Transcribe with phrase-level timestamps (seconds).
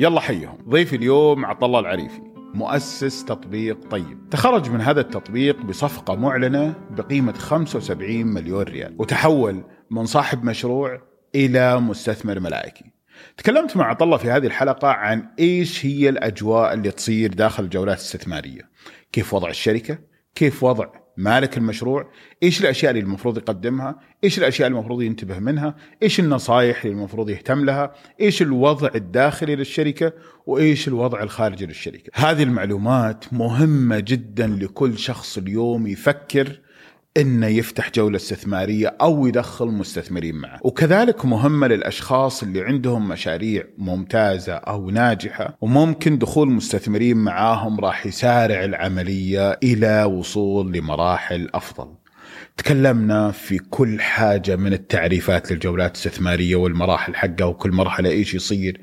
[0.00, 0.58] يلا حيهم.
[0.68, 2.20] ضيفي اليوم الله العريفي.
[2.54, 4.28] مؤسس تطبيق طيب.
[4.30, 8.96] تخرج من هذا التطبيق بصفقة معلنة بقيمة 75 مليون ريال.
[8.98, 11.00] وتحول من صاحب مشروع
[11.34, 12.84] إلى مستثمر ملائكي.
[13.36, 17.98] تكلمت مع عطا الله في هذه الحلقة عن إيش هي الأجواء اللي تصير داخل الجولات
[17.98, 18.70] الاستثمارية
[19.12, 19.98] كيف وضع الشركة؟
[20.34, 20.86] كيف وضع
[21.18, 22.10] مالك المشروع
[22.42, 27.30] إيش الأشياء اللي المفروض يقدمها؟ إيش الأشياء اللي المفروض ينتبه منها؟ إيش النصائح اللي المفروض
[27.30, 30.12] يهتم لها؟ إيش الوضع الداخلي للشركة؟
[30.46, 36.60] وإيش الوضع الخارجي للشركة؟ هذه المعلومات مهمة جدا لكل شخص اليوم يفكر
[37.16, 44.54] إنه يفتح جولة استثمارية أو يدخل مستثمرين معه، وكذلك مهمة للأشخاص اللي عندهم مشاريع ممتازة
[44.54, 51.94] أو ناجحة وممكن دخول مستثمرين معاهم راح يسارع العملية إلى وصول لمراحل أفضل.
[52.58, 58.80] تكلمنا في كل حاجة من التعريفات للجولات الاستثمارية والمراحل حقها وكل مرحلة إيش يصير.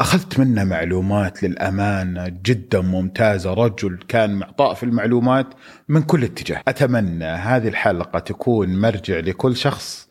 [0.00, 3.54] أخذت منه معلومات للأمانة جدا ممتازة.
[3.54, 5.46] رجل كان معطاء في المعلومات
[5.88, 6.62] من كل اتجاه.
[6.68, 10.08] أتمنى هذه الحلقة تكون مرجع لكل شخص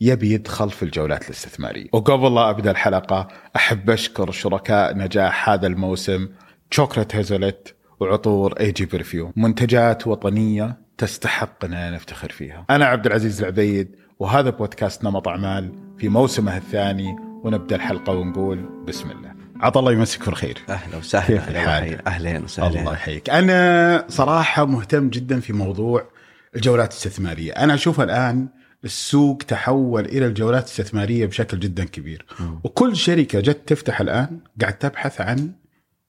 [0.00, 1.86] يبي يدخل في الجولات الاستثمارية.
[1.92, 6.28] وقبل لا أبدأ الحلقة أحب أشكر شركاء نجاح هذا الموسم
[6.70, 12.64] شوكولات هيزلت وعطور اي جي برفيوم منتجات وطنية تستحق إن نفتخر فيها.
[12.70, 19.10] أنا عبد العزيز العبيد وهذا بودكاست نمط أعمال في موسمه الثاني ونبدأ الحلقة ونقول بسم
[19.10, 19.34] الله.
[19.60, 20.58] عطا الله يمسيك بالخير.
[20.68, 23.30] أهلا وسهلا كيف الحال؟ أهلا وسهلا الله يحييك.
[23.30, 26.08] أنا صراحة مهتم جدا في موضوع
[26.56, 28.48] الجولات الاستثمارية، أنا أشوف الآن
[28.84, 32.44] السوق تحول إلى الجولات الاستثمارية بشكل جدا كبير م.
[32.64, 35.52] وكل شركة جت تفتح الآن قاعد تبحث عن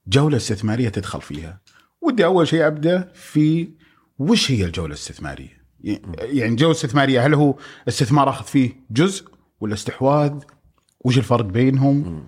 [0.06, 1.60] جولة استثمارية تدخل فيها
[2.02, 3.68] ودي أول شيء أبدأ في
[4.20, 5.60] وش هي الجولة الاستثمارية؟
[6.18, 7.54] يعني الجوله الاستثمارية هل هو
[7.88, 9.24] استثمار أخذ فيه جزء
[9.60, 10.32] ولا استحواذ؟
[11.00, 12.26] وش الفرق بينهم؟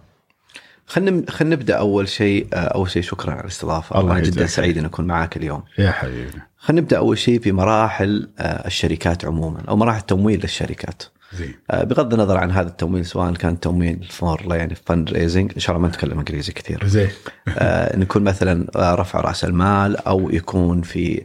[0.86, 4.84] خلينا خلينا نبدأ أول شيء أول شيء شكرا على الاستضافة الله أنا جدا سعيد ان
[4.84, 9.77] أكون معك اليوم يا حبيبي خلينا نبدأ أول شيء في مراحل آه، الشركات عموما أو
[9.77, 14.74] مراحل تمويل للشركات زين آه، بغض النظر عن هذا التمويل سواء كان تمويل for يعني
[14.74, 17.10] fundraising إن شاء الله ما نتكلم إنجليزي كثير زين
[17.48, 21.24] آه، ان يكون مثلا آه، رفع رأس المال أو يكون في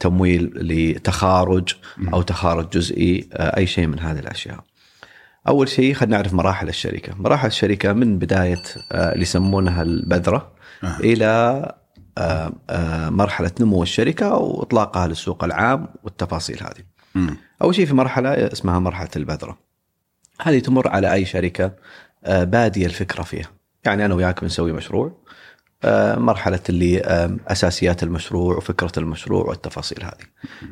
[0.00, 1.74] تمويل لتخارج
[2.14, 4.64] أو تخارج جزئي أي شيء من هذه الأشياء.
[5.48, 10.52] أول شيء خلينا نعرف مراحل الشركة، مراحل الشركة من بداية اللي يسمونها البذرة
[10.84, 10.96] أه.
[11.00, 11.74] إلى
[13.10, 16.84] مرحلة نمو الشركة وإطلاقها للسوق العام والتفاصيل هذه.
[17.14, 17.36] مم.
[17.62, 19.58] أول شيء في مرحلة اسمها مرحلة البذرة.
[20.42, 21.72] هذه تمر على أي شركة
[22.24, 23.48] آه، بادية الفكرة فيها.
[23.84, 25.20] يعني أنا وياك بنسوي مشروع
[25.84, 27.02] آه، مرحلة اللي
[27.48, 30.26] أساسيات المشروع وفكرة المشروع والتفاصيل هذه.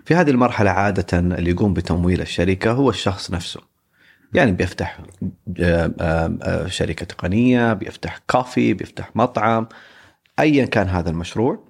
[0.04, 3.60] في هذه المرحلة عادة اللي يقوم بتمويل الشركة هو الشخص نفسه.
[4.34, 5.00] يعني بيفتح
[6.66, 9.68] شركة تقنية، بيفتح كافي، بيفتح مطعم
[10.38, 11.67] ايا كان هذا المشروع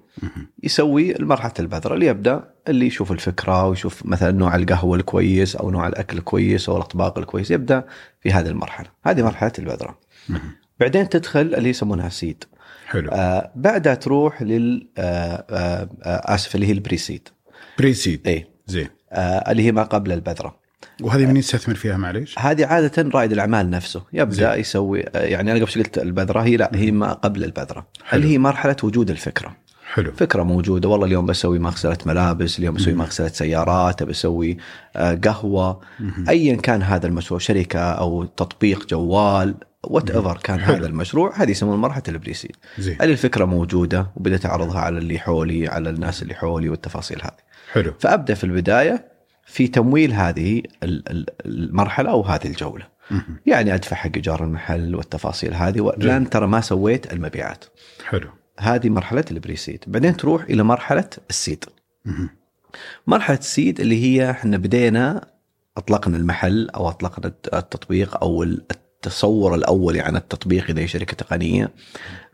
[0.63, 5.87] يسوي مرحله البذرة اللي يبدأ اللي يشوف الفكرة ويشوف مثلا نوع القهوة الكويس أو نوع
[5.87, 7.85] الأكل الكويس أو الأطباق الكويس يبدأ
[8.21, 8.87] في هذه المرحلة.
[9.03, 9.99] هذه مرحلة البذرة.
[10.79, 12.43] بعدين تدخل اللي يسمونها سيد
[12.87, 13.09] حلو.
[13.11, 17.27] آه بعدها تروح لل آه آه آه آسف اللي هي البريسيد.
[17.77, 18.27] بريسيد.
[18.27, 18.87] اي زين.
[19.11, 20.59] آه اللي هي ما قبل البذرة.
[21.01, 24.03] وهذه من يستثمر فيها معليش؟ هذه عادة رائد الأعمال نفسه.
[24.13, 24.59] يبدأ زين.
[24.59, 27.87] يسوي آه، يعني أنا قبل شوي قلت البذرة هي لا هي ما قبل البذرة.
[28.03, 28.21] حلو.
[28.21, 29.55] اللي هي مرحلة وجود الفكرة.
[29.93, 30.11] حلو.
[30.11, 30.89] فكرة موجودة.
[30.89, 34.57] والله اليوم بسوي مغسلة ملابس اليوم بسوي مغسلة سيارات بسوي
[34.95, 35.81] آه، قهوة.
[36.29, 40.75] ايا كان هذا المشروع شركة أو تطبيق جوال whatever كان حلو.
[40.75, 42.55] هذا المشروع هذه يسمون مرحلة ال pre-seed
[43.01, 47.39] هذه الفكرة موجودة وبدأت أعرضها على اللي حولي على الناس اللي حولي والتفاصيل هذه.
[47.71, 47.93] حلو.
[47.99, 49.05] فأبدأ في البداية
[49.45, 52.85] في تمويل هذه ال- ال- المرحلة أو هذه الجولة.
[53.45, 57.65] يعني أدفع حق إيجار المحل والتفاصيل هذه والان ترى ما سويت المبيعات.
[58.05, 58.29] حلو.
[58.59, 61.65] هذه مرحلة ال pre-seed بعدين تروح إلى مرحلة ال seed.
[63.07, 65.27] مرحلة ال seed اللي هي إحنا بدينا
[65.77, 71.71] أطلقنا المحل أو أطلقنا التطبيق أو التصور الاولي عن التطبيق اذا هي شركة تقنية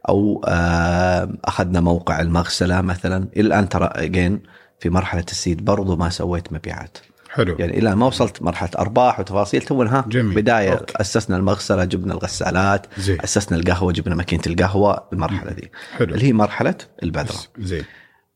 [0.10, 3.28] أو آه، أخذنا موقع المغسلة مثلا.
[3.38, 4.48] إلى الآن ترى again
[4.80, 6.98] في مرحلة ال seed برضو ما سويت مبيعات.
[7.36, 7.56] حلو.
[7.60, 10.36] يعني إلى ما وصلت مرحلة أرباح وتفاصيل تو ها جميل.
[10.36, 10.94] بداية okay.
[11.02, 13.22] أسسنا المغسلة جبنا الغسالات زين.
[13.22, 16.14] أسسنا القهوة جبنا ماكينة القهوة المرحلة دي حلو.
[16.14, 17.38] اللي هي مرحلة البذرة.
[17.60, 17.84] زين.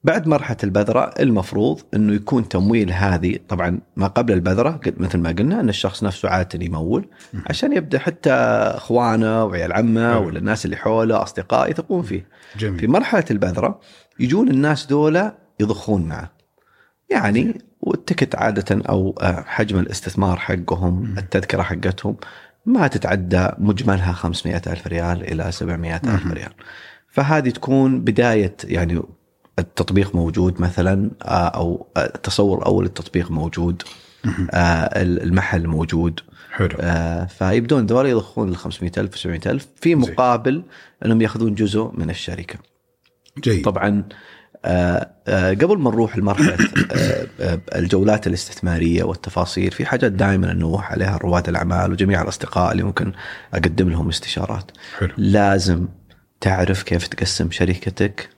[0.03, 5.59] بعد مرحلة البذرة المفروض إنه يكون تمويل هذه طبعا ما قبل البذرة مثل ما قلنا
[5.59, 7.07] إن الشخص نفسه عادة يمول
[7.47, 10.19] عشان يبدأ حتى أخوانه وعيال عمه.
[10.19, 12.27] ولا الناس اللي حوله أصدقاء يثقون فيه.
[12.53, 13.79] في جميل مرحلة البذرة
[14.19, 16.38] يجون الناس دولة يضخون معه.
[17.09, 22.17] يعني والتكت عادة أو آه، حجم الاستثمار حقهم التذكرة حقتهم
[22.65, 26.51] ما تتعدى مجملها 500 ألف ريال إلى 700 ألف ريال.
[27.09, 29.01] فهذه تكون بداية يعني
[29.59, 33.83] التطبيق موجود مثلا آه، أو التصور أول التطبيق موجود
[34.51, 36.19] آه، المحل موجود.
[36.51, 36.77] حلو.
[36.79, 40.63] آه، فيبدون ذول يضخون ال 500 ألف 700 ألف في مقابل
[41.05, 42.59] أنهم يأخذون جزء من الشركة.
[43.43, 43.65] جيد.
[43.65, 46.57] طبعا آه، آه، قبل ما نروح لمرحلة
[46.91, 52.83] آه، آه، الجولات الاستثمارية والتفاصيل في حاجات دائما ننوه عليها رواد الأعمال وجميع الأصدقاء اللي
[52.83, 53.13] ممكن
[53.53, 55.87] أقدم لهم استشارات حلو لازم
[56.41, 58.29] تعرف كيف تقسم شركتك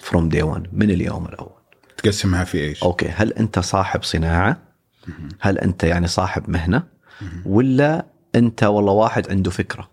[0.00, 1.54] from day 1 من اليوم الأول
[1.96, 4.58] تقسمها في إيش؟ okay هل أنت صاحب صناعة
[5.40, 6.82] هل أنت يعني صاحب مهنة
[7.46, 9.90] ولا أنت والله واحد عنده فكرة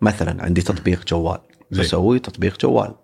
[0.00, 1.38] مثلا عندي تطبيق جوال.
[1.70, 2.94] بسوي تطبيق جوال.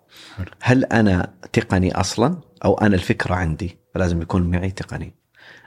[0.61, 5.15] هل أنا تقني أصلا أو أنا الفكرة عندي؟ فلازم يكون معي تقني.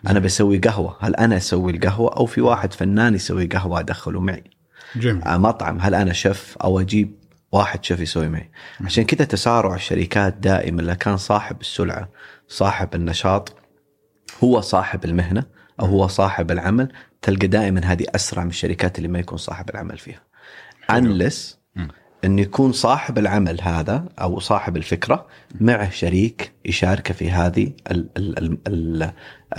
[0.09, 0.97] أنا بسوي قهوة.
[1.00, 4.44] هل أنا أسوي القهوة أو في واحد فنان يسوي قهوة أدخله معي؟
[4.97, 5.23] جميل.
[5.23, 5.79] آه، مطعم.
[5.81, 7.15] هل أنا شيف أو أجيب
[7.53, 8.50] واحد شيف يسوي معي؟
[8.81, 10.81] عشان كذا تسارع الشركات دائما.
[10.81, 12.09] اللي كان صاحب السلعة
[12.49, 13.56] صاحب النشاط
[14.44, 15.44] هو صاحب المهنة
[15.81, 16.93] أو هو صاحب العمل
[17.23, 20.21] تلقى دائما هذه أسرع من الشركات اللي ما يكون صاحب العمل فيها.
[20.91, 21.63] انلس.
[22.25, 25.26] انه يكون صاحب العمل هذا أو صاحب الفكرة
[25.61, 29.11] معه شريك يشاركه في هذه ال ال ال ال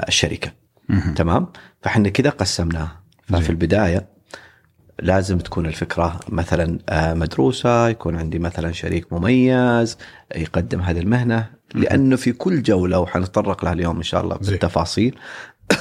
[0.07, 0.51] الشركة.
[1.15, 1.47] تمام؟
[1.81, 3.49] فإحنا كذا قسمناها ففي.
[3.49, 4.07] البداية
[4.99, 9.97] لازم تكون الفكرة مثلا آه، مدروسة يكون عندي مثلا شريك مميز
[10.35, 11.49] يقدم هذه المهنة.
[11.75, 14.35] لأنه في كل جولة وحنتطرق لها اليوم إن شاء الله.
[14.35, 15.17] بالتفاصيل.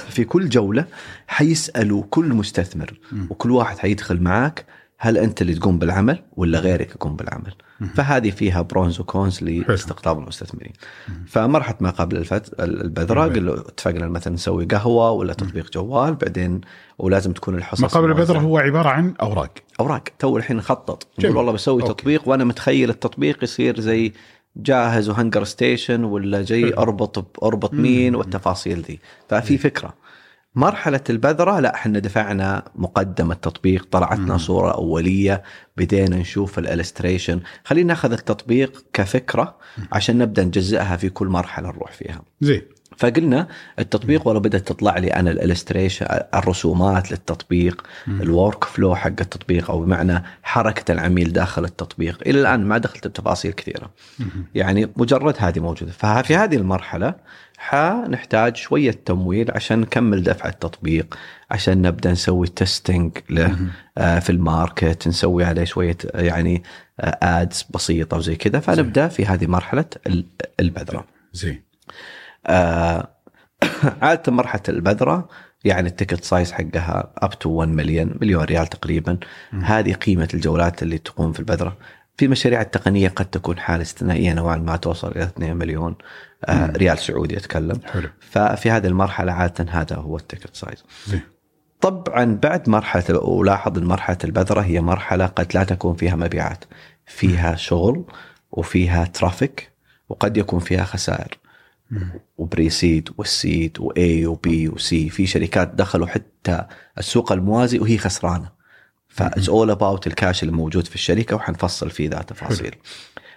[0.08, 0.84] في كل جولة
[1.26, 3.00] حيسألوا كل مستثمر
[3.30, 4.66] وكل واحد حيدخل معك
[5.04, 7.54] هل أنت اللي تقوم بالعمل ولا غيرك يقوم بالعمل؟
[7.94, 10.72] فهذه فيها pros و cons لاستقطاب المستثمرين.
[11.26, 12.60] فمرحلة ما قبل الفت...
[12.60, 16.60] البذرة اتفقنا مثلا نسوي قهوة ولا تطبيق جوال بعدين
[16.98, 18.38] ولازم تكون الحصص ما قبل البذرة.
[18.38, 19.52] هو عبارة عن أوراق.
[19.80, 20.04] أوراق.
[20.18, 21.06] تو الحين نخطط.
[21.18, 21.94] نقول والله بسوي okay.
[21.94, 24.12] تطبيق وأنا متخيل التطبيق يصير زي
[24.56, 26.74] جاهز وهنجر ستيشن ولا جاي.
[26.74, 29.94] أربط أربط مين والتفاصيل ذي ففي فكرة.
[30.54, 35.42] مرحلة البذرة لا إحنا دفعنا مقدم التطبيق طلعتنا صورة أولية
[35.76, 39.56] بدينا نشوف ال illustration خلينا ناخذ التطبيق كفكرة
[39.92, 42.22] عشان نبدأ نجزئها في كل مرحلة نروح فيها.
[42.40, 42.62] زين.
[42.96, 43.48] فقلنا
[43.78, 49.80] التطبيق والله بدأت تطلع لي أنا ال illustration الرسومات للتطبيق ال workflow حق التطبيق أو
[49.80, 52.18] بمعنى حركة العميل داخل التطبيق.
[52.26, 53.90] إلى الآن ما دخلت بتفاصيل كثيرة.
[54.54, 55.92] يعني مجرد هذه موجودة.
[55.92, 57.14] ففي هذه المرحلة
[57.58, 61.18] حنحتاج شوية تمويل عشان نكمل دفع التطبيق
[61.50, 63.56] عشان نبدأ نسوي testing له
[63.98, 66.62] آه، في ال market نسوي عليه شوية آه، يعني
[67.00, 68.60] ads بسيطة وزي كذا.
[68.60, 70.26] فنبدأ في هذه مرحلة ال-
[70.60, 71.04] البذرة.
[71.32, 71.62] زين.
[72.46, 73.08] آه،
[74.02, 75.28] عادة مرحلة البذرة
[75.64, 79.18] يعني ال ticket size حقها up to 1 مليون مليون ريال تقريبا.
[79.62, 81.76] هذه قيمة الجولات اللي تقوم في البذرة.
[82.16, 85.96] في مشاريع التقنية قد تكون حالة استثنائية نوعا ما توصل إلى 2 مليون
[86.44, 87.80] آه ريال سعودي أتكلم.
[87.84, 88.08] حلو.
[88.20, 90.84] ففي هذه المرحلة عادة هذا هو ال ticket size.
[91.80, 96.64] طبعا بعد مرحلة ولاحظ إن مرحلة البذرة هي مرحلة قد لا تكون فيها مبيعات.
[97.06, 98.04] فيها شغل
[98.52, 99.72] وفيها traffic
[100.08, 101.38] وقد يكون فيها خسائر.
[102.36, 106.64] وبريسيد والسيد واي وبي وسي في شركات دخلوا حتى
[106.98, 108.63] السوق الموازي وهي خسرانة.
[109.14, 112.74] ف it's all about ال cash اللي موجود في الشركة وحنفصل فيه ذا تفاصيل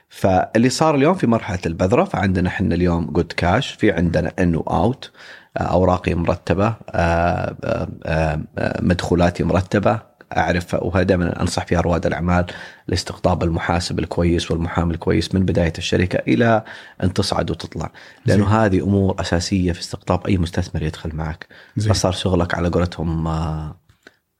[0.09, 4.69] فاللي صار اليوم في مرحلة البذرة فعندنا إحنا اليوم good cash في عندنا in و
[4.69, 5.11] out
[5.57, 9.99] أوراقي مرتبة آه، آه، آه، آه، مدخولاتي مرتبة
[10.37, 12.45] أعرف وهذا دائما أنصح فيها رواد الأعمال
[12.87, 16.63] لاستقطاب المحاسب الكويس والمحامي الكويس من بداية الشركة إلى
[17.03, 17.91] أن تصعد وتطلع
[18.25, 18.53] لأنه زين.
[18.53, 21.47] هذه أمور أساسية في استقطاب أي مستثمر يدخل معك.
[21.79, 23.75] فصار شغلك على قولتهم آه،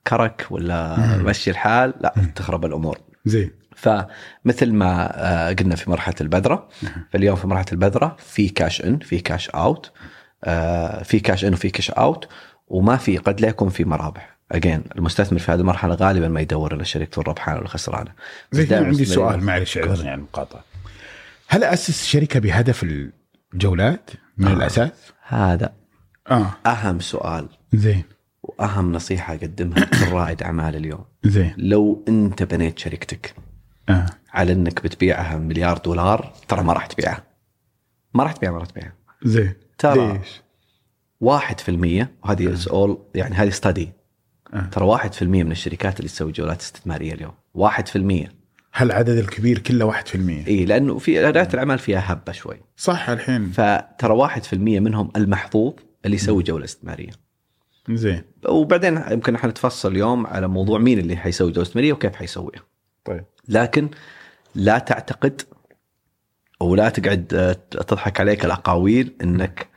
[0.08, 2.98] كرك ولا مشي الحال؟ لا تخرب الأمور.
[3.26, 3.50] زين.
[3.76, 6.68] فمثل ما آه، قلنا في مرحلة البذرة
[7.12, 9.92] فاليوم في مرحلة البذرة في cash in في cash out
[10.44, 12.28] آه، في cash in وفي cash out
[12.68, 14.38] وما في قد لا يكون في مرابح.
[14.52, 18.10] again المستثمر في هذه المرحلة غالبا ما يدور إلى شركته الربحانه ولا خسرانه
[18.52, 20.64] بس زين عندي سؤال معلش اعذرني عن المقاطعه
[21.48, 22.86] هل أسس شركة بهدف
[23.54, 24.52] الجولات من آه.
[24.52, 24.90] الأساس؟
[25.26, 25.72] هذا
[26.30, 26.50] آه.
[26.66, 27.48] أهم سؤال.
[27.72, 28.04] زين.
[28.58, 31.04] واهم نصيحة أقدمها لكل رائد أعمال اليوم.
[31.24, 31.54] زين.
[31.56, 33.34] لو أنت بنيت شركتك
[33.88, 34.06] آه.
[34.32, 37.24] على أنك بتبيعها مليار دولار ترى ما راح تبيعها.
[38.14, 38.92] ما راح تبيعها ما راح تبيعها.
[39.22, 39.52] زين.
[39.78, 40.42] ترى ليش؟
[41.20, 43.92] واحد في المية وهذه is all يعني هذه ستادي
[44.54, 44.68] آه.
[44.72, 47.32] ترى واحد في المية من الشركات اللي تسوي جولات استثمارية اليوم.
[47.54, 48.32] واحد في المية.
[48.72, 50.14] هل العدد الكبير كله 1%؟
[50.48, 52.60] إي لأنه في رياده الأعمال فيها هبة شوي.
[52.76, 53.50] صح الحين.
[53.50, 55.72] فترى واحد في المية منهم المحظوظ
[56.04, 57.27] اللي يسوي جولة استثمارية.
[57.90, 58.22] زين.
[58.48, 62.62] وبعدين يمكن إحنا نتفصل اليوم على موضوع مين اللي حيسوي جوله مالية وكيف حيسويها.
[63.04, 63.24] طيب.
[63.48, 63.88] لكن
[64.54, 65.42] لا تعتقد
[66.60, 69.68] ولا تقعد آه، تضحك عليك الأقاويل إنك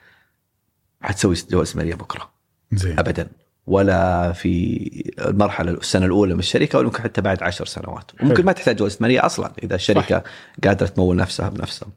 [1.02, 2.32] حتسوي جوله مالية بكرة.
[2.72, 3.00] زين.
[3.00, 3.30] ابدا.
[3.68, 8.12] ولا في المرحلة السنة الأولى من الشركة ولا ممكن حتى بعد عشر سنوات.
[8.22, 8.46] وممكن.
[8.46, 10.24] ما تحتاج جوله مالية أصلا إذا الشركة صح.
[10.64, 11.90] قادرة تمول نفسها بنفسها.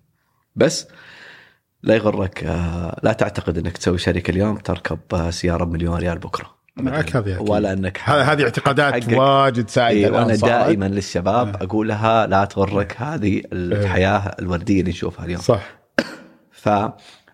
[0.57, 0.87] بس
[1.85, 6.55] لا يغرك آه، لا تعتقد إنك تسوي شركة اليوم تركب آه، سيارة بمليون ريال بكرة
[6.77, 7.39] معك هذه.
[7.41, 9.09] ولا إنك هذه اعتقادات.
[9.13, 10.35] واجد سائده إيه وأنا.
[10.37, 11.65] دائما للشباب آه.
[11.65, 15.63] أقول لها لا تغرك هذه الحياة الوردية اللي نشوفها اليوم صح
[16.63, 16.69] ف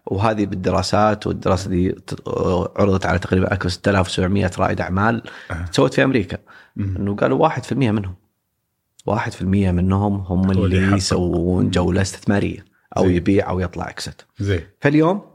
[0.07, 2.29] وهذه بالدراسات والدراسة دي ت-
[2.77, 5.65] عرضت على تقريبا أكثر من 6700 رائد أعمال آه.
[5.73, 6.39] تسوت في أمريكا.
[6.79, 8.15] إنه قالوا 1% منهم
[9.11, 10.97] 1% منهم هم اللي.
[10.97, 13.17] يسوون جولة استثمارية أو زين.
[13.17, 14.67] يبيع أو يطلع اكست زين.
[14.81, 15.31] فاليوم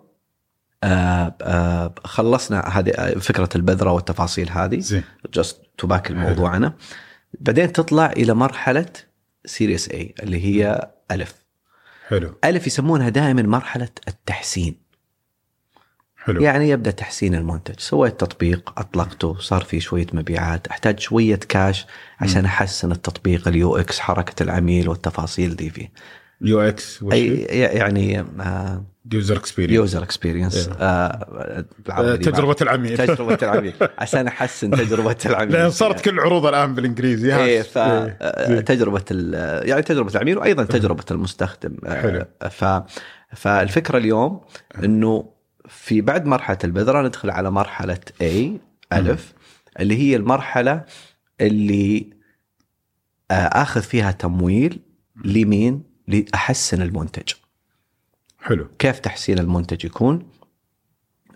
[0.83, 4.79] آه آه خلصنا هذه آه، فكرة البذرة والتفاصيل هذه.
[4.79, 5.03] زين.
[5.33, 6.73] just to back لموضوعنا
[7.39, 8.89] بعدين تطلع إلى مرحلة
[9.45, 11.35] series A اللي هي ألف.
[12.07, 12.35] حلو.
[12.43, 14.85] ألف يسمونها دائما مرحلة التحسين.
[16.17, 16.41] حلو.
[16.41, 17.79] يعني يبدأ تحسين المنتج.
[17.79, 20.67] سويت تطبيق أطلقته صار في شوية مبيعات.
[20.67, 21.85] أحتاج شوية كاش
[22.19, 25.91] عشان أحسن التطبيق ال UX حركة العميل والتفاصيل دي فيه.
[26.41, 31.65] UX أي يعني آه، user experience user experience إيه.
[32.15, 32.97] تجربة العميل.
[32.97, 33.73] تجربة العميل.
[33.97, 35.51] عشان أحسن تجربة العميل.
[35.53, 37.35] لأن صارت كل العروض الآن بالإنجليزي.
[37.35, 38.47] إيه ف إيه.
[38.47, 38.65] زين.
[38.65, 41.75] تجربة ال- يعني تجربة العميل وأيضا تجربة المستخدم.
[41.85, 42.25] آه، حلو.
[42.49, 42.65] ف
[43.35, 44.41] فالفكرة اليوم
[44.83, 45.29] إنه
[45.69, 48.23] في بعد مرحلة البذرة ندخل على مرحلة A
[48.93, 49.33] ألف
[49.79, 50.83] اللي هي المرحلة
[51.41, 52.09] اللي
[53.31, 54.79] آه، آخذ فيها تمويل
[55.25, 57.33] لمين؟ لأحسن المنتج.
[58.41, 60.29] حلو كيف تحسين المنتج يكون؟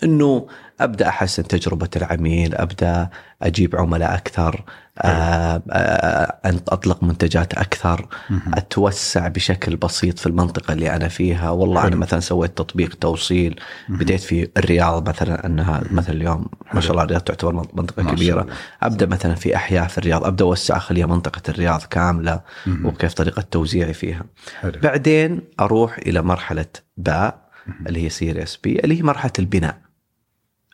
[0.04, 0.48] إنه
[0.82, 3.10] أبدأ أحسن تجربة العميل، أبدأ
[3.42, 4.64] أجيب عملاء أكثر،
[4.98, 8.08] آه، آه، أطلق منتجات أكثر،.
[8.54, 11.88] أتوسع بشكل بسيط في المنطقة اللي أنا فيها، والله.
[11.88, 17.04] أنا مثلا سويت تطبيق توصيل بديت في الرياض مثلا إنها مثلا اليوم ما شاء الله
[17.04, 18.48] الرياض تعتبر منطقة كبيرة،.
[18.84, 22.42] أبدأ مثلا في أحياء في الرياض، أبدأ أوسع اخليها منطقة الرياض كاملة.
[22.84, 24.24] وكيف طريقة توزيعي فيها.
[24.60, 26.66] حلو بعدين أروح إلى مرحلة
[26.98, 27.50] باء
[27.88, 29.89] اللي هي series B اللي هي مرحلة البناء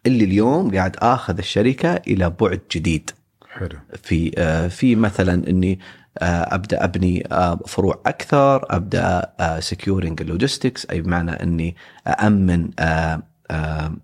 [0.05, 3.11] اللي اليوم قاعد آخذ الشركة إلى بعد جديد.
[3.51, 3.79] حلو.
[4.03, 5.79] في آه، في مثلا إني
[6.19, 11.75] آه، أبدأ أبني آه، فروع أكثر أبدأ securing ال logistics أي بمعنى إني
[12.07, 12.69] امن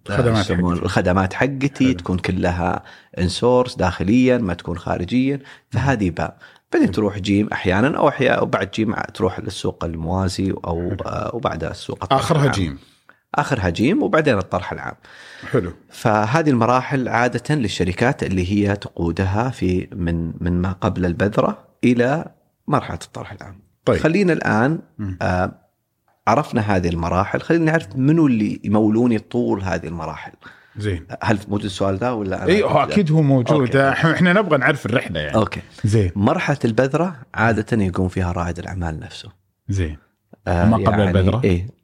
[0.08, 0.86] خدمات يسمون حقتي.
[0.86, 1.94] الخدمات حقتي حلو.
[1.94, 2.84] تكون كلها
[3.20, 5.40] insource داخليا ما تكون خارجيا.
[5.70, 6.38] فهذه باء
[6.74, 10.96] بعدين تروح جيم أحيانا أو أحيانا وبعد جيم تروح للسوق الموازي أو
[11.34, 12.52] وبعدها السوق آخرها.
[12.52, 12.80] جيم.
[13.36, 14.96] اخرها جيم وبعدين الطرح العام
[15.52, 22.26] حلو فهذه المراحل عادة للشركات اللي هي تقودها في من من ما قبل البذرة إلى
[22.68, 23.60] مرحلة الطرح العام.
[23.86, 25.18] طيب خلينا الآن مم.
[25.22, 25.52] آه
[26.28, 30.32] عرفنا هذه المراحل، خلينا نعرف منو اللي يمولوني طول هذه المراحل.
[30.78, 34.12] زين هل موجود السؤال ده ولا اي هو أكيد هو موجود okay.
[34.12, 35.62] إحنا نبغى نعرف الرحلة يعني okay.
[35.84, 39.30] زين مرحلة البذرة عادة يقوم فيها رائد الأعمال نفسه.
[39.70, 39.98] زين
[40.48, 41.81] آه ما قبل البذرة؟ إيه آه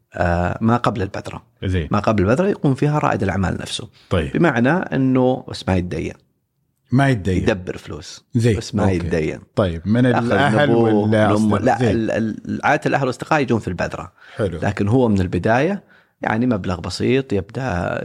[0.62, 1.43] ما قبل البذرة.
[1.63, 1.88] زين.
[1.91, 3.89] ما قبل البذرة يقوم فيها رائد الأعمال نفسه.
[4.09, 4.31] طيب.
[4.33, 6.13] بمعنى أنه بس ما يتدين،
[6.91, 7.43] ما يتدين.
[7.43, 8.25] يدبر فلوس.
[8.36, 8.57] زين.
[8.57, 8.95] بس ما okay.
[8.95, 9.39] يتدين.
[9.55, 9.81] طيب.
[9.86, 14.59] من الأهل ولا لا عادة الأهل والأصدقاء يجون في البذره حلو.
[14.63, 15.83] لكن هو من البداية
[16.21, 18.01] يعني مبلغ بسيط يبدأ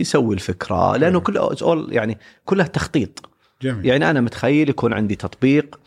[0.00, 3.28] يسوي الفكرة لأنه كله all يعني كلها تخطيط.
[3.66, 3.86] جميل.
[3.86, 5.80] يعني أنا متخيل يكون عندي تطبيق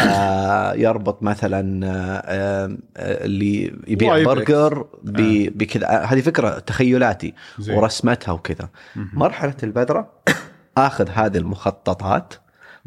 [0.00, 2.76] آه يربط مثلا آه آه
[3.24, 4.86] اللي يبيع برجر.
[5.02, 5.88] ب- بكذا.
[5.88, 7.76] هذه فكرة تخيلاتي زين.
[7.76, 8.68] ورسمتها وكذا.
[8.96, 10.12] مرحلة البذرة
[10.78, 12.34] آخذ هذه المخططات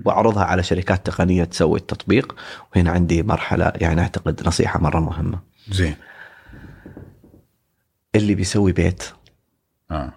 [0.05, 2.35] وأعرضها على شركات تقنية تسوي التطبيق.
[2.75, 5.39] وهنا عندي مرحلة يعني أعتقد نصيحة مرة مهمة.
[5.71, 5.95] زين.
[8.15, 9.03] اللي بيسوي بيت
[9.91, 10.13] آه.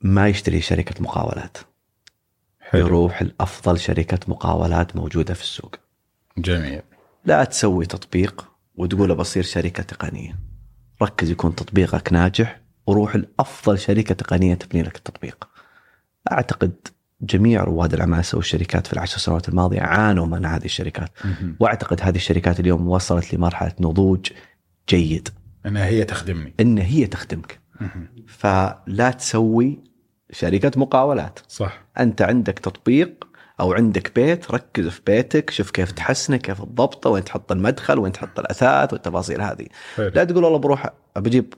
[0.00, 1.56] ما يشتري شركة مقاولات.
[2.72, 2.86] حلو.
[2.86, 5.76] يروح لأفضل شركة مقاولات موجودة في السوق.
[6.38, 6.82] جميل.
[7.24, 10.38] لا تسوي تطبيق وتقول بصير شركة تقنية.
[11.02, 15.48] ركز يكون تطبيقك ناجح وروح لأفضل شركة تقنية تبني لك التطبيق.
[16.32, 16.72] أعتقد
[17.20, 21.10] جميع رواد الاعمال سووا الشركات في العشر سنوات الماضية عانوا من هذه الشركات.
[21.24, 21.56] مهم.
[21.60, 24.26] وأعتقد هذه الشركات اليوم وصلت لمرحلة نضوج
[24.88, 25.28] جيد.
[25.66, 26.54] إنها هي تخدمني.
[26.60, 27.60] ان هي تخدمك.
[27.80, 28.08] مهم.
[28.26, 29.91] فلا تسوي
[30.32, 31.38] شركة مقاولات.
[31.48, 31.80] صح.
[31.98, 33.24] أنت عندك تطبيق
[33.60, 38.12] أو عندك بيت ركز في بيتك شوف كيف تحسنه كيف تضبطه وين تحط المدخل وين
[38.12, 39.66] تحط الأثاث والتفاصيل هذه.
[39.96, 40.10] حلو.
[40.14, 41.54] لا تقول والله بروح بجيب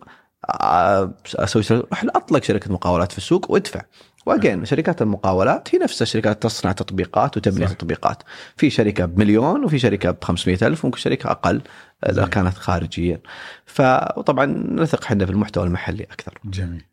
[0.50, 3.80] آه، أسوي روح اطلق شركة مقاولات في السوق وادفع.
[4.26, 7.72] و again شركات المقاولات هي نفس الشركات تصنع تطبيقات وتبني صح.
[7.72, 8.22] تطبيقات.
[8.56, 11.60] في شركة بمليون وفي شركة ب 500 ألف وممكن شركة أقل
[12.08, 12.26] إذا.
[12.26, 13.20] كانت خارجيا.
[13.66, 16.38] فطبعا نثق إحنا في المحتوى المحلي أكثر.
[16.44, 16.84] جميل.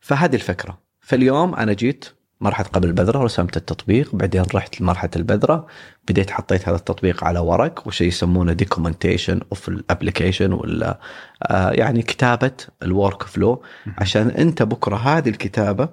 [0.00, 0.78] فهذه الفكرة.
[1.00, 2.04] فاليوم أنا جيت
[2.40, 5.66] مرحلة قبل البذرة رسمت التطبيق بعدين رحت لمرحلة البذرة
[6.08, 11.00] بديت حطيت هذا التطبيق على ورق وشيء يسمونه documentation of ال application ولا
[11.42, 13.62] آه يعني كتابة ال workflow
[13.98, 15.88] عشان أنت بكرة هذه الكتابة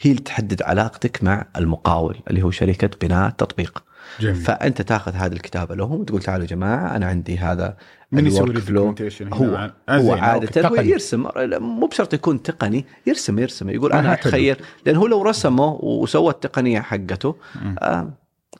[0.00, 3.84] هي اللي تحدد علاقتك مع المقاول اللي هو شركة بناء تطبيق
[4.20, 7.76] جميل فأنت تاخذ هذه الكتابه لهم وتقول تعالوا يا جماعة أنا عندي هذا
[8.12, 8.94] من يسوي flow؟
[9.32, 10.74] هو آه، هو عادة هو.
[10.74, 11.26] يرسم
[11.60, 14.12] مو بشرط يكون تقني يرسم يرسم يقول آه، أنا.
[14.12, 17.36] أتخيل لأن هو لو رسمه وسوى التقنية حقته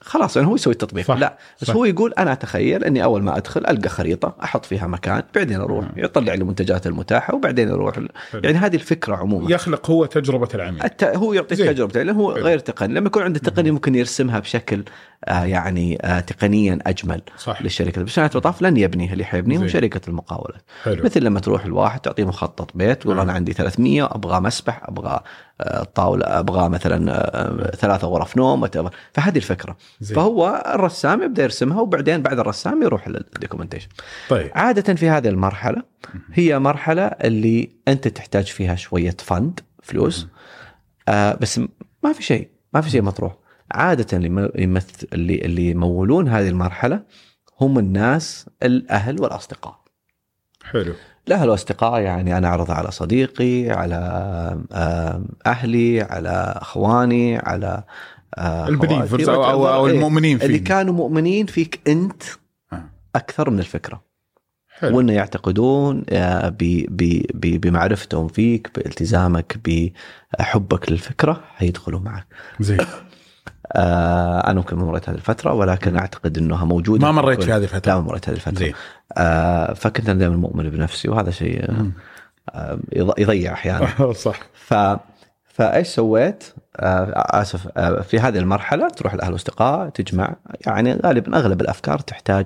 [0.01, 1.75] خلاص يعني هو يسوي التطبيق صح، لا بس صح.
[1.75, 5.85] هو يقول أنا أتخيل إني أول ما أدخل ألقى خريطة أحط فيها مكان بعدين أروح
[5.97, 8.07] يطلع لي المنتجات المتاحة وبعدين أروح حلو.
[8.33, 11.03] يعني هذه الفكرة عموما يخلق هو تجربة العميل الت...
[11.03, 11.73] هو يعطيك زين.
[11.73, 12.43] تجربته لأنه هو حلو.
[12.43, 14.83] غير تقني لما يكون عنده تقني ممكن يرسمها بشكل
[15.25, 19.67] آه يعني آه تقنيا أجمل صح للشركة بس نهايه المطاف لن يبنيها اللي حيبنيه هو.
[19.67, 23.21] شركة المقاولات حلو مثل لما تروح الواحد تعطيه مخطط بيت آه.
[23.21, 25.19] أنا عندي 300 أبغى مسبح أبغى
[25.61, 28.67] آه، طاوله أبغى مثلا آه، ثلاثة غرف نوم.
[29.13, 29.77] فهذه الفكرة.
[30.01, 30.15] زين.
[30.15, 33.87] فهو الرسام يبدأ يرسمها وبعدين بعد الرسام يروح لل documentation
[34.29, 34.51] طيب.
[34.55, 35.83] عادة في هذه المرحلة
[36.33, 40.27] هي مرحلة اللي أنت تحتاج فيها شوية فند فلوس.
[41.07, 41.59] آه بس
[42.03, 43.35] ما في شيء ما في شيء مطروح.
[43.71, 44.49] عادة اللي
[45.13, 47.03] اللي يمولون هذه المرحلة
[47.61, 49.79] هم الناس الأهل والأصدقاء.
[50.63, 50.93] حلو.
[51.29, 53.95] الاهل والاصدقاء يعني أنا أعرض على صديقي على
[54.71, 57.83] آه، أهلي على أخواني على
[58.37, 62.23] آه، البليفرز أو أو, أو إيه، المؤمنين اللي فيه كانوا مؤمنين فيك أنت
[62.73, 62.83] آه.
[63.15, 64.01] أكثر من الفكرة.
[64.79, 64.97] حلو.
[64.97, 69.57] وأنه يعتقدون آه، ب- ب- ب- بمعرفتهم فيك بإلتزامك
[70.39, 72.25] بحبك للفكرة حيدخلوا معك.
[72.59, 72.77] زين.
[73.71, 77.63] آه، أنا ممكن ما مريت هذه الفترة ولكن أعتقد إنها موجودة ما مريت في هذه
[77.63, 78.73] الفترة لا ما مريت هذه الفترة.
[79.17, 81.91] آه، فكنت أنا دائما مؤمن بنفسي وهذا شيء آه،.
[82.49, 84.13] آه، يض- يضيع أحيانا.
[84.25, 84.73] صح ف
[85.45, 86.43] فإيش سويت؟
[86.77, 90.35] آه، آسف آه، في هذه المرحلة تروح الاهل والاصدقاء تجمع
[90.67, 92.45] يعني غالبا أغلب الأفكار تحتاج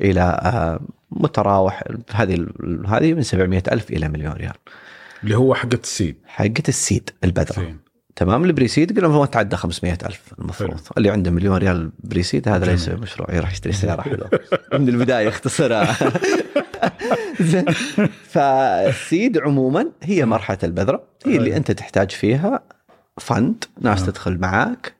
[0.00, 2.46] إلى آه، متراوح هذه
[2.86, 4.52] هذه من 700 ألف إلى مليون ريال
[5.24, 7.74] اللي هو حقة السيد حقت السيد البذرة
[8.16, 10.80] تمام البريسيد قلنا ما تعدى 500 ألف المفروض حلو.
[10.96, 12.66] اللي عنده مليون ريال بريسيد هذا.
[12.66, 14.30] ليس مشروع يروح يشتري سيارة حلوة
[14.80, 15.96] من البداية يختصرها
[17.40, 17.64] زين
[18.28, 21.56] فالسيد عموما هي مرحلة البذرة هي اللي.
[21.56, 22.62] أنت تحتاج فيها
[23.20, 24.10] فند ناس نعم.
[24.10, 24.95] تدخل معاك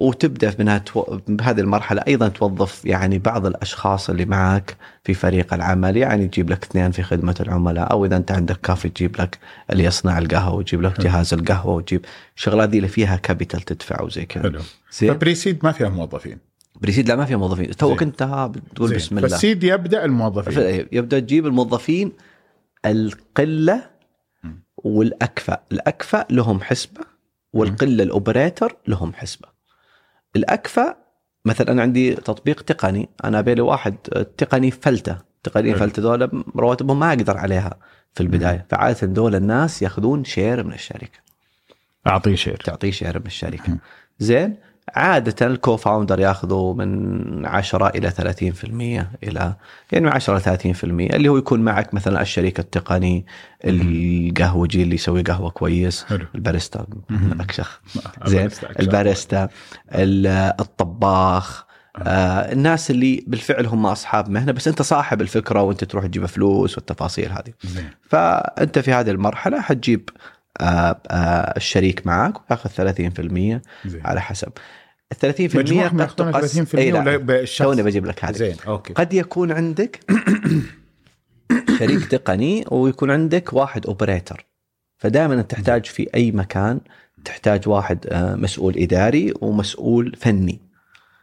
[0.00, 1.18] وتبدأ منها تو...
[1.28, 6.64] بهذه المرحلة أيضا توظف يعني بعض الأشخاص اللي معك في فريق العمل يعني تجيب لك
[6.64, 9.38] اثنين في خدمة العملاء أو إذا أنت عندك كافيه تجيب لك
[9.70, 11.00] اللي يصنع القهوة وتجيب لك.
[11.00, 12.04] جهاز القهوة وتجيب
[12.36, 16.38] الشغلات دي اللي فيها capital تدفع وزي كذا حلو ف pre-seed ما فيها موظفين
[16.80, 18.02] pre-seed لا ما فيها موظفين توك.
[18.02, 18.94] أنت بتقول.
[18.94, 22.12] بسم الله فال seed يبدأ الموظفين يبدأ تجيب الموظفين
[22.86, 23.98] القلة.
[24.76, 27.00] والأكفأ، الأكفأ لهم حسبة
[27.52, 29.57] والقلة ال operator لهم حسبة.
[30.38, 30.96] الأكفأ
[31.44, 33.96] مثلا أنا عندي تطبيق تقني أنا أبي لي واحد
[34.36, 35.18] تقني فلتة،
[35.54, 35.74] حلو.
[35.74, 37.78] فلتة ذولا رواتبهم ما أقدر عليها
[38.14, 41.18] في البداية، فعادة دول الناس يأخذون share من الشركة.
[42.06, 43.78] أعطيه share تعطيه share من الشركة.
[44.18, 44.56] زين
[44.94, 48.14] عادة ال co-founder ياخذوا من 10 إلى 30%
[49.22, 49.54] إلى
[49.92, 53.26] يعني من 10 إلى 30% اللي هو يكون معك مثلا الشريك التقني
[53.64, 56.26] القهوجي اللي يسوي قهوة كويس حلو.
[56.34, 56.86] الباريستا.
[57.40, 57.80] أكشخ.
[58.26, 58.48] زين.
[58.80, 59.48] الباريستا
[60.60, 61.68] الطباخ
[62.02, 62.52] آه.
[62.52, 67.32] الناس اللي بالفعل هم أصحاب مهنة بس أنت صاحب الفكرة وأنت تروح تجيب فلوس والتفاصيل
[67.32, 67.52] هذه.
[68.08, 70.37] فأنت في هذه المرحلة حتجيب آه، آه،
[71.56, 74.00] الشريك معك وياخذ 30% زين.
[74.04, 74.52] على حسب.
[75.12, 78.56] ال 30% مجموعهم قد ياخذون تقس 30% إي لا، ولا توني بجيب لك هذه زين
[78.66, 78.92] أوكي.
[78.92, 80.00] قد يكون عندك
[81.78, 84.46] شريك تقني ويكون عندك واحد operator
[84.98, 86.80] فدائما تحتاج في أي مكان
[87.24, 90.60] تحتاج واحد آه، مسؤول إداري ومسؤول فني.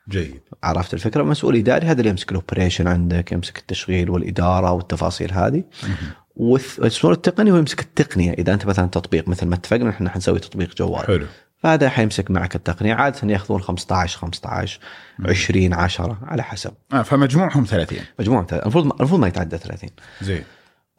[0.10, 0.41] جيد.
[0.63, 5.63] عرفت الفكرة؟ مسؤول إداري هذا اللي يمسك ال operation عندك يمسك التشغيل والإدارة والتفاصيل هذه.
[6.36, 8.32] والمسؤول التقني هو يمسك التقنية.
[8.32, 11.06] إذا أنت مثلا تطبيق مثل ما اتفقنا إحنا حنسوي تطبيق جوال.
[11.06, 11.26] حلو.
[11.58, 12.93] فهذا حيمسك معك التقنية.
[12.93, 14.80] عادة يأخذون 15 15
[15.26, 16.71] 20 10 على حسب.
[16.93, 19.89] آه فمجموعهم 30 مجموعه المفروض المفروض ما يتعدى 30
[20.21, 20.43] زين.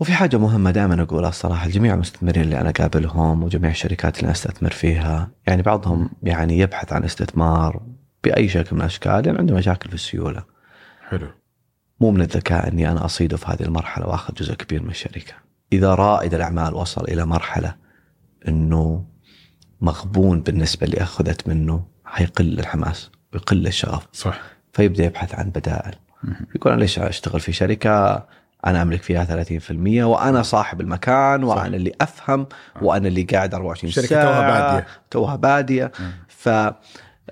[0.00, 4.32] وفي حاجة مهمة دائما أقولها الصراحة لجميع المستثمرين اللي أنا أقابلهم وجميع الشركات اللي أنا
[4.32, 7.82] أستثمر فيها يعني بعضهم يعني يبحث عن استثمار
[8.24, 10.44] بأي شكل من الأشكال يعني عنده مشاكل في السيولة.
[11.08, 11.28] حلو.
[12.00, 15.32] مو من الذكاء إني أنا أصيده في هذه المرحلة وأخذ جزء كبير من الشركة.
[15.72, 17.74] إذا رائد الأعمال وصل إلى مرحلة
[18.48, 19.04] إنه
[19.80, 24.08] مغبون بالنسبة اللي أخذت منه حيقل الحماس ويقل الشغف.
[24.12, 24.40] صح.
[24.72, 25.94] فيبدأ يبحث عن بدائل.
[26.54, 28.26] يقول أنا ليش أشتغل في شركة؟
[28.66, 31.66] أنا أملك فيها 30% وأنا صاحب المكان وأنا صح.
[31.66, 32.46] اللي أفهم
[32.82, 34.24] وأنا اللي قاعد 24 شركة ساعة.
[34.24, 34.86] توها بادية.
[35.10, 35.92] توها بادية.
[36.28, 36.76] ف آه،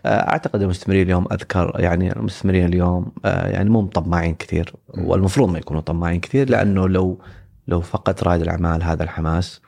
[0.07, 4.75] أعتقد المستثمرين اليوم أذكر يعني المستثمرين اليوم آه، يعني مو مطمعين كثير.
[4.89, 7.21] والمفروض ما يكونوا طماعين كثير لأنه لو
[7.69, 9.61] لو فقط رائد الأعمال هذا الحماس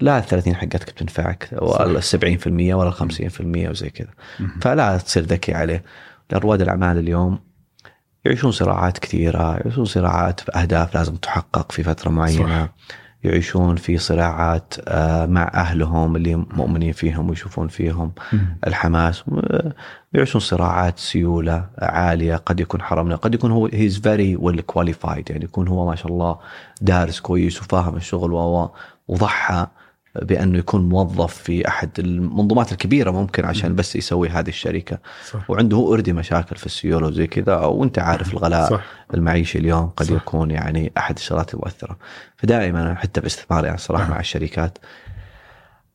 [0.00, 4.10] لا ال 30 حقتك بتنفعك ولا ال 70% ولا ال 50% وزي كذا.
[4.60, 5.84] فلا تصير ذكي عليه.
[6.30, 7.38] لأن رواد الأعمال اليوم
[8.24, 12.64] يعيشون صراعات كثيرة يعيشون صراعات في اهداف لازم تحقق في فترة معينة.
[12.66, 12.74] صح.
[13.24, 18.12] يعيشون في صراعات آه، مع أهلهم اللي مؤمنين فيهم ويشوفون فيهم
[18.66, 19.24] الحماس.
[19.32, 19.72] آه،
[20.12, 22.36] يعيشون صراعات سيولة عالية.
[22.36, 26.12] قد يكون حرمنا قد يكون هو he's very well qualified يعني يكون هو ما شاء
[26.12, 26.38] الله
[26.80, 28.70] دارس كويس وفاهم الشغل و
[29.08, 29.66] وضحى
[30.14, 34.98] بأنه يكون موظف في أحد المنظومات الكبيرة ممكن عشان بس يسوي هذه الشركة.
[35.30, 35.50] صح.
[35.50, 38.84] وعنده هو اوريدي مشاكل في السيولة وزي كذا وأنت عارف الغلاء صح.
[39.14, 40.12] المعيشي اليوم قد صح.
[40.12, 41.98] يكون يعني أحد الشغلات المؤثرة.
[42.36, 44.12] فدائما حتى باستثماري يعني صراحة نعم.
[44.12, 44.78] مع الشركات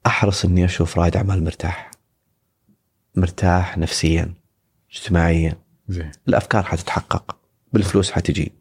[0.06, 1.92] أحرص إني أشوف رائد أعمال مرتاح.
[3.16, 4.34] مرتاح نفسيا
[4.92, 5.54] اجتماعيا.
[5.88, 6.12] زين.
[6.28, 7.38] الأفكار حتتحقق
[7.74, 8.52] بالفلوس حتجي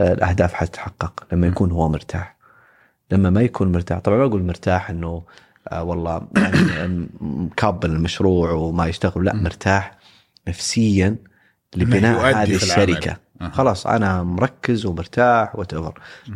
[0.00, 2.35] الأهداف حتتحقق لما يكون هو مرتاح.
[3.10, 3.98] لما ما يكون مرتاح.
[3.98, 5.22] طبعا ما أقول مرتاح إنه
[5.68, 9.24] آه والله يعني مكابل المشروع وما يشتغل.
[9.24, 9.98] لا مرتاح
[10.48, 11.16] نفسيا
[11.76, 12.54] لبناء هذه.
[12.54, 13.16] الشركة.
[13.40, 13.48] أها.
[13.48, 15.72] خلاص أنا مركز ومرتاح وات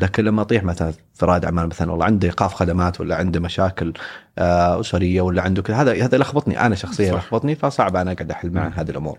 [0.00, 3.92] لكن لما أطيح مثلا في رائد أعمال مثلا والله عنده إيقاف خدمات ولا عنده مشاكل
[4.38, 6.66] آه، أسرية ولا عنده كذا هذا هذا يلخبطني.
[6.66, 7.14] أنا شخصيا صح.
[7.14, 9.18] يلخبطني فصعب أنا أقعد أحل مع هذه الأمور.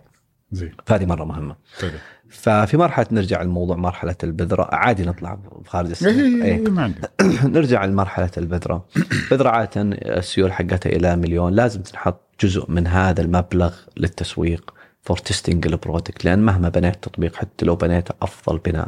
[0.52, 0.72] زين.
[0.86, 1.56] فهذه مرة مهمة.
[1.82, 1.92] حلو
[2.32, 4.70] ففي مرحلة نرجع الموضوع مرحلة البذرة.
[4.72, 6.10] عادي نطلع خارج السنة.
[6.10, 6.70] إيه، إيه.
[6.70, 7.00] ما عندي
[7.58, 8.86] نرجع لمرحلة البذرة.
[8.96, 9.82] البذره عادة
[10.18, 11.54] السيوله حقتها إلى مليون.
[11.54, 17.36] لازم تنحط جزء من هذا المبلغ للتسويق for testing ال product لأن مهما بنيت تطبيق
[17.36, 18.88] حتى لو بنيت أفضل بناء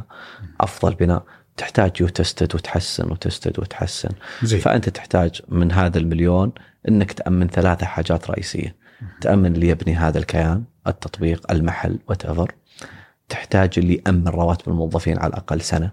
[0.61, 1.23] أفضل بناء
[1.57, 4.09] تحتاج you test it وتحسن و test it وتحسن.
[4.43, 4.59] زين.
[4.59, 6.51] فأنت تحتاج من هذا المليون
[6.89, 8.75] إنك تأمن ثلاثة حاجات رئيسية.
[9.21, 12.25] تأمن اللي يبني هذا الكيان التطبيق المحل وات
[13.29, 15.91] تحتاج اللي يامن رواتب الموظفين على الأقل سنة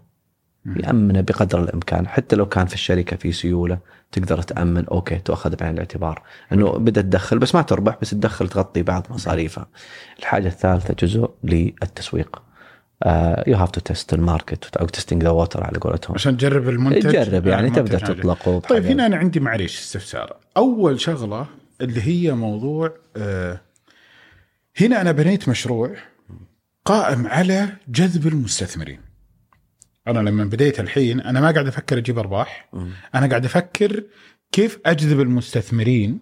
[0.66, 3.78] يامنه بقدر الإمكان حتى لو كان في الشركة في سيولة
[4.12, 8.82] تقدر تأمن أوكي تاخذ بعين الاعتبار إنه بدات تدخل بس ما تربح بس تدخل تغطي
[8.82, 9.66] بعض مصاريفها.
[10.18, 12.42] الحاجة الثالثة جزء للتسويق.
[13.46, 16.14] you have to test ال market أو testing the water على قولتهم.
[16.14, 18.14] عشان تجرب المنتج تجرب يعني المنتج تبدأ.
[18.14, 18.86] تطلقه طيب.
[18.86, 21.46] هنا أنا عندي معليش استفسار أول شغلة
[21.80, 23.60] اللي هي موضوع آه
[24.80, 25.94] هنا أنا بنيت مشروع
[26.84, 29.00] قائم على جذب المستثمرين.
[30.06, 32.70] أنا لما بديت الحين أنا ما قاعد أفكر أجيب أرباح.
[33.14, 34.04] أنا قاعد أفكر
[34.52, 36.20] كيف أجذب المستثمرين.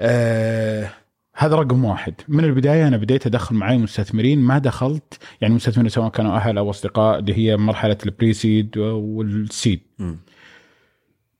[0.00, 0.90] آه
[1.36, 2.14] هذا رقم واحد.
[2.28, 5.18] من البداية أنا بديت أدخل معي مستثمرين ما دخلت.
[5.40, 9.80] يعني مستثمرين سواء كانوا أهل أو أصدقاء اللي هي مرحلة البريسيد والسيد.
[9.98, 10.18] مم.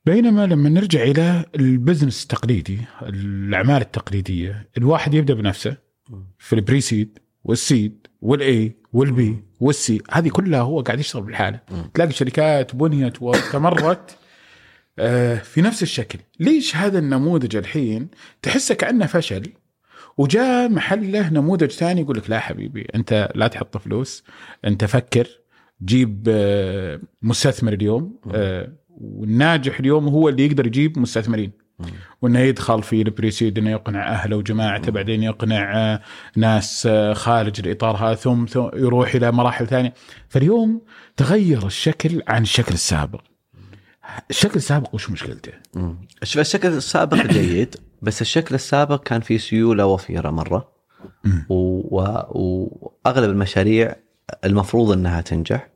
[0.05, 5.77] بينما لما نرجع إلى البزنس التقليدي الأعمال التقليدية الواحد يبدأ بنفسه
[6.39, 8.04] في البريسيد والسيد.
[8.25, 11.59] والاي والبي والسي هذه كلها هو قاعد يشتغل بالحالة.
[11.93, 14.17] تلاقي شركات بنيت واستمرت
[14.99, 18.07] آه، في نفس الشكل ليش هذا النموذج الحين
[18.41, 19.53] تحسه كأنه فشل
[20.17, 24.23] وجاء محله نموذج ثاني يقول لك لا حبيبي أنت لا تحط فلوس
[24.65, 25.27] أنت فكر
[25.85, 31.51] جيب آه، مستثمر اليوم آه، والناجح اليوم هو اللي يقدر يجيب مستثمرين.
[32.21, 36.01] وإنه يدخل في البريسيد إنه يقنع أهله وجماعته بعدين يقنع آه،
[36.35, 39.93] ناس آه، خارج الإطار هذا ثم ثم يروح إلى مراحل ثانية.
[40.29, 40.81] فاليوم
[41.17, 43.21] تغير الشكل عن الشكل السابق.
[44.29, 45.51] الشكل السابق وش مشكلته؟
[46.23, 50.75] شوف الشكل السابق جيد بس الشكل السابق كان فيه سيولة وفيرة مرة.
[51.49, 53.95] وأغلب المشاريع
[54.45, 55.69] المفروض إنها تنجح.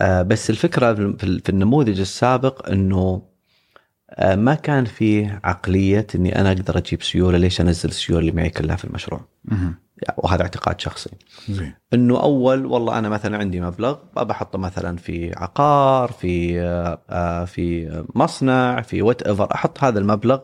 [0.00, 3.22] آه، بس الفكرة في النموذج السابق إنه
[4.22, 8.76] ما كان فيه عقلية إني أنا أقدر أجيب سيولة ليش أنزل السيولة اللي معي كلها
[8.76, 9.20] في المشروع.
[10.16, 11.10] وهذا اعتقاد شخصي.
[11.48, 11.74] زين.
[11.94, 17.44] إنه أول والله أنا مثلا عندي مبلغ أبى أحطه مثلا في عقار في آه، آه،
[17.44, 20.38] في مصنع في وات ايفر أحط هذا المبلغ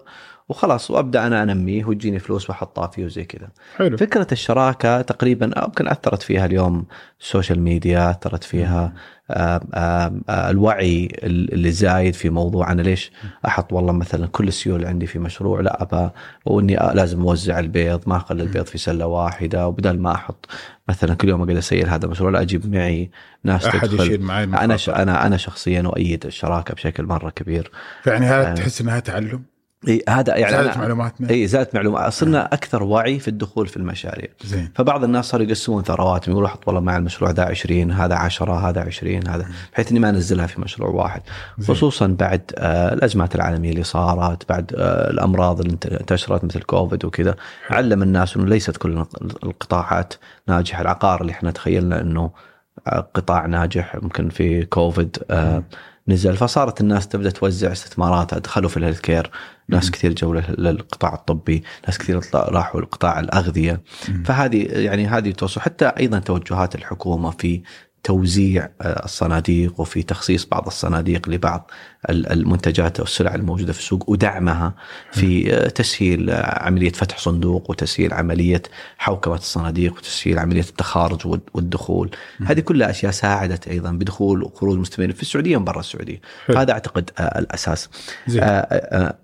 [0.50, 3.48] وخلاص وأبدأ أنا انميه وتجيني فلوس وأحطها فيه وزي كذا.
[3.76, 3.96] حلو.
[3.96, 6.84] فكرة الشراكة تقريبا يمكن أثرت فيها اليوم
[7.20, 8.92] ال social media أثرت فيها
[9.30, 13.12] آم، آم، آه، الوعي اللي زايد في موضوع أنا ليش
[13.46, 16.10] أحط والله مثلا كل السيولة اللي عندي في مشروع لا ابى
[16.44, 20.46] وإني لازم أوزع البيض ما أخلي البيض في سلة واحدة وبدل ما أحط
[20.88, 23.10] مثلا كل يوم أقعد أسير هذا المشروع لا أجيب معي
[23.44, 24.04] ناس أحد تدخل.
[24.04, 24.76] يشيل معي أنا.
[24.88, 27.70] أنا أنا شخصيا أؤيد الشراكة بشكل مرة كبير.
[28.02, 28.54] فيعني هذا آه.
[28.54, 29.42] تحس إنها تعلم؟
[29.88, 31.30] إي هذا يعني زادت معلوماتنا.
[31.30, 32.12] إي زادت معلومات.
[32.12, 34.28] صرنا أكثر وعي في الدخول في المشاريع.
[34.44, 34.70] زين.
[34.74, 38.80] فبعض الناس صاروا يقسمون ثرواتهم يقولوا حط والله مع المشروع ذا 20 هذا 10 هذا
[38.80, 41.22] 20 هذا بحيث إني ما أنزلها في مشروع واحد.
[41.58, 41.74] زين.
[41.76, 47.04] خصوصا بعد آه، الأزمات العالمية اللي صارت بعد آه، الأمراض اللي انت- انتشرت مثل كوفيد
[47.04, 47.34] وكذا.
[47.70, 49.04] علم الناس إنه ليست كل
[49.44, 50.14] القطاعات
[50.48, 50.82] ناجحة.
[50.82, 52.30] العقار اللي إحنا تخيلنا إنه
[52.86, 55.62] آه، قطاع ناجح ممكن في كوفيد آه،
[56.08, 56.36] نزل.
[56.36, 58.38] فصارت الناس تبدأ توزع استثماراتها.
[58.38, 59.30] دخلوا في ال health care.
[59.70, 63.82] ناس كثير جو لل- للقطاع الطبي ناس كثير راحوا لقطاع الأغذية.
[64.24, 67.62] فهذه يعني هذه توصل حتى أيضا توجهات الحكومة في
[68.02, 71.70] توزيع آه، الصناديق وفي تخصيص بعض الصناديق لبعض
[72.10, 74.74] ال- المنتجات أو السلع الموجودة في السوق ودعمها
[75.12, 78.62] في آه، تسهيل آه، عملية فتح صندوق وتسهيل عملية
[78.98, 82.10] حوكمة الصناديق وتسهيل عملية التخارج وال- والدخول.
[82.46, 86.20] هذه كلها أشياء ساعدت أيضا بدخول وخروج مستثمرين في السعودية وبرا السعودية.
[86.46, 86.58] حلو.
[86.58, 87.88] هذا أعتقد الأساس.
[88.40, 89.14] آه،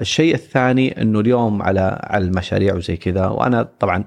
[0.00, 4.04] الشيء الثاني إنه اليوم على على المشاريع وزي كذا وأنا طبعا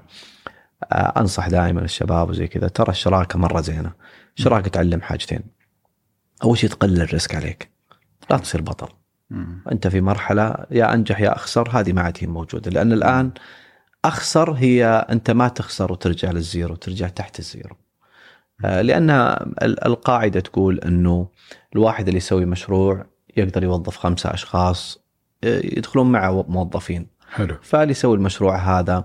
[0.92, 2.68] أنصح دائما الشباب وزي كذا.
[2.68, 3.92] ترى الشراكة مرة زينة.
[4.38, 5.40] الشراكه تعلم حاجتين.
[6.44, 7.70] أول شيء تقلل الريسك عليك.
[8.30, 8.88] لا تصير بطل.
[9.30, 9.62] مم.
[9.72, 12.70] أنت في مرحلة يا أنجح يا أخسر هذه ما عاد هي موجودة.
[12.70, 13.30] لأن الآن
[14.04, 17.76] أخسر هي أنت ما تخسر وترجع لل zero ترجع تحت ال zero.
[18.64, 21.28] آه، لأن ال- القاعدة تقول إنه
[21.74, 23.06] الواحد اللي يسوي مشروع
[23.36, 24.98] يقدر يوظف خمسة أشخاص
[25.44, 27.06] آه، يدخلون معه موظفين.
[27.30, 27.56] حلو.
[27.62, 29.04] فاللي يسوي المشروع هذا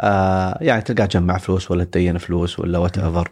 [0.00, 3.30] آه يعني تلقاه جمع فلوس ولا تدين فلوس ولا whatever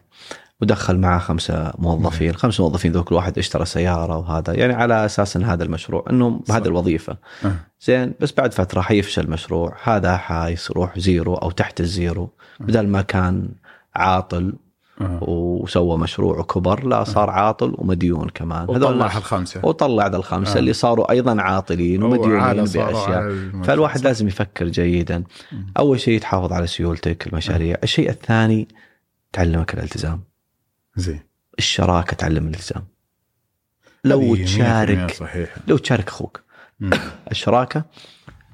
[0.61, 4.52] ودخل معه خمسة موظفين، خمسة موظفين ذو كل واحد اشترى سيارة وهذا.
[4.55, 6.55] يعني على أساس إن هذا المشروع إنه صح.
[6.55, 7.16] هذه الوظيفة.
[7.44, 7.52] آه.
[7.81, 12.30] زين بس بعد فترة حيفشل المشروع هذا حيروح zero أو تحت ال zero.
[12.61, 13.48] بدل ما كان
[13.96, 14.55] عاطل
[15.00, 15.18] آه.
[15.22, 18.66] وسوى مشروع وكبر لا صار عاطل ومديون كمان.
[18.68, 20.59] وطلع الخمسه وطلع ذا الخمسة آه.
[20.59, 23.50] اللي صاروا أيضا عاطلين ومديونين بأشياء.
[23.64, 25.24] فالواحد لازم يفكر جيدا.
[25.52, 25.66] مم.
[25.78, 27.76] أول شيء تحافظ على سيولتك المشاريع.
[27.82, 28.68] الشيء الثاني
[29.32, 30.22] تعلمك الالتزام.
[30.96, 31.20] زين.
[31.59, 32.85] الشراكة تعلم الالتزام.
[34.04, 36.40] لو هذه 100% تشارك صحيح لو تشارك أخوك.
[37.30, 37.85] الشراكة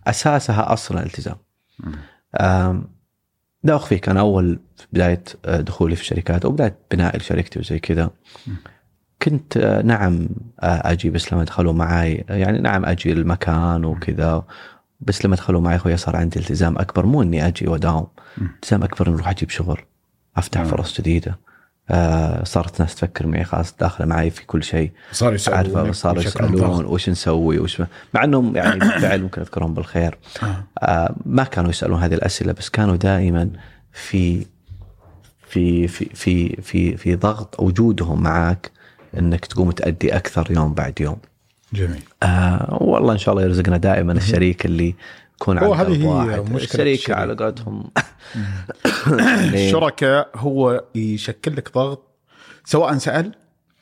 [0.07, 1.07] أساسها أصلا.
[2.41, 2.85] أم،
[3.65, 7.79] لا اخفيك أنا أول في بداية آه، دخولي في الشركات أو بداية بناء شركتي وزي
[7.79, 8.11] كذا.
[9.23, 10.29] كنت آه، نعم
[10.61, 14.45] آه، أجي بس لما دخلوا معي يعني نعم أجي المكان وكذا.
[15.01, 17.07] بس لما دخلوا معي أخوي صار عندي التزام أكبر.
[17.07, 18.07] مو إني أجي وأداوم.
[18.41, 19.81] التزام أكبر إني أروح أجيب شغل.
[20.37, 20.71] أفتح نعم.
[20.71, 21.39] فرص جديدة.
[21.93, 24.91] آه، صارت ناس تفكر معي خلاص داخلة معي في كل شيء.
[25.13, 27.83] صار يسالون صاروا يسألون وش نسوي وش
[28.15, 30.19] مع إنهم يعني بالفعل ممكن أذكرهم بالخير.
[30.43, 30.65] آه.
[30.79, 33.51] آه، ما كانوا يسألون هذه الأسئلة بس كانوا دائما
[33.93, 34.47] في
[35.49, 38.71] في في في في في ضغط وجودهم معك
[39.19, 41.17] إنك تقوم تأدي أكثر يوم بعد يوم.
[41.73, 42.03] جميل.
[42.23, 44.95] آه والله إن شاء الله يرزقنا دائما الشريك اللي
[45.43, 46.41] يكون هو هذه هي.
[46.41, 47.11] مشكلة الشريك.
[47.11, 47.91] على قولتهم
[49.19, 52.03] يعني الشركاء هو يشكل لك ضغط
[52.65, 53.33] سواء سأل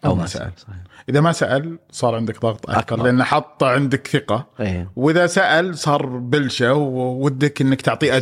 [0.05, 0.77] أو ما سأل صحيح.
[1.09, 3.05] إذا ما سأل صار عندك ضغط أكثر أكبر.
[3.05, 8.19] لأنه حط عندك ثقة إيه وإذا سأل صار بلشة وودك إنك تعطيه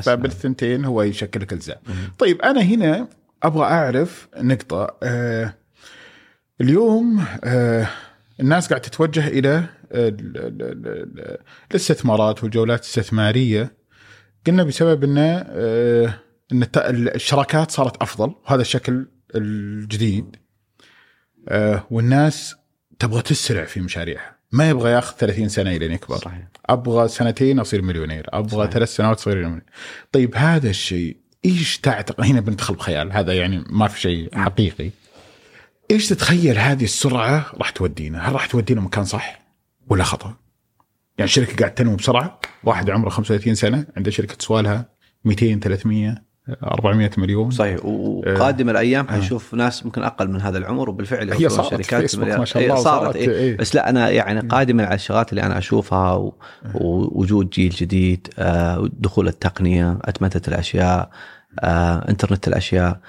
[0.00, 1.78] فبالثنتين هو يشكل لك الزام
[2.18, 3.08] طيب أنا هنا
[3.42, 5.54] أبغى أعرف نقطة آه
[6.60, 7.88] اليوم آه
[8.40, 9.64] الناس قاعد تتوجه ال-
[11.70, 13.76] الاستثمارات والجولات الاستثماريه
[14.46, 16.14] قلنا بسبب ان آه
[16.52, 16.66] إن
[17.14, 20.36] الشراكات صارت أفضل وهذا الشكل الجديد.
[21.48, 22.56] آه والناس
[22.98, 24.36] تبغى تسرع في مشاريعها.
[24.52, 26.16] ما يبغى ياخذ 30 سنة الين يكبر.
[26.16, 26.48] صحيح.
[26.66, 28.26] أبغى سنتين أصير مليونير.
[28.28, 28.70] أبغى صحيح.
[28.70, 29.62] ثلاث سنوات أصير مليونير.
[30.12, 34.90] طيب هذا الشيء إيش تعتقد؟ هنا بندخل بخيال هذا يعني ما في شيء حقيقي.
[35.90, 39.45] إيش تتخيل هذه السرعة راح تودينا؟ هل راح تودينا مكان صح؟
[39.88, 40.34] ولا خطأ.
[41.18, 44.88] يعني شركة قاعد تنمو بسرعة واحد عمره 35 سنة عنده شركة سوالها
[45.24, 46.26] 200 300
[46.64, 47.50] 400 مليون.
[47.50, 47.84] صحيح.
[47.84, 52.44] وقادم الأيام حنشوف ناس ممكن أقل من هذا العمر وبالفعل هي صارت في فيسبوك ما
[52.44, 53.28] شاء إيه، الله صارت إيه.
[53.30, 53.56] إيه.
[53.56, 56.34] بس لا أنا يعني قادما على الشغلات اللي أنا أشوفها و-
[56.74, 61.10] ووجود جيل جديد آه، دخول التقنية أتمتة الأشياء
[61.60, 63.00] آه، إنترنت الأشياء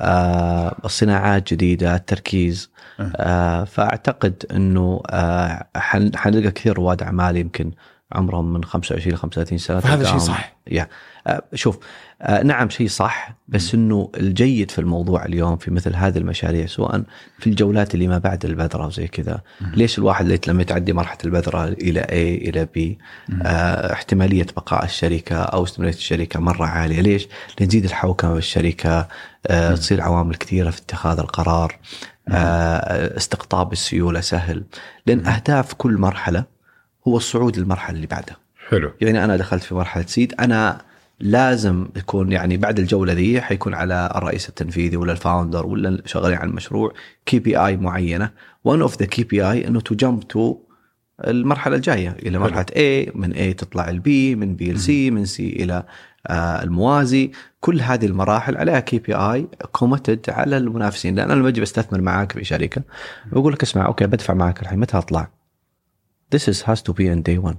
[0.00, 2.70] آه، الصناعات جديدة التركيز.
[3.00, 7.72] آه، فأعتقد إنه آه، حن- حنلقى كثير رواد أعمال يمكن
[8.12, 10.56] عمرهم من 25 ل 35 سنة فهذا شيء صح.
[10.70, 10.88] يا.
[11.26, 11.78] آه، شوف
[12.22, 17.02] آه، نعم شيء صح بس إنه الجيد في الموضوع اليوم في مثل هذه المشاريع سواء
[17.38, 19.40] في الجولات اللي ما بعد البذرة وزي كذا.
[19.60, 23.02] ليش الواحد اللي لما يتعدي مرحلة البذرة إلى A إلى B
[23.42, 27.00] آه احتمالية بقاء الشركة أو استمراريه الشركة مرة عالية.
[27.00, 27.28] ليش؟
[27.60, 29.08] لأن تزيد الحوكمة بالشركة
[29.46, 31.78] آه تصير عوامل كثيرة في اتخاذ القرار.
[32.28, 34.64] استقطاب السيولة سهل.
[35.06, 36.44] لأن أهداف كل مرحلة
[37.08, 38.36] هو الصعود للمرحلة اللي بعدها.
[38.68, 38.92] حلو.
[39.00, 40.80] يعني أنا دخلت في مرحلة seed أنا
[41.20, 46.38] لازم يكون يعني بعد الجولة ذي حيكون على الرئيس التنفيذي ولا ال founder ولا شغالين
[46.38, 46.92] على المشروع
[47.26, 48.30] KPI معينة.
[48.64, 50.58] one of the KPI إنه to jump to
[51.24, 55.24] المرحلة الجاية إلى مرحلة A من A تطلع ال B من B ل C من
[55.24, 55.84] C إلى آه،
[56.30, 61.14] الموازي كل هذه المراحل عليها KPI committed على المنافسين.
[61.14, 62.82] لأن أنا لما أجي بستثمر معاك في شركة
[63.32, 65.28] بقول لك اسمع أوكي بدفع معك الحين متى أطلع؟
[66.34, 67.56] This is has to be in day one.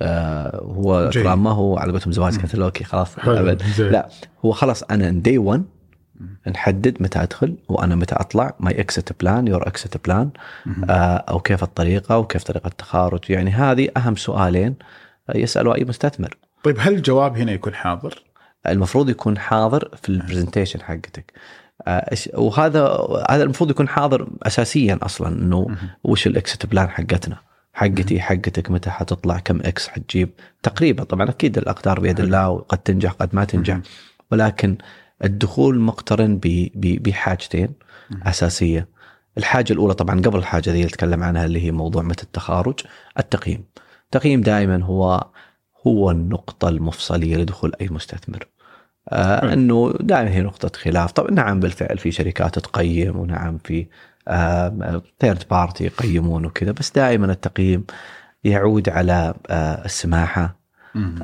[0.00, 3.62] آه هو ما هو على قولتهم زواج كاثوليكي خلاص حلو، أبد.
[3.62, 3.90] زين.
[3.92, 4.08] لا
[4.44, 5.64] هو خلاص أنا in day 1
[6.48, 10.30] نحدد متى أدخل وأنا متى أطلع my exit plan your exit plan
[11.28, 13.20] أو كيف الطريقة وكيف طريقة التخارج.
[13.30, 14.74] يعني هذه أهم سؤالين
[15.34, 16.36] يسألوا أي مستثمر.
[16.62, 18.22] طيب هل الجواب هنا يكون حاضر؟
[18.66, 21.32] المفروض يكون حاضر في ال presentation حقتك.
[21.86, 22.82] آه، وهذا
[23.30, 27.36] هذا المفروض يكون حاضر اساسيا أصلا إنه وش ال exit plan حقتنا؟
[27.72, 30.30] حقتي حقتك متى حتطلع؟ كم x حتجيب؟
[30.62, 33.80] تقريبا طبعا أكيد الأقدار بيد الله وقد تنجح قد ما تنجح.
[34.32, 34.78] ولكن
[35.24, 36.40] الدخول مقترن
[36.74, 37.68] بحاجتين
[38.22, 38.88] أساسية.
[39.38, 42.80] الحاجة الأولى طبعا قبل الحاجة ذي اللي نتكلم عنها اللي هي موضوع متى التخارج؟
[43.18, 43.64] التقييم.
[44.04, 45.26] التقييم دائما هو
[45.86, 48.46] هو النقطة المفصلية لدخول أي مستثمر.
[49.08, 51.12] آه إنه دائما هي نقطة خلاف.
[51.12, 53.86] طبعا نعم بالفعل في شركات تقيم ونعم في
[55.20, 57.84] third party يقيمون وكذا بس دائما التقييم
[58.44, 60.58] يعود على آه السماحة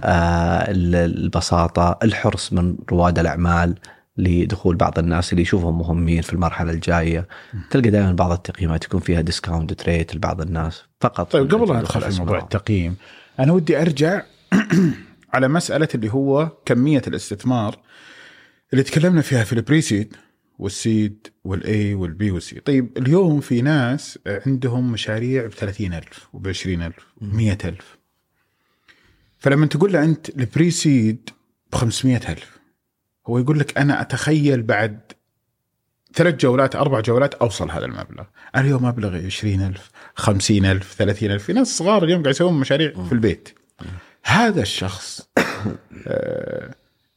[0.05, 3.75] آه ال- البساطة الحرص من رواد الأعمال
[4.17, 7.29] لدخول بعض الناس اللي يشوفهم مهمين في المرحلة الجاية.
[7.71, 11.33] تلقى دائما بعض التقييمات يكون فيها discount rate لبعض الناس فقط.
[11.33, 12.19] طيب قبل لا ندخل في.
[12.19, 12.97] موضوع التقييم
[13.41, 14.23] أنا ودي أرجع
[15.35, 17.79] على مسألة اللي هو كمية الاستثمار
[18.73, 20.17] اللي تكلمنا فيها في ال pre-seed
[20.59, 27.35] والسيد والاي والبي والسي طيب اليوم في ناس عندهم مشاريع ب 30000 وب 20000 وب
[27.35, 27.99] 100000
[29.39, 31.31] فلما تقول له أنت البريسيد
[31.73, 32.59] ب 500000
[33.27, 35.01] هو يقول لك أنا أتخيل بعد
[36.15, 38.25] ثلاث جولات أربع جولات أوصل هذا المبلغ.
[38.57, 43.49] اليوم مبلغ 20000 50000 30000 في ناس صغار اليوم قاعد يسوون مشاريع في البيت.
[44.25, 45.29] هذا الشخص
[46.07, 46.71] آه،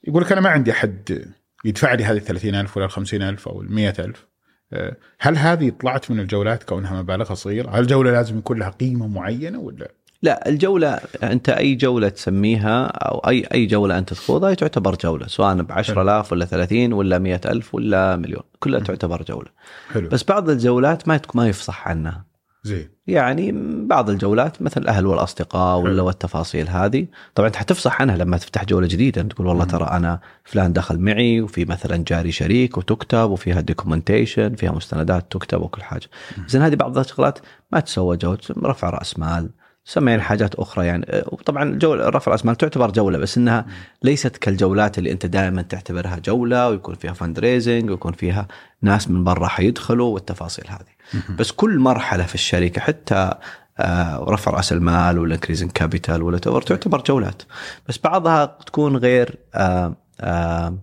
[0.03, 1.25] يقول لك أنا ما عندي أحد
[1.65, 4.27] يدفع لي هذه 30000 ولا ال 50000 أو ال 100000
[4.73, 9.07] آه، هل هذه طلعت من الجولات كونها مبالغها صغيرة؟ هل الجولة لازم يكون لها قيمة
[9.07, 9.91] معينة ولا؟
[10.21, 15.61] لا الجولة أنت أي جولة تسميها أو أي أي جولة أنت تخوضها تعتبر جولة سواء
[15.61, 19.49] ب 10000 ولا 30 ولا 100000 ولا مليون كلها تعتبر جولة.
[19.93, 20.09] حلو.
[20.09, 22.25] بس بعض الجولات ما ما يفصح عنها.
[22.67, 22.89] زين.
[23.07, 23.51] يعني
[23.87, 26.01] بعض الجولات مثل الأهل والأصدقاء ولا.
[26.01, 27.07] والتفاصيل هذه.
[27.35, 29.21] طبعا أنت حتفصح عنها لما تفتح جولة جديدة.
[29.21, 34.71] تقول والله ترى أنا فلان دخل معي وفي مثلا جاري شريك وتكتب وفيها documentation فيها
[34.71, 36.07] مستندات تكتب وكل حاجة.
[36.47, 37.39] زين هذه بعض الشغلات
[37.71, 39.49] ما تسوى جولة رفع رأس مال.
[39.87, 41.05] سمعين حاجات أخرى يعني.
[41.45, 43.65] طبعا جولة رفع راس مال تعتبر جولة بس إنها
[44.03, 48.47] ليست كالجولات اللي أنت دائما تعتبرها جولة ويكون فيها fundraising ويكون فيها
[48.81, 51.23] ناس من برا حيدخلوا والتفاصيل هذه.
[51.39, 53.33] بس كل مرحلة في الشركة حتى
[53.79, 57.41] آه، رفع رأس المال ولا increasing capital ولا تعتبر جولات.
[57.87, 60.77] بس بعضها تكون غير آه، آه،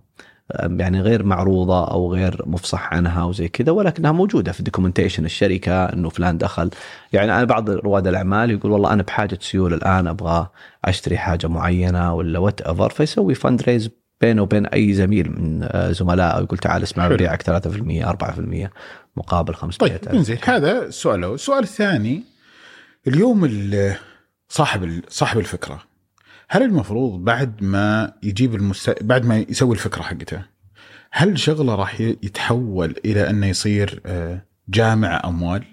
[0.59, 6.09] يعني غير معروضة أو غير مفصح عنها وزي كذا ولكنها موجودة في documentation الشركة إنه
[6.09, 6.69] فلان دخل.
[7.13, 10.47] يعني أنا بعض رواد الأعمال يقول والله أنا بحاجة سيولة الآن أبغى
[10.85, 13.89] أشتري حاجة معينة ولا whatever فيسوي fund raise
[14.21, 17.07] بينه وبين أي زميل من آه، زملائه يقول تعال اسمع.
[17.07, 18.69] ببيعك 3% 4%
[19.17, 22.23] مقابل 500 طيب زين هذا الأول، السؤال الثاني
[23.07, 23.95] اليوم ال-
[24.49, 25.81] صاحب صاحب الفكرة
[26.49, 29.03] هل المفروض بعد ما يجيب المست...
[29.03, 30.45] بعد ما يسوي الفكرة حقته
[31.11, 35.63] هل شغله راح يتحول إلى أنه يصير آه، جامع أموال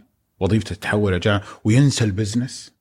[0.41, 2.73] وظيفته تتحول إلى جامع وينسى البزنس؟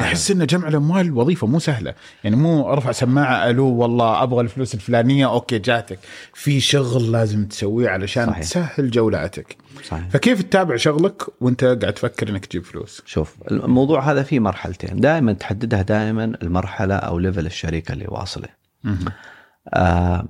[0.00, 4.74] أحس إن جمع الأموال وظيفة مو سهلة، يعني مو أرفع سماعة ألو والله أبغى الفلوس
[4.74, 5.98] الفلانية أوكي جاتك،
[6.34, 8.40] في شغل لازم تسويه علشان صحيح.
[8.40, 9.56] تسهل جولاتك.
[9.84, 10.08] صحيح.
[10.08, 15.00] فكيف تتابع شغلك وأنت قاعد تفكر إنك تجيب فلوس؟ شوف الموضوع هذا فيه مرحلتين.
[15.00, 18.48] دائما تحددها دائما المرحلة أو level الشركة اللي واصلة.
[19.74, 20.28] آه،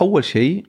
[0.00, 0.66] أول شيء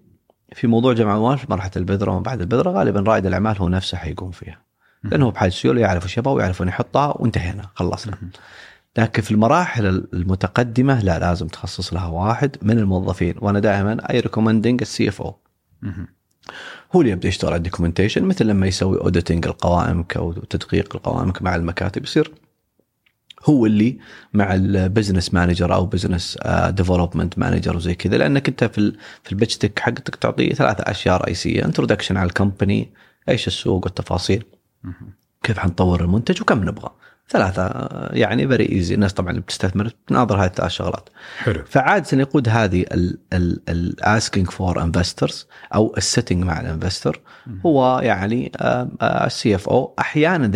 [0.53, 3.97] في موضوع جمع اموال في مرحلة البذرة وما بعد البذرة غالبا رائد الأعمال هو نفسه
[3.97, 4.70] حيقوم فيها.
[5.03, 8.17] لأنه هو بحاجة سيوله يعرف إيش يبغى ويعرف وين يحطها وانتهينا خلصنا.
[8.97, 13.35] لكن في المراحل المتقدمة لا لازم تخصص لها واحد من الموظفين.
[13.41, 15.37] وأنا دائما I recommending ال CFO
[16.95, 21.07] هو اللي يبدأ يشتغل على ال documentation مثل لما يسوي auditing القوائمك أو تدقيق
[21.41, 22.31] مع المكاتب يصير
[23.45, 23.97] هو اللي
[24.33, 26.37] مع ال business manager أو business
[26.69, 28.17] development manager وزي كذا.
[28.17, 28.93] لأنك أنت في
[29.23, 32.93] في ال pitch deck حقتك تعطيه ثلاثة أشياء رئيسية introduction على ال company
[33.29, 34.43] إيش السوق والتفاصيل.
[35.43, 36.91] كيف حنطور المنتج وكم نبغى.
[37.29, 41.09] ثلاثة آه، يعني very easy الناس طبعا اللي بتستثمر تناظر هذه الثلاث شغلات.
[41.37, 41.63] حلو.
[41.65, 42.85] فعاده يقود هذه
[43.69, 47.19] ال asking for investors أو ال sitting مع ال investor.
[47.65, 48.51] هو يعني
[49.03, 50.51] ال CFO أحيانا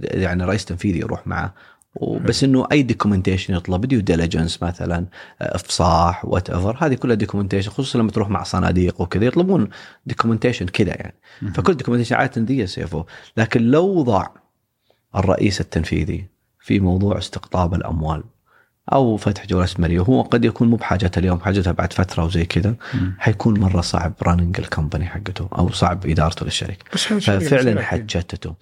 [0.00, 1.54] يعني رئيس تنفيذي يروح معه
[2.00, 5.06] بس إنه أي documentation يطلب due diligence مثلا
[5.40, 9.68] إفصاح whatever هذه كلها documentation خصوصا لما تروح مع صناديق وكذا يطلبون
[10.06, 11.14] documentation كذا يعني.
[11.54, 14.34] فكل documentation عادة ذي CFO لكن لو ضاع
[15.16, 16.26] الرئيس التنفيذي
[16.60, 18.24] في موضوع استقطاب الأموال
[18.92, 22.74] أو فتح جوله استثماريه وهو قد يكون مو بحاجته اليوم حاجته بعد فترة وزي كذا
[23.18, 26.84] حيكون مرة صعب running ال company حقته أو صعب إدارته للشركة.
[26.96, 28.54] ففعلا حاجته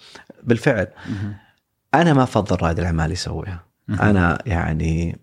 [0.43, 0.87] بالفعل.
[1.09, 1.46] مهم.
[1.95, 3.65] أنا ما أفضل رائد الأعمال يسويها.
[3.91, 5.19] أنا يعني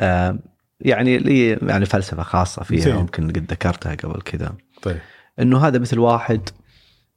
[0.00, 0.38] آه
[0.80, 2.96] يعني لي يعني فلسفة خاصة فيها زين.
[2.96, 4.98] يمكن قد ذكرتها قبل كذا طيب
[5.40, 6.48] إنه هذا مثل واحد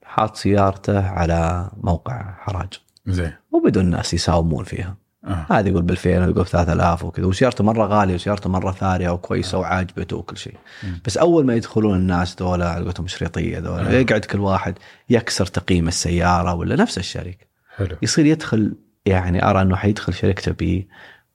[0.05, 2.73] حاط سيارته على موقع حراج
[3.07, 4.95] زين وبدون ناس يساومون فيها
[5.25, 5.45] آه.
[5.49, 9.57] هذا يقول ب 2000 ويقول ب 3000 وكذا وسيارته مرة غالية وسيارته مرة ثاريه وكويسة
[9.57, 10.57] وعاجبته وكل شيء.
[11.05, 13.91] بس أول ما يدخلون الناس دولة على قولتهم شريطيه دولة آه.
[13.91, 14.77] يقعد كل واحد
[15.09, 17.97] يكسر تقييم السيارة ولا نفس الشركة حلو.
[18.01, 20.51] يصير يدخل يعني أرى أنه حيدخل شركته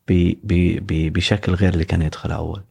[0.08, 2.62] ب بشكل غير اللي كان يدخل أول.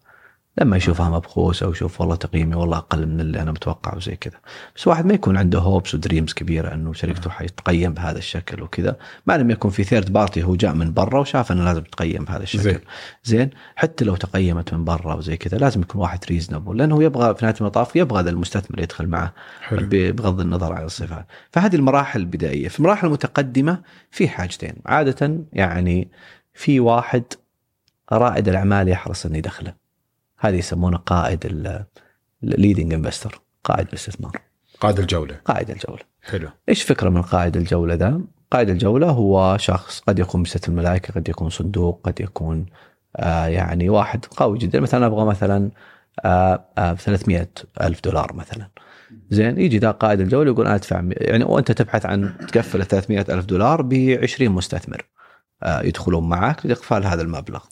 [0.62, 4.40] لما يشوفها مبخوسة ويشوف والله تقييمي والله أقل من اللي أنا متوقع وزي كذا.
[4.76, 8.96] بس واحد ما يكون عنده hopes و dreams كبيرة إنه شركته حيتقيم بهذا الشكل وكذا.
[9.28, 12.44] ما لم يكن في third party هو جاء من برا وشاف إنه لازم تقيم بهذا
[12.44, 12.64] الشكل.
[12.64, 12.80] زين.
[13.24, 17.46] زين, حتى لو تقيمت من برا وزي كذا لازم يكون واحد reasonable لأنه يبغى في
[17.46, 19.34] نهاية المطاف يبغى ذا المستثمر يدخل معه
[19.72, 21.28] بغض النظر عن الصفات.
[21.52, 22.68] فهذه المراحل البدائية.
[22.68, 23.82] في المراحل المتقدمه
[24.12, 24.74] في حاجتين.
[24.86, 26.12] عادة يعني
[26.54, 27.24] في واحد
[28.12, 29.87] رائد الأعمال يحرص إنه يدخله.
[30.40, 31.46] هذه يسمونه قائد
[32.44, 34.32] ال leading investor قائد الاستثمار.
[34.80, 35.36] قائد الجولة.
[35.46, 36.02] قائد الجولة.
[36.22, 36.50] حلو.
[36.70, 38.22] إيش فكرة من قائد الجولة ذا؟
[38.52, 42.66] قائد الجولة هو شخص قد يكون بيست الملائكة قد يكون صندوق قد يكون
[43.16, 44.80] آه يعني واحد قوي جدا.
[44.80, 45.72] مثلا أبغى مثلا
[46.26, 47.48] آه آه 300
[47.82, 48.70] ألف دولار مثلا.
[49.30, 53.46] زين يجي ذا قائد الجولة يقول أنا أدفع يعني وأنت تبحث عن تقفل 300 ألف
[53.46, 55.06] دولار ب 20 مستثمر
[55.64, 57.64] آه يدخلون معك لإقفال هذا المبلغ.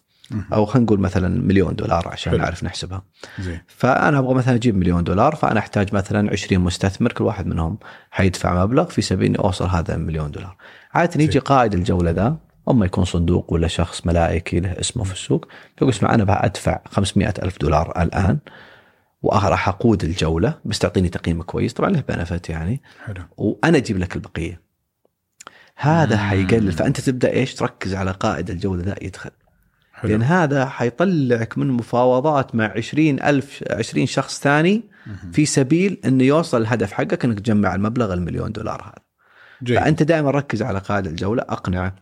[0.54, 2.42] أو خلينا نقول مثلا مليون دولار عشان حلو.
[2.42, 3.04] نعرف نحسبها
[3.40, 7.78] زين فأنا أبغى مثلا أجيب مليون دولار فأنا أحتاج مثلا 20 مستثمر كل واحد منهم
[8.12, 10.56] حيدفع مبلغ في سبيل إني أوصل هذا المليون دولار.
[10.94, 11.40] عادة يجي.
[11.40, 12.38] قائد الجولة ذا
[12.70, 15.48] أما يكون صندوق ولا شخص ملائكي له اسمه في السوق
[15.78, 18.40] يقول اسمع أنا ادفع 500 ألف دولار الآن
[19.22, 24.16] وراح أقود الجولة بس تعطيني تقييم كويس طبعا له بنفت يعني حلو وأنا أجيب لك
[24.16, 24.62] البقية.
[25.76, 26.22] هذا مم.
[26.22, 29.32] حيقلل فأنت تبدأ إيش تركز على قائد الجولة ذا يدخل.
[29.96, 30.12] حلو.
[30.12, 34.84] لأن هذا حيطلعك من مفاوضات مع 20 ألف 20 شخص ثاني.
[35.32, 39.06] في سبيل إنه يوصل الهدف حقك إنك تجمع المبلغ المليون دولار هذا.
[39.64, 39.80] جيد.
[39.80, 41.96] فأنت دائما ركز على قائد الجولة أقنعه.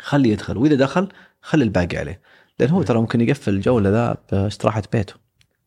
[0.00, 0.56] خليه يدخل.
[0.56, 1.08] وإذا دخل
[1.42, 2.20] خلي الباقي عليه.
[2.58, 5.14] لأن هو ترى ممكن يقفل الجولة ذا باستراحة بيته.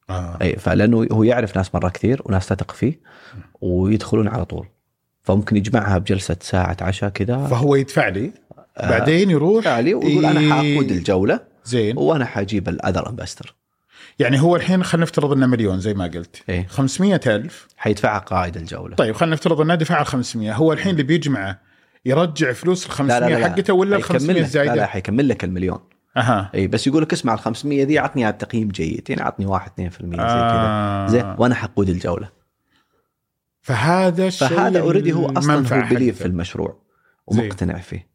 [0.09, 0.37] آه.
[0.41, 2.99] أي فلأنه هو يعرف ناس مرة كثير وناس تثق فيه
[3.61, 4.67] ويدخلون على طول.
[5.23, 7.47] فممكن يجمعها بجلسة ساعة عشاء كذا.
[7.47, 8.31] فهو يدفع لي؟
[8.79, 10.49] بعدين يروح علي ويقول أنا إيه.
[10.51, 11.97] حأقود الجولة زين.
[11.97, 13.55] وأنا حأجيب الأذر انفستر
[14.19, 16.43] يعني هو الحين خلينا نفترض إنه مليون زي ما قلت.
[16.49, 16.67] إيه.
[16.67, 17.67] 500 ألف.
[17.77, 18.95] حيدفعها قائد الجولة.
[18.95, 21.59] طيب خلينا نفترض إنه دفع ال 500 هو الحين اللي بيجمعه
[22.05, 23.49] يرجع فلوس ال 500 لا لا لا.
[23.49, 25.79] حقته ولا ال حيكمل 500 لك- لا لا الزايده؟ حيكمل لك المليون.
[26.17, 26.51] أها.
[26.55, 29.09] اي بس يقول لك اسمع ال 500 دي عطني اياها بتقييم جيد.
[29.09, 30.67] يعني عطني 1 2% زي كذا.
[30.67, 31.07] آه.
[31.07, 32.29] زين وأنا حقود الجولة.
[33.61, 36.17] فهذا الشيء فهذا already هو أصلا هو believe.
[36.17, 36.79] في المشروع.
[37.27, 38.07] ومقتنع فيه.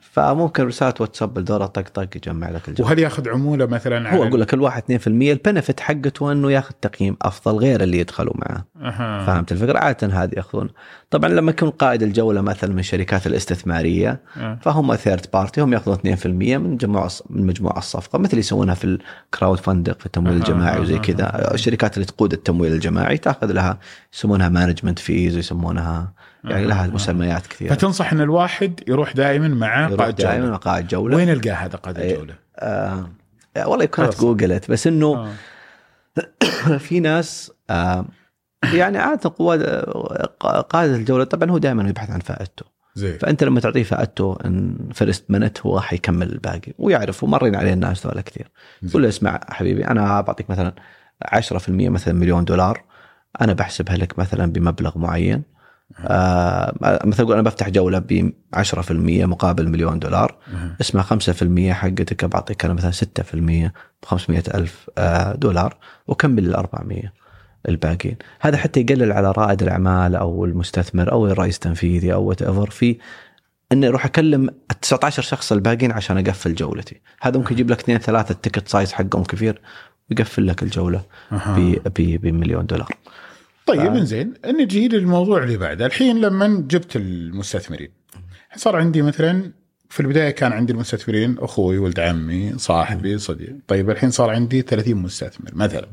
[0.00, 4.28] فممكن رسالة واتساب يدوره طق طق يجمع لك الجوله وهل ياخذ عمولة مثلا هو على
[4.28, 8.64] أقول لك الواحد 2% ال benefit حقته إنه ياخذ تقييم أفضل غير اللي يدخلوا معه.
[9.26, 10.68] فهمت الفكرة عادة هذه ياخذون
[11.10, 14.58] طبعا لما يكون قائد الجولة مثلا من الشركات الاستثمارية أه.
[14.62, 18.98] فهم third party هم ياخذون 2% من مجموع من مجموع الصفقة مثل يسوونها في
[19.34, 21.54] ال crowdfunding في التمويل الجماعي وزي كذا.
[21.54, 23.78] الشركات اللي تقود التمويل الجماعي تاخذ لها
[24.14, 26.12] يسمونها management fees ويسمونها
[26.44, 26.86] يعني لها.
[26.86, 31.30] مسميات كثيرة فتنصح إن الواحد يروح دائما مع قائد دائما جوله مع قائد جولة وين
[31.30, 32.12] القاه هذا قائد إيه.
[32.12, 33.10] الجولة؟ آه
[33.56, 34.20] والله كنت خلاص.
[34.20, 35.28] جوجلت بس إنه
[36.66, 36.76] آه.
[36.86, 38.04] في ناس آه
[38.74, 42.64] يعني عادة قواد آه، قائد الجولة طبعا هو دائما يبحث عن فائدته
[42.94, 48.06] زين فأنت لما تعطيه فائدته إن فيرست منت هو حيكمل الباقي ويعرف ومرين عليه الناس
[48.06, 48.50] ذولا كثير
[48.90, 50.74] تقول له اسمع حبيبي أنا بعطيك مثلا
[51.34, 52.82] 10% مثلا مليون دولار
[53.40, 55.42] أنا بحسبها لك مثلا بمبلغ معين
[55.98, 56.74] آه
[57.04, 58.90] مثلا أقول أنا بفتح جولة ب 10%
[59.24, 60.36] مقابل مليون دولار.
[60.80, 63.70] اسمها 5% حقتك بعطيك أنا مثلا 6%
[64.02, 65.76] ب 500 ألف آه، دولار
[66.06, 67.12] وكمل ال 400
[67.68, 68.16] الباقيين.
[68.40, 72.98] هذا حتى يقلل على رائد الأعمال أو المستثمر أو الرئيس التنفيذي أو whatever في
[73.72, 77.00] إني أروح أكلم ال 19 شخص الباقيين عشان أقفل جولتي.
[77.20, 79.60] هذا ممكن يجيب لك اثنين ثلاثة ال ticket size حقهم كبير
[80.10, 81.02] ويقفل لك الجولة
[81.96, 82.88] بمليون دولار.
[83.66, 84.02] طيب ف...
[84.02, 85.86] زين نجي للموضوع اللي بعده.
[85.86, 87.88] الحين لما جبت المستثمرين
[88.56, 89.52] صار عندي مثلا
[89.88, 93.56] في البداية كان عندي المستثمرين أخوي ولد عمي صاحبي صديق.
[93.68, 95.88] طيب الحين صار عندي 30 مستثمر مثلا.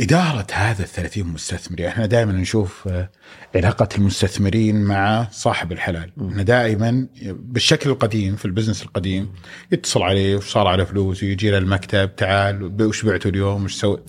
[0.00, 3.10] إدارة هذا ال 30 مستثمر يعني إحنا دائما نشوف آه،
[3.54, 6.12] علاقة المستثمرين مع صاحب الحلال.
[6.30, 9.32] إحنا دائما بالشكل القديم في البزنس القديم
[9.72, 14.02] يتصل عليه وش صار على فلوس ويجي له المكتب تعال وش بعته اليوم وش سوي؟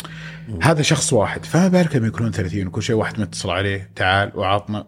[0.62, 1.46] هذا شخص واحد.
[1.46, 4.88] فما بالك لما يكونون 30 وكل شيء واحد متصل عليه تعال وعطنا.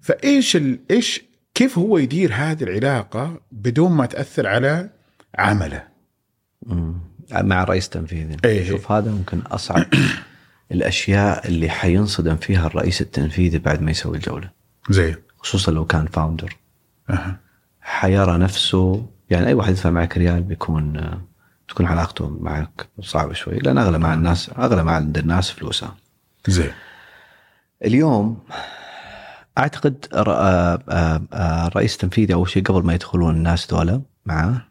[0.00, 0.78] فإيش ال...
[0.90, 1.22] إيش
[1.54, 4.90] كيف هو يدير هذه العلاقة بدون ما تأثر على
[5.38, 5.82] عمله؟
[7.32, 8.36] مع الرئيس التنفيذي.
[8.44, 9.84] إيه،, شوف هذا ممكن أصعب
[10.72, 14.50] الأشياء اللي حينصدم فيها الرئيس التنفيذي بعد ما يسوي الجولة.
[14.90, 16.56] زي خصوصا لو كان فاوندر
[17.10, 17.36] أه.
[17.80, 21.10] حيرى نفسه يعني أي واحد يدفع معك ريال بيكون
[21.68, 25.96] تكون علاقته معك صعبة شوي لأن أغلى مع الناس أغلى مع عند الناس فلوسها.
[26.46, 26.72] زين.
[27.84, 28.38] اليوم
[29.58, 30.06] أعتقد
[31.34, 34.62] الرئيس التنفيذي أول شيء قبل ما يدخلون الناس ذولا معاه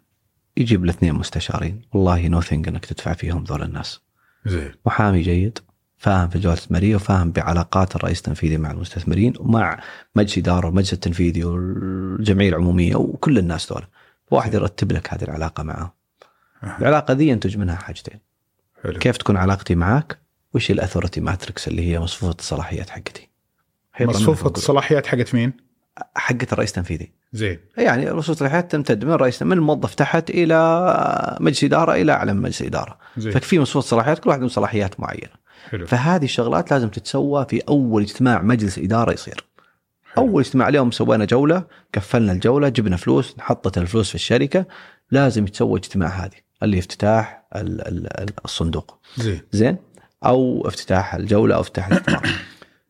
[0.58, 1.82] يجيب الاثنين مستشارين.
[1.93, 4.01] والله نوثينج إنك تدفع فيهم ذول الناس.
[4.45, 4.72] زين.
[4.86, 5.60] محامي جيد
[5.97, 9.84] فاهم في الجوله الاستثماريه وفاهم بعلاقات الرئيس التنفيذي مع المستثمرين ومع
[10.16, 13.84] مجلس إدارة والمجلس التنفيذي والجمعية العمومية وكل الناس دول.
[14.32, 15.95] واحد يرتب لك هذه العلاقة معه.
[16.64, 18.20] العلاقة ذي ينتج منها حاجتين.
[18.84, 18.99] حلو.
[18.99, 20.20] كيف تكون علاقتي معك؟
[20.53, 23.30] وش الأثورتي ماتريكس اللي هي مصفوفة الصلاحيات حقتي؟
[24.01, 25.53] مصفوفة الصلاحيات حقت مين؟
[26.16, 27.12] حقت الرئيس التنفيذي.
[27.36, 27.59] زين.
[27.77, 32.61] يعني رسوم الصلاحيات تمتد من الرئيس من الموظف تحت إلى مجلس إدارة إلى أعلى مجلس
[32.61, 32.97] إدارة.
[33.17, 33.31] زين.
[33.31, 35.45] ففي مصفوفه صلاحيات كل واحد له صلاحيات معينة.
[35.69, 35.86] حلو.
[35.86, 39.45] فهذه الشغلات لازم تتسوى في أول اجتماع مجلس إدارة يصير.
[40.13, 40.25] حلو.
[40.25, 41.63] أول اجتماع اليوم سوينا جولة
[41.95, 44.65] قفلنا الجولة جبنا فلوس نحطت الفلوس في الشركة
[45.11, 47.43] لازم يتسوى اجتماع هذه اللي افتتاح
[48.45, 48.99] الصندوق.
[49.17, 49.41] زين.
[49.51, 49.77] زين؟
[50.25, 52.21] أو افتتاح الجولة أو افتتاح الاجتماع.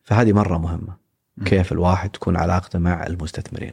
[0.02, 0.96] فهذه مرة مهمة.
[1.44, 3.72] كيف الواحد تكون علاقته مع المستثمرين.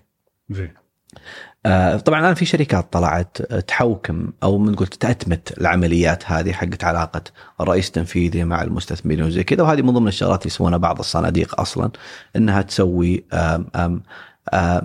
[1.66, 7.22] آه طبعا الآن في شركات طلعت تحوكم أو من قلت تأتمت العمليات هذه حقت علاقة
[7.62, 9.64] الرئيس التنفيذي مع المستثمرين وزي كذا.
[9.64, 11.91] وهذه من ضمن الشغلات اللي يسوونها بعض الصناديق أصلا
[12.36, 14.04] إنها تسوي آم آم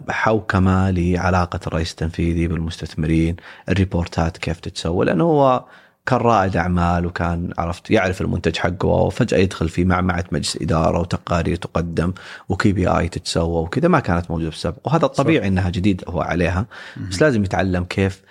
[0.08, 3.36] حوكمة لعلاقة الرئيس التنفيذي بالمستثمرين،
[3.68, 5.64] الريبورتات كيف تتسوى لأنه هو
[6.06, 11.56] كان رائد أعمال وكان عرفت يعرف المنتج حقه وفجأة يدخل في معمعة مجلس إدارة وتقارير
[11.56, 12.12] تقدم
[12.48, 15.46] وكي بي آي تتسوى وكذا ما كانت موجودة في السابق وهذا الطبيعي صح.
[15.46, 16.66] إنها جديد هو عليها
[17.10, 18.22] بس لازم يتعلم كيف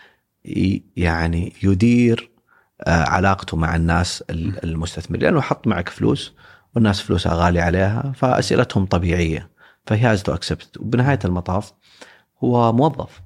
[0.96, 2.30] يعني يدير
[2.82, 4.24] آه، علاقته مع الناس
[4.64, 5.24] المستثمرين.
[5.24, 6.34] لأنه حط معك فلوس
[6.76, 9.50] والناس فلوسها غالية عليها فأسئلتهم طبيعية
[9.86, 11.74] فهي هاز تو اكسبت وبنهاية المطاف
[12.44, 13.22] هو موظف.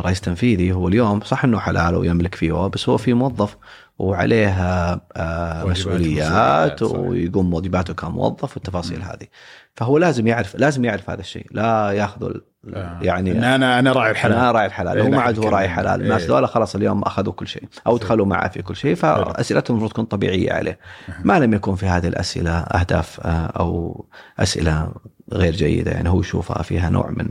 [0.00, 3.56] الرئيس التنفيذي هو اليوم صح إنه حلال ويملك فيه بس هو في موظف
[3.98, 9.26] وعليها آه، مسؤوليات ويقوم واجباته كموظف والتفاصيل هذه.
[9.74, 12.32] فهو لازم يعرف لازم يعرف هذا الشيء لا ياخذ
[12.74, 12.98] آه.
[13.02, 14.36] يعني إن أنا أنا راعي الحلال.
[14.36, 14.96] أنا راعي الحلال.
[14.96, 16.02] إيه، هو ما عاد هو راعي حلال.
[16.02, 19.92] الناس ذولا خلاص اليوم أخذوا كل شيء أو دخلوا معه في كل شيء فاسئلتهم المفروض
[19.92, 20.78] تكون طبيعية عليه.
[21.24, 24.04] ما لم يكن في هذه الأسئلة أهداف آه، أو
[24.38, 24.92] أسئلة
[25.32, 27.28] غير جيدة يعني هو يشوفها فيها نوع من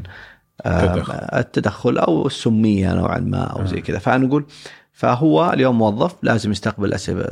[0.65, 1.97] التدخل.
[1.97, 3.99] أو السمية نوعا ما أو زي كذا.
[3.99, 4.45] فنقول
[4.93, 7.25] فهو اليوم موظف لازم يستقبل الاسئله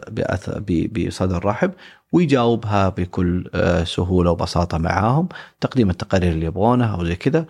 [0.91, 1.71] بصدر رحب
[2.11, 5.27] ويجاوبها بكل آه، سهولة وبساطة معاهم
[5.61, 7.45] تقديم التقارير اللي يبغونها أو زي كذا.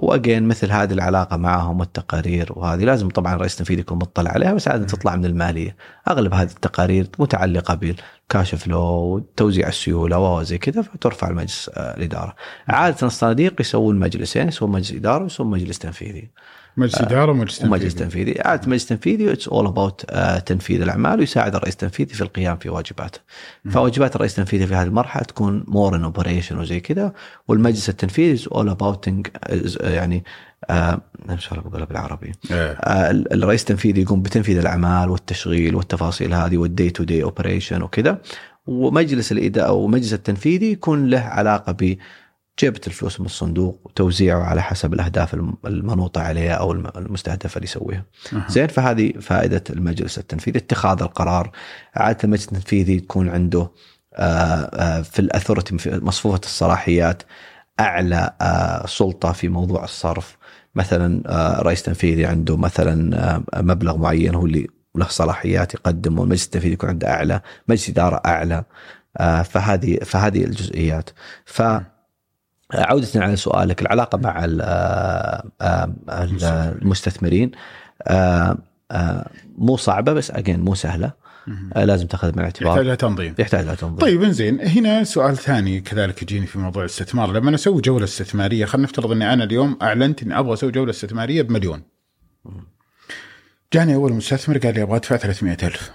[0.00, 2.84] وأجين مثل هذه العلاقة معهم والتقارير وهذه.
[2.84, 5.76] لازم طبعا الرئيس التنفيذي يكون مطلع عليها بس عادة تطلع من المالية.
[6.08, 12.34] أغلب هذه التقارير متعلقة بال cash flow وتوزيع السيولة وزي كذا فترفع لمجلس آه، الإدارة.
[12.68, 16.30] عادة الصناديق يسوون مجلسين يسوون مجلس إدارة ويسوون مجلس تنفيذي.
[16.80, 17.70] مجلس آه، إدارة ومجلس تنفيذي.
[17.74, 18.40] ومجلس تنفيذي.
[18.40, 20.14] عاده مجلس تنفيذي it's all about
[20.46, 23.20] تنفيذ الأعمال ويساعد الرئيس التنفيذي في القيام في واجباته.
[23.70, 27.12] فواجبات الرئيس التنفيذي في هذه المرحلة تكون more in operation وزي كذا.
[27.48, 29.08] والمجلس التنفيذي all about
[29.80, 30.24] يعني
[30.70, 31.00] آه
[31.36, 32.72] شو بقولها بالعربي؟ آه.
[32.72, 38.18] آه الرئيس التنفيذي يقوم بتنفيذ الأعمال والتشغيل والتفاصيل هذه وال day to day operation وكذا.
[38.66, 41.96] ومجلس الاداره أو المجلس التنفيذي يكون له علاقة ب
[42.60, 45.34] جبت الفلوس من الصندوق وتوزيعه على حسب الأهداف
[45.66, 48.04] المنوطة عليها أو المستهدفه اللي يسويها.
[48.32, 48.44] أه.
[48.48, 50.58] زين فهذه فائدة المجلس التنفيذي.
[50.58, 51.50] اتخاذ القرار
[51.94, 53.70] عادة المجلس التنفيذي تكون عنده
[54.14, 57.22] آه، آه، في ال authority في مصفوفة الصلاحيات
[57.80, 60.36] أعلى آه، سلطة في موضوع الصرف.
[60.74, 61.22] مثلا
[61.62, 67.08] رئيس تنفيذي عنده مثلا مبلغ معين هو اللي له صلاحيات يقدم والمجلس التنفيذي يكون عنده
[67.08, 68.64] أعلى، مجلس إدارة أعلى
[69.44, 71.10] فهذه فهذه الجزئيات.
[71.44, 71.62] ف
[72.74, 75.92] عودة على سؤالك العلاقة مع آه، آه،
[76.82, 77.50] المستثمرين
[78.02, 78.58] آه،
[78.90, 81.12] آه، مو صعبة بس اجين مو سهلة.
[81.76, 83.34] لازم تاخذ من يحتاج الاعتبار لها تنظيم.
[83.38, 83.96] يحتاج لها تنظيم.
[83.96, 87.32] طيب انزين هنا سؤال ثاني كذلك يجيني في موضوع الاستثمار.
[87.32, 91.42] لما أسوي جولة استثمارية خلينا نفترض إني أنا اليوم أعلنت إني أبغى أسوي جولة استثمارية
[91.42, 91.82] بمليون.
[93.72, 95.92] جاني أول مستثمر قال لي أبغى أدفع 300000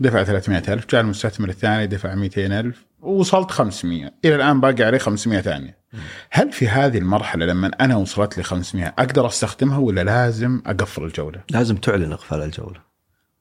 [0.00, 5.78] دفع 300000 جاء المستثمر الثاني دفع 200000 ووصلت 500 إلى الآن باقي عليه 500 ثانية.
[6.30, 11.40] هل في هذه المرحلة لما أنا وصلت لي 500 أقدر أستخدمها ولا لازم أقفل الجولة؟
[11.50, 12.80] لازم تعلن إقفال الجولة.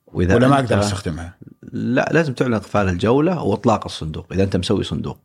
[0.07, 1.37] وإذا ولا ما أقدر أستخدمها؟
[1.71, 5.19] لا لازم تعلن إقفال الجولة وإطلاق الصندوق إذا أنت مسوي صندوق.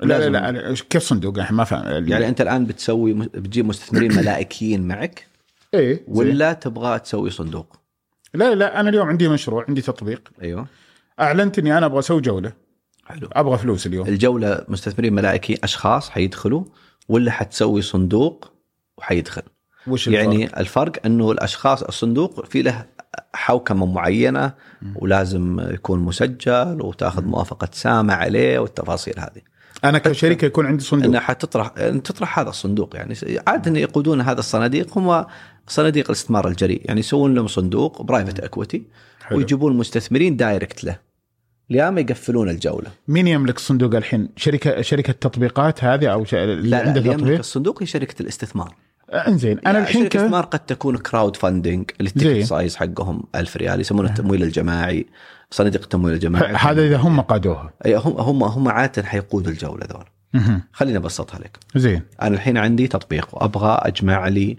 [0.00, 0.52] لا لا.
[0.52, 2.08] لا كيف صندوق؟ يعني ما فاهم.
[2.08, 5.26] يعني أنت الآن بتسوي بتجيب مستثمرين ملائكيين معك
[5.74, 6.04] إيه.
[6.08, 7.77] ولا تبغى تسوي صندوق؟
[8.34, 10.28] لا لا أنا اليوم عندي مشروع عندي تطبيق.
[10.42, 10.66] أيوه.
[11.20, 12.52] اعلنت اني أنا أبغى أسوي جولة.
[13.06, 13.28] حلو.
[13.32, 14.08] أبغى فلوس اليوم.
[14.08, 16.64] الجولة مستثمرين ملائكي أشخاص حيدخلوا
[17.08, 18.52] ولا حتسوي صندوق
[18.98, 19.42] وحيدخل؟
[19.86, 22.86] وش الفرق؟ يعني الفرق إنه الأشخاص الصندوق في له
[23.34, 24.52] حوكمة معينة
[24.94, 29.42] ولازم يكون مسجل وتاخذ موافقة سامع عليه والتفاصيل هذه.
[29.84, 31.68] أنا كشركه يكون عندي صندوق انها حتطرح
[32.04, 33.14] تطرح هذا الصندوق يعني
[33.46, 35.24] عادة يقودون هذا الصناديق هم
[35.66, 38.82] صناديق الاستثمار الجريء يعني يسوون لهم صندوق private equity.
[39.32, 40.98] ويجيبون مستثمرين direct له
[41.70, 46.34] ليام يقفلون الجولة مين يملك الصندوق الحين؟ شركة شركة تطبيقات هذه أو ش...
[46.34, 48.74] اللي لا لا عنده اللي يملك؟ الصندوق هي شركة الاستثمار
[49.10, 50.16] آه، إنزين أنا الحين شركة.
[50.16, 52.06] الاستثمار قد تكون crowdfunding زين.
[52.06, 55.06] ال ticket size حقهم 1000 ريال يسمونه التمويل الجماعي
[55.50, 56.54] صناديق التمويل الجماعي.
[56.54, 57.70] هذا إذا هم قادوها.
[57.86, 60.04] أي هم هم هم عادة حيقودوا الجولة ذول.
[60.72, 61.58] خليني أبسطها لك.
[61.76, 62.02] زين.
[62.22, 64.58] أنا الحين عندي تطبيق وأبغى أجمع لي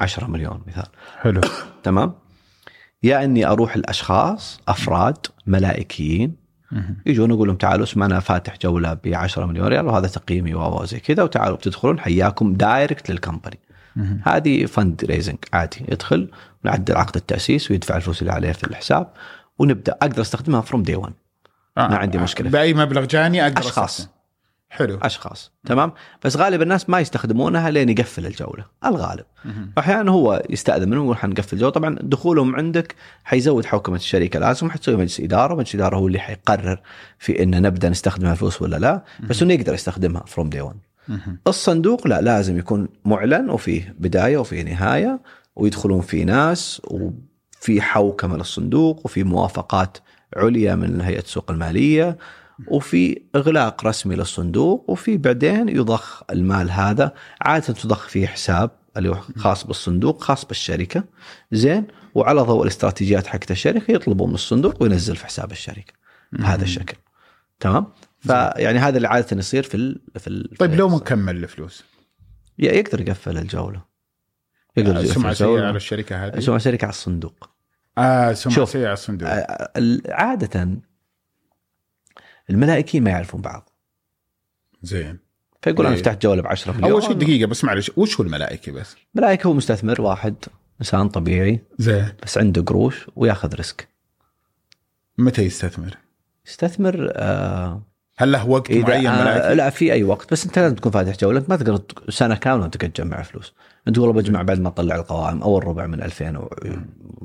[0.00, 0.88] 10 مليون مثال.
[1.20, 1.40] حلو.
[1.82, 2.14] تمام؟
[3.02, 6.48] يا إني أروح الأشخاص أفراد ملائكيين.
[7.06, 10.84] يجون يقول لهم تعالوا اسمع أنا فاتح جولة ب 10 مليون ريال وهذا تقييمي و
[10.84, 13.58] زي كذا وتعالوا بتدخلون حياكم direct لل company.
[14.24, 16.30] هذه fundraising عادي يدخل
[16.64, 19.12] ونعدل عقد التأسيس ويدفع الفلوس اللي عليه في الحساب.
[19.58, 21.12] ونبدأ أقدر أستخدمها from day 1
[21.78, 21.88] آه.
[21.88, 22.50] ما عندي مشكلة.
[22.50, 23.98] بأي مبلغ جاني أقدر أشخاص.
[24.00, 24.12] أستخدم.
[24.70, 25.92] حلو أشخاص تمام
[26.24, 29.24] بس غالب الناس ما يستخدمونها لين يقفل الجولة الغالب.
[29.78, 32.94] أحيانا هو يستأذن منهم يقول حنقفل الجولة طبعا دخولهم عندك
[33.24, 36.80] حيزود حوكمة الشركة لازم حتسوي مجلس إدارة مجلس إدارة هو اللي حيقرر
[37.18, 40.76] في إن نبدأ نستخدم الفلوس ولا لا بس إنه يقدر يستخدمها from day 1
[41.08, 41.38] مهم.
[41.46, 45.20] الصندوق لا لازم يكون معلن وفيه بداية وفيه نهاية
[45.56, 46.82] ويدخلون فيه ناس
[47.62, 49.98] وفي حوكمه للصندوق وفي موافقات
[50.36, 52.18] عليا من هيئة السوق المالية
[52.68, 59.18] وفي إغلاق رسمي للصندوق وفي بعدين يضخ المال هذا عادة تضخ في حساب اللي هو
[59.36, 61.04] خاص بالصندوق خاص بالشركة.
[61.52, 65.92] زين؟ وعلى ضوء الاستراتيجيات حقت الشركة يطلبوا من الصندوق وينزل في حساب الشركة.
[66.32, 66.96] بهذا الشكل.
[67.60, 67.86] تمام؟
[68.20, 71.84] فيعني هذا اللي عادة يصير في ال في ال طيب في لو الص- مكمل الفلوس؟
[72.58, 73.87] يقدر يقفل الجولة.
[74.78, 77.50] يقدر يقفل سمعة سيئة على الشركة هذه سمعة شركه على الصندوق
[77.98, 78.64] آه سمعة.
[78.64, 79.70] سيئه على الصندوق آه،
[80.08, 80.68] عادة
[82.50, 83.70] الملائكيين ما يعرفون بعض
[84.82, 85.18] زين
[85.62, 86.02] فيقول أنا إيه.
[86.02, 89.46] فتحت جولة ب 10 مليون أول شيء دقيقة بس معلش وش هو الملائكة بس؟ ملائكة
[89.46, 90.34] هو مستثمر واحد
[90.80, 93.88] إنسان طبيعي زين بس عنده قروش وياخذ ريسك
[95.18, 95.96] متى يستثمر؟
[96.46, 97.82] يستثمر آه
[98.16, 101.16] هل له وقت معين آه ملائكي؟ لا في أي وقت بس أنت لازم تكون فاتح
[101.16, 103.54] جولة انت ما تقدر سنة كاملة قاعد تجمع فلوس
[103.88, 106.50] انت والله بجمع بعد ما اطلع القوائم أول ربع من 2000 أو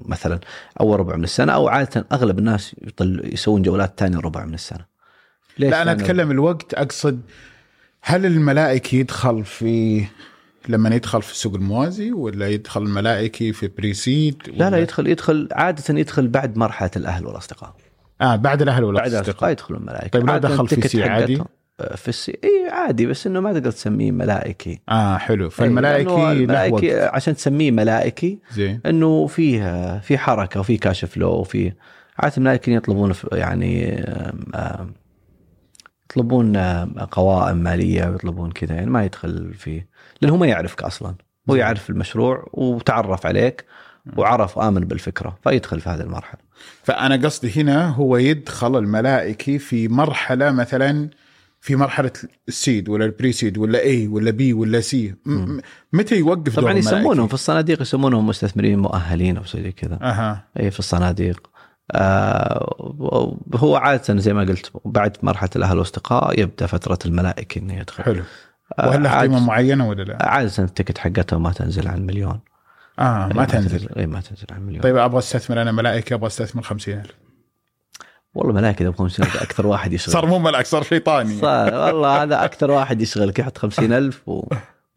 [0.05, 0.39] مثلا
[0.79, 4.85] أول ربع من السنة أو عادة أغلب الناس يطل يسوون جولات ثاني ربع من السنة
[5.57, 7.21] ليش؟ لا أنا أتكلم الوقت أقصد
[8.01, 10.05] هل الملائكي يدخل في
[10.69, 15.99] لما يدخل في السوق الموازي ولا يدخل الملائكي في بريسيد لا لا يدخل يدخل عادة
[15.99, 17.75] يدخل بعد مرحلة الأهل والأصدقاء
[18.21, 21.41] آه بعد الأهل ولا بعد؟ الأصدقاء يدخلون الملائكة طيب عادة دخل في C عادي؟
[21.79, 24.79] آه، في ال C اي عادي بس إنه ما تقدر تسميه ملائكي.
[24.89, 25.37] آه حلو.
[25.37, 28.81] لأنه فالملائكي الملائكي عشان تسميه ملائكي زين.
[28.85, 31.73] إنه فيه في حركة وفي cash flow وفي
[32.19, 34.03] عادة الملائكيين يطلبون يعني
[36.05, 36.57] يطلبون
[37.11, 39.87] قوائم مالية ويطلبون كذا يعني ما يدخل فيه
[40.21, 41.15] لأن هو ما يعرفك أصلا.
[41.49, 43.65] هو يعرف المشروع وتعرف عليك
[44.17, 46.39] وعرف وآمن بالفكرة فيدخل في هذه المرحلة.
[46.83, 51.09] فأنا قصدي هنا هو يدخل الملائكي في مرحلة مثلا
[51.63, 52.11] في مرحلة
[52.47, 55.15] ال seed ولا ال pre-seed ولا A ولا B ولا C
[55.93, 59.99] متى يوقف طبعا يسمونهم؟ في الصناديق يسمونهم مستثمرين مؤهلين أو زي كذا.
[60.01, 60.43] أها.
[60.59, 61.49] أي في الصناديق.
[61.91, 68.03] آه هو عادة زي ما قلت بعد مرحلة الأهل والأصدقاء يبدأ فترة الملائكي إنه يدخل.
[68.03, 68.23] حلو.
[68.79, 72.39] وهل له عاد- قيمة معينة ولا لا؟ عادة ال ticket حقتها ما تنزل عن مليون.
[72.99, 73.89] آه ما تنزل.
[73.97, 74.81] إي ما تنزل عن مليون.
[74.81, 77.22] طيب أبغى أستثمر أنا ملائكة أبغى أستثمر 50000
[78.35, 80.13] والله ملائكه ابو 50000 أكثر واحد يشغل.
[80.13, 81.33] صار مو ملك صار شيطاني.
[81.41, 84.21] صار والله هذا أكثر واحد يشغلك يحط 50000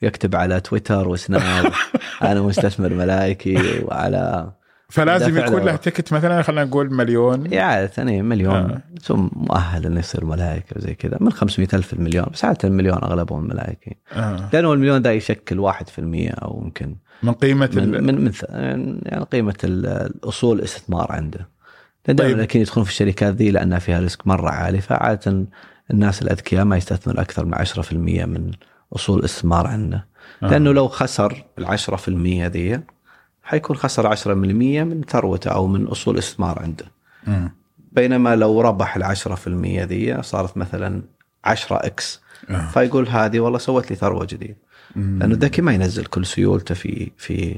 [0.03, 1.73] ويكتب على تويتر وسناب.
[2.23, 4.51] أنا مستثمر ملائكي وعلى
[4.89, 5.77] فلازم يكون له.
[5.77, 7.53] تكت مثلا خلينا نقول مليون.
[7.53, 8.55] يعني مليون.
[8.55, 8.81] آه.
[9.03, 11.17] ثم مؤهل إنه يصير ملائكة وزي كذا.
[11.21, 13.97] من 500 ألف المليون بس عاده المليون أغلبهم ملائكي.
[14.13, 14.51] آه.
[14.53, 15.73] لأنه المليون ده يشكل 1%
[16.43, 18.33] أو يمكن من قيمة من ال- من, من
[19.07, 21.56] يعني قيمة ال- الأصول الاستثمار عنده.
[22.13, 22.39] دائما طيب.
[22.39, 25.47] لكن يدخلون في الشركات ذي لأنها فيها ريسك مرة عالي فعادة
[25.91, 28.51] الناس الأذكياء ما يستثمر أكثر من 10% من
[28.93, 30.07] أصول الاستثمار عنده
[30.43, 30.47] آه.
[30.47, 32.09] لأنه لو خسر ال 10%
[32.53, 32.81] ذي
[33.43, 36.85] حيكون خسر 10% من ثروته أو من أصول الاستثمار عنده
[37.27, 37.51] مم.
[37.93, 41.03] بينما لو ربح ال 10% ذي صارت مثلا
[41.45, 42.69] 10 X آه.
[42.69, 44.57] فيقول هذه والله سوت لي ثروة جديدة.
[44.97, 47.57] لأنه الذكي ما ينزل كل سيولته في في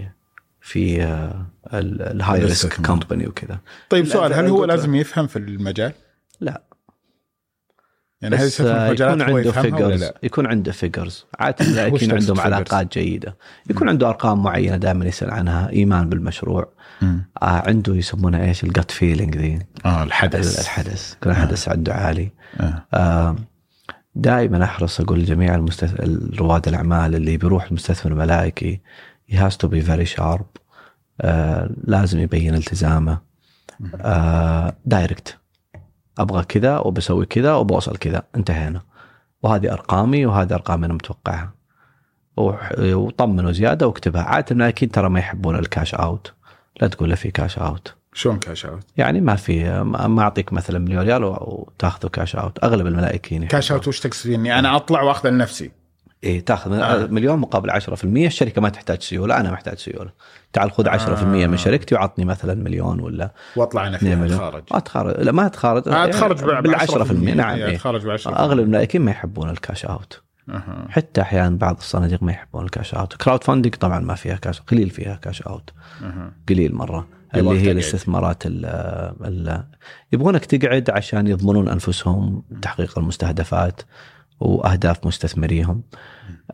[0.69, 2.87] في آه، ال- ال high risk.
[2.87, 3.59] company وكذا.
[3.91, 5.93] طيب سؤال هل لا، هو لازم يفهم في المجال؟
[6.41, 6.63] لا.
[8.21, 12.13] يعني هل بس يستثمر في آه، يكون عنده figures لا؟ يكون عنده فيجرز عادة تقصد
[12.13, 13.37] عندهم؟ علاقات جيدة.
[13.71, 15.71] يكون عنده أرقام معينة دائما يسأل عنها.
[15.71, 16.73] إيمان بالمشروع.
[17.03, 19.59] آه عنده يسمونها إيش؟ ال gut feeling ذي.
[19.85, 20.61] آه الحدس.
[20.61, 21.15] الحدس.
[21.15, 22.31] يكون الحدس عنده عالي.
[22.61, 22.87] آه.
[22.95, 23.37] آه،
[24.15, 25.95] دائما أحرص أقول لجميع المستث...
[26.41, 28.81] رواد الأعمال اللي بيروح المستثمر الملائكي
[29.31, 30.61] he has to be very sharp.
[31.21, 33.19] آه لازم يبين التزامه.
[34.01, 35.39] آه direct
[36.19, 38.23] أبغى كذا وبسوي كذا وبوصل كذا.
[38.37, 38.83] انتهينا.
[39.43, 41.55] وهذه أرقامي وهذه أرقام أنا متوقعها.
[42.79, 44.23] وطمنوا زيادة واكتبها.
[44.23, 46.33] عادة الملائكيين ترى ما يحبون ال cash out
[46.81, 50.79] لا تقول له في cash out شلون cash out؟ يعني ما في ما أعطيك مثلا
[50.79, 53.73] مليون ريال وتاخذه cash out أغلب الملائكيين cash.
[53.73, 55.71] out وش تقصد اني أنا أطلع واخذه لنفسي.
[56.25, 57.07] إيه تاخذ آه.
[57.07, 60.11] مليون مقابل 10% الشركة ما تحتاج سيولة أنا محتاج سيولة.
[60.53, 61.47] تعال خذ 10% آه.
[61.47, 64.39] من شركتي وعطني مثلا مليون ولا واطلع أنا 2 فيها مليون.
[64.39, 67.75] خارج ما تخرج لا ما تخرج آه، اتخرج بال 10% نعم إيه.
[67.75, 70.23] اتخرج ب 10% أغلب الملائكيين ما يحبون ال cash out.
[70.49, 70.87] أها.
[70.91, 73.15] حتى أحيانا بعض الصناديق ما يحبون ال cash out.
[73.17, 75.71] crowdfunding طبعا ما فيها كاش قليل فيها cash out.
[76.03, 76.33] أها.
[76.49, 77.07] قليل مرة.
[77.35, 77.69] اللي هي تقعد.
[77.69, 78.67] الاستثمارات ال
[79.25, 79.65] ال
[80.13, 83.81] يبغونك تقعد عشان يضمنون أنفسهم تحقيق المستهدفات.
[84.41, 85.83] وأهداف مستثمريهم.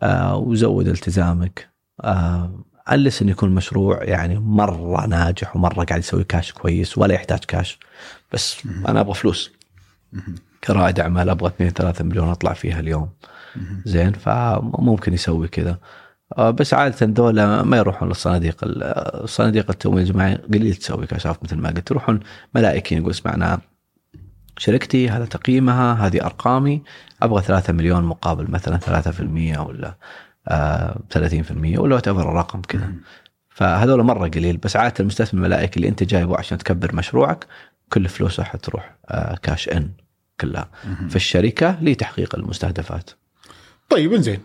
[0.02, 1.68] آه وزود التزامك.
[2.00, 7.38] آه ألس انه يكون مشروع يعني مرة ناجح ومرة قاعد يسوي كاش كويس ولا يحتاج
[7.38, 7.78] كاش
[8.32, 8.56] بس
[8.88, 9.52] أنا أبغى فلوس.
[10.64, 13.08] كرائد أعمال أبغى 2 3 مليون أطلع فيها اليوم.
[13.84, 15.78] زين فممكن يسوي كذا.
[16.38, 18.82] آه، بس عادة دولة ما يروحون للصناديق ال-
[19.24, 21.90] الصناديق التمويل الجماعي قليل تسوي cash out مثل ما قلت.
[21.90, 22.20] يروحون
[22.54, 23.60] ملائكين يقول اسمعنا
[24.58, 26.82] شركتي هذا تقييمها هذه أرقامي
[27.22, 28.78] أبغى 3 مليون مقابل مثلا
[29.56, 29.94] 3% ولا
[30.48, 32.92] آه 30% ولا whatever رقم كذا.
[33.48, 37.46] فهذول مرة قليل بس عادة المستثمر الملائكي اللي أنت جايبه عشان تكبر مشروعك
[37.92, 39.90] كل فلوسه حتروح آه cash in
[40.40, 40.68] كلها.
[41.08, 43.10] في الشركة لتحقيق المستهدفات.
[43.88, 44.40] طيب انزين.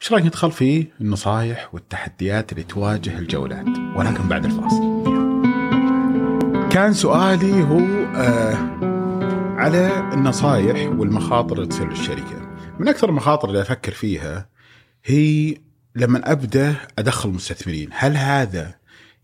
[0.00, 3.66] إيش رأيك ندخل في النصائح والتحديات اللي تواجه الجولات؟
[3.96, 5.02] ولكن بعد الفاصل.
[6.70, 7.80] كان سؤالي هو
[8.16, 8.91] آه
[9.62, 14.48] على النصائح والمخاطر اللي تصير للشركة من أكثر المخاطر اللي أفكر فيها
[15.04, 15.56] هي
[15.96, 18.74] لما أبدأ أدخل مستثمرين هل هذا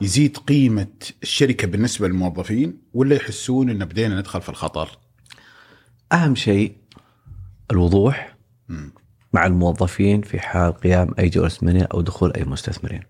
[0.01, 0.87] يزيد قيمة
[1.23, 4.99] الشركة بالنسبة للموظفين ولا يحسون إن بدينا ندخل في الخطر
[6.13, 6.77] أهم شيء
[7.71, 8.37] الوضوح
[8.69, 8.93] مم.
[9.33, 13.03] مع الموظفين في حال قيام أي جوله استثماريه أو دخول أي مستثمرين.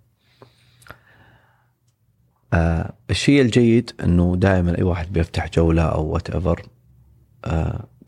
[2.52, 6.62] آه الشيء الجيد إنه دائما أي واحد بيفتح جولة أو whatever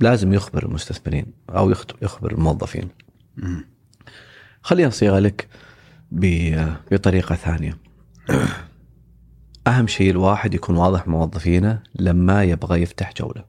[0.01, 2.89] لازم يخبر المستثمرين أو يخبر الموظفين.
[3.37, 3.65] مم.
[4.63, 5.49] خليني اصيغها لك
[6.91, 7.79] بطريقة ثانية.
[9.67, 13.45] أهم شيء الواحد يكون واضح مع موظفينه لما يبغى يفتح جولة.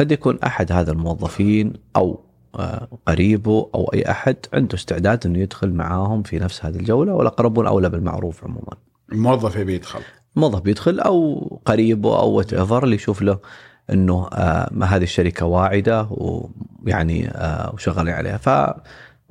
[0.00, 5.72] قد يكون أحد هذا الموظفين أو آه، قريبه أو أي أحد عنده استعداد إنه يدخل
[5.72, 8.76] معاهم في نفس هذه الجولة والأقربون أولى بالمعروف عموما.
[9.12, 10.00] الموظف يبي يدخل
[10.36, 13.38] الموظف بيدخل أو قريبه أو وات ايفر اللي يشوف له
[13.92, 18.36] إنه آه ما هذه الشركة واعدة ويعني آه وشغالين عليها.
[18.36, 18.48] ف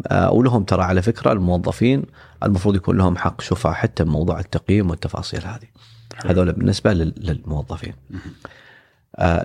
[0.07, 2.03] آه ولهم ترى على فكرة الموظفين
[2.43, 5.67] المفروض يكون لهم حق شفعه حتى بموضوع التقييم والتفاصيل هذه.
[6.25, 7.93] هذول بالنسبة لل- للموظفين.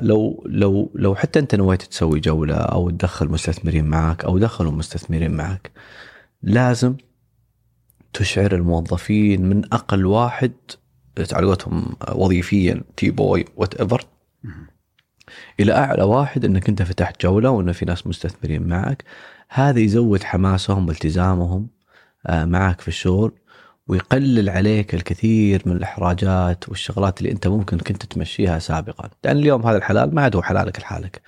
[0.03, 5.31] لو لو لو حتى أنت نويت تسوي جولة أو تدخل مستثمرين معك أو دخلوا مستثمرين
[5.31, 5.71] معك
[6.43, 6.95] لازم
[8.13, 10.53] تشعر الموظفين من أقل واحد
[11.33, 14.05] على قولتهم وظيفيا tea boy whatever
[15.61, 19.05] إلى أعلى واحد إنك أنت فتحت جولة وإنه في ناس مستثمرين معك
[19.49, 21.69] هذا يزود حماسهم والتزامهم
[22.27, 23.33] آه، معك في الشغل
[23.89, 29.77] ويقلل عليك الكثير من الإحراجات والشغلات اللي أنت ممكن كنت تمشيها سابقا، لأن اليوم هذا
[29.77, 31.23] الحلال ما عاد هو حلالك لحالك.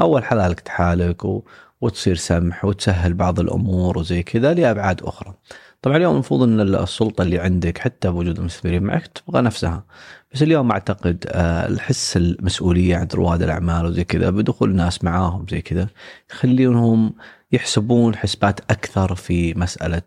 [0.00, 1.44] أول حلالك لحالك و...
[1.80, 5.34] وتصير سمح وتسهل بعض الأمور وزي كذا لأبعاد أخرى.
[5.82, 9.84] طبعا اليوم المفروض إن السلطة اللي عندك حتى بوجود المستثمرين معك تبغى نفسها.
[10.32, 15.60] بس اليوم أعتقد آه، الحس المسؤولية عند رواد الأعمال وزي كذا بدخول ناس معاهم زي
[15.62, 15.88] كذا
[16.30, 17.14] يخليهم
[17.52, 20.02] يحسبون حسبات أكثر في مسألة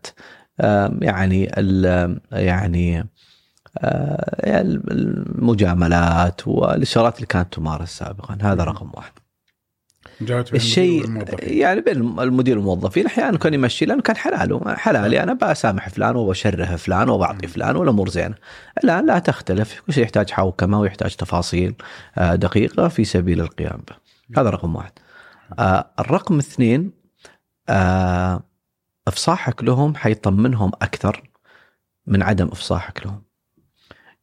[1.01, 1.43] يعني
[2.31, 3.05] يعني
[4.91, 9.11] المجاملات والإشارات اللي كانت تمارس سابقا هذا رقم واحد.
[10.53, 16.15] الشيء يعني بين المدير والموظفين أحيانا كان يمشي لأنه كان حلاله حلالي أنا بسامح فلان
[16.15, 18.35] وبشره فلان وبعطي فلان والأمور زينة.
[18.83, 21.75] الآن لا تختلف كل شيء يحتاج حوكمة ويحتاج تفاصيل
[22.17, 23.95] دقيقة في سبيل القيام به.
[24.41, 24.91] هذا رقم واحد.
[25.99, 26.91] الرقم اثنين
[29.07, 31.29] إفصاحك لهم حيطمنهم أكثر
[32.07, 33.21] من عدم إفصاحك لهم.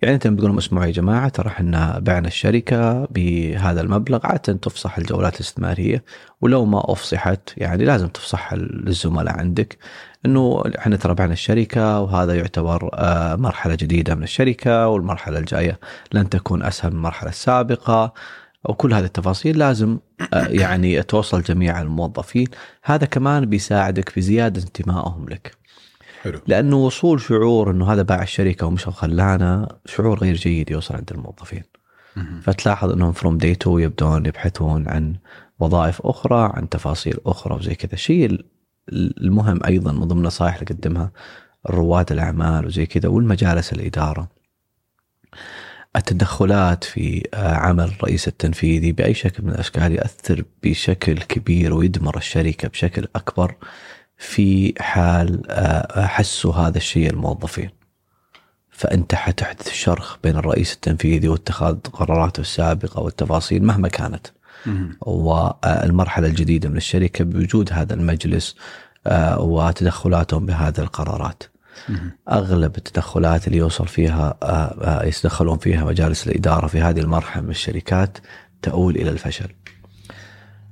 [0.03, 4.99] يعني انت بتقول لهم اسمعوا يا جماعة ترى إحنا بعنا الشركة بهذا المبلغ عادة تفصح
[4.99, 6.05] الجولات الاستثمارية
[6.41, 9.79] ولو ما أفصحت يعني لازم تفصحها للزملاء عندك.
[10.27, 15.79] إنه إحنا ترى بعنا الشركة وهذا يعتبر آه، مرحلة جديدة من الشركة والمرحلة الجاية
[16.13, 18.13] لن تكون أسهل من المرحلة السابقة.
[18.65, 19.99] وكل هذه التفاصيل لازم
[20.35, 22.47] آه، يعني توصل جميع الموظفين.
[22.83, 25.60] هذا كمان بيساعدك في زيادة انتمائهم لك.
[26.23, 26.41] حلو.
[26.47, 31.63] لأنه وصول شعور أنه هذا باع الشركة ومشى خلانا شعور غير جيد يوصل عند الموظفين
[32.17, 32.41] مم.
[32.43, 35.15] فتلاحظ أنهم from day two يبدون يبحثون عن
[35.61, 38.45] وظائف أخرى عن تفاصيل أخرى وزي كذا الشيء
[38.93, 41.11] المهم أيضا من ضمن النصائح اللي قدمها
[41.71, 44.29] رواد الأعمال وزي كذا والمجالس الإدارة
[45.97, 52.69] التدخلات في آه، عمل الرئيس التنفيذي بأي شكل من الأشكال ياثر بشكل كبير ويدمر الشركة
[52.69, 53.55] بشكل أكبر
[54.21, 57.71] في حال آه، حسوا هذا الشيء الموظفين.
[58.71, 64.27] فأنت حتحدث شرخ بين الرئيس التنفيذي واتخاذ قراراته السابقة والتفاصيل مهما كانت.
[65.01, 68.57] والمرحله الجديدة من الشركة بوجود هذا المجلس
[69.07, 71.43] آه، وتدخلاتهم بهذه القرارات.
[72.31, 77.51] أغلب التدخلات اللي يوصل فيها آه، آه، يتدخلون فيها مجالس الإدارة في هذه المرحلة من
[77.51, 78.19] الشركات
[78.63, 79.49] تؤول إلى الفشل.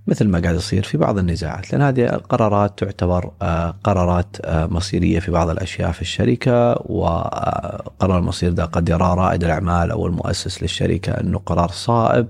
[0.09, 5.31] مثل ما قاعد يصير في بعض النزاعات لأن هذه القرارات تعتبر آه، قرارات مصيرية في
[5.31, 11.39] بعض الأشياء في الشركة وقرار المصير ده قد يرى رائد الأعمال أو المؤسس للشركة أنه
[11.39, 12.27] قرار صائب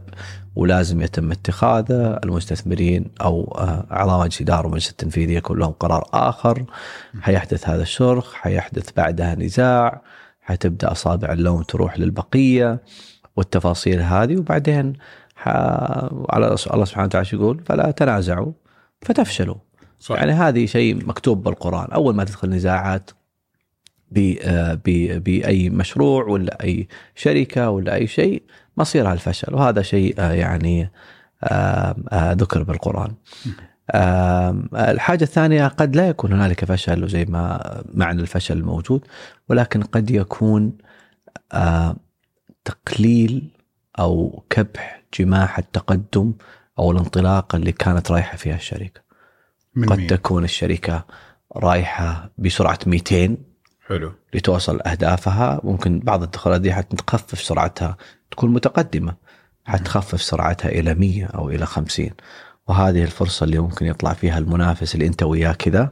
[0.57, 6.64] ولازم يتم اتخاذه المستثمرين أو آه، اعضاء مجلس الاداره والمجلس التنفيذي يكون لهم قرار آخر.
[7.20, 10.03] حيحدث هذا الشرخ حيحدث بعدها نزاع
[10.41, 12.81] حتبدأ أصابع اللوم تروح للبقية
[13.37, 14.93] والتفاصيل هذه وبعدين
[15.47, 18.53] على الله سبحانه وتعالى يقول؟ فلا تنازعوا
[19.01, 19.57] فتفشلوا.
[19.99, 20.16] صح.
[20.16, 21.91] يعني هذه شيء مكتوب بالقرآن.
[21.91, 23.11] أول ما تدخل نزاعات
[24.16, 24.74] آه،
[25.18, 28.43] بأي مشروع ولا أي شركة ولا أي شيء
[28.76, 29.55] مصيرها الفشل.
[29.55, 30.91] وهذا شيء آه، يعني
[31.43, 33.14] آه، ذكر بالقرآن.
[34.74, 39.05] الحاجة الثانية قد لا يكون هنالك فشل وزي ما معنى الفشل الموجود
[39.49, 40.72] ولكن قد يكون
[42.64, 43.51] تقليل
[43.99, 46.33] أو كبح جماح التقدم
[46.79, 49.01] أو الانطلاق اللي كانت رايحة فيها الشركة.
[49.75, 51.05] من قد مين؟ تكون الشركة
[51.57, 53.37] رايحة بسرعة 200
[53.87, 54.13] حلو.
[54.35, 55.61] لتوصل أهدافها.
[55.65, 57.97] ممكن بعض الدخولات دي حتخفف سرعتها
[58.31, 59.15] تكون متقدمة
[59.65, 62.11] حتخفف سرعتها إلى 100 أو إلى 50
[62.69, 65.91] وهذه الفرصة اللي ممكن يطلع فيها المنافس اللي أنت وياه كذا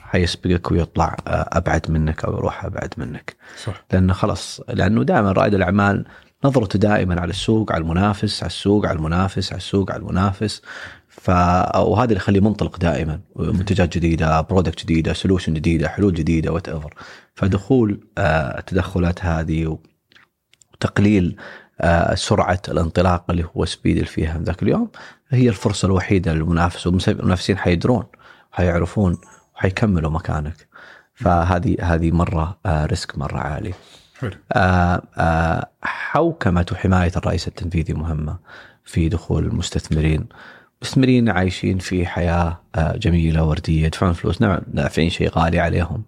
[0.00, 3.36] حيسبقك ويطلع آه، أبعد منك أو يروح أبعد منك.
[3.64, 3.84] صح.
[3.92, 6.04] لأنه خلاص لأنه دائما رائد الأعمال
[6.44, 10.62] نظرته دائما على السوق على المنافس على السوق على المنافس على السوق على المنافس.
[11.08, 11.30] ف
[11.76, 13.20] وهذا اللي يخليه منطلق دائما.
[13.36, 16.94] منتجات جديدة product جديدة solution جديدة حلول جديدة whatever
[17.34, 19.78] فدخول آه، التدخلات هذه
[20.74, 21.36] وتقليل
[21.80, 24.90] آه، سرعة الانطلاق اللي هو speed اللي فيها ذاك اليوم
[25.28, 26.86] هي الفرصة الوحيدة للمنافس.
[26.86, 28.04] والمنافسين حيدرون
[28.52, 29.18] حيعرفون
[29.56, 30.68] وحيكملوا مكانك.
[31.14, 33.72] فهذه هذه مرة risk آه، مرة عالي.
[34.18, 34.30] حلو.
[35.82, 38.38] حوكمة وحمايه الرئيس التنفيذي مهمة
[38.84, 40.26] في دخول المستثمرين.
[40.82, 46.02] مستثمرين عايشين في حياة جميلة وردية يدفعون فلوس نعم دافعين شيء غالي عليهم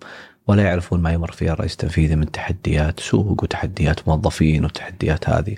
[0.47, 5.55] ولا يعرفون ما يمر فيها الرئيس التنفيذي من تحديات سوق وتحديات موظفين وتحديات هذه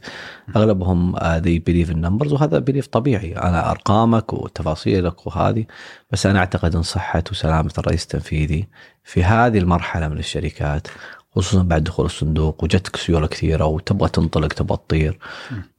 [0.57, 5.65] أغلبهم they believe ال numbers وهذا belief طبيعي أنا أرقامك وتفاصيلك وهذه
[6.11, 8.69] بس أنا أعتقد إن صحة وسلامة الرئيس التنفيذي
[9.05, 10.89] في هذه المرحلة من الشركات
[11.35, 15.19] خصوصا بعد دخول الصندوق وجتك سيولة كثيرة وتبغى تنطلق تبغى تطير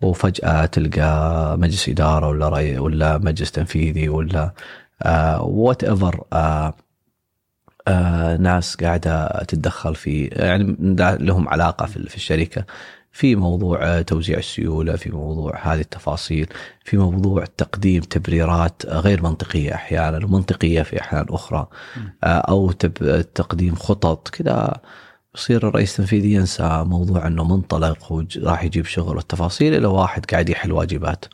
[0.02, 4.54] وفجأة تلقى مجلس إدارة ولا رأي ولا مجلس تنفيذي ولا
[5.40, 6.74] what uh, ever uh,
[7.88, 10.76] آه ناس قاعدة تتدخل في يعني
[11.20, 12.66] لهم علاقة في في الشركة.
[13.12, 16.48] في موضوع آه، توزيع السيولة، في موضوع هذه التفاصيل،
[16.86, 21.68] في موضوع تقديم تبريرات غير منطقية أحيانا ومنطقية في أحيان أخرى
[22.24, 22.72] آه أو
[23.36, 24.82] تقديم خطط كذا.
[25.36, 30.72] يصير الرئيس التنفيذي ينسى موضوع إنه منطلق وراح يجيب شغل والتفاصيل إلى واحد قاعد يحل
[30.72, 31.26] واجبات.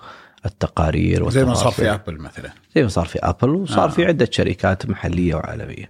[0.45, 3.87] التقارير زي ما صار في ابل مثلا زي ما صار في ابل وصار آه.
[3.87, 5.89] في عدة شركات محلية وعالمية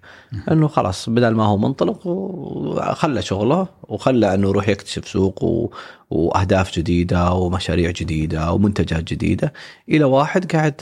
[0.51, 5.73] إنه خلاص بدل ما هو منطلق وخلى شغله وخلى إنه يروح يكتشف سوق و...
[6.09, 9.53] وأهداف جديدة ومشاريع جديدة ومنتجات جديدة
[9.89, 10.73] إلى واحد قاعد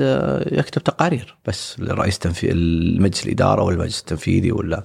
[0.51, 4.81] يكتب تقارير بس لرئيس تنفيذ المجلس الإدارة ولا المجلس التنفيذي ولا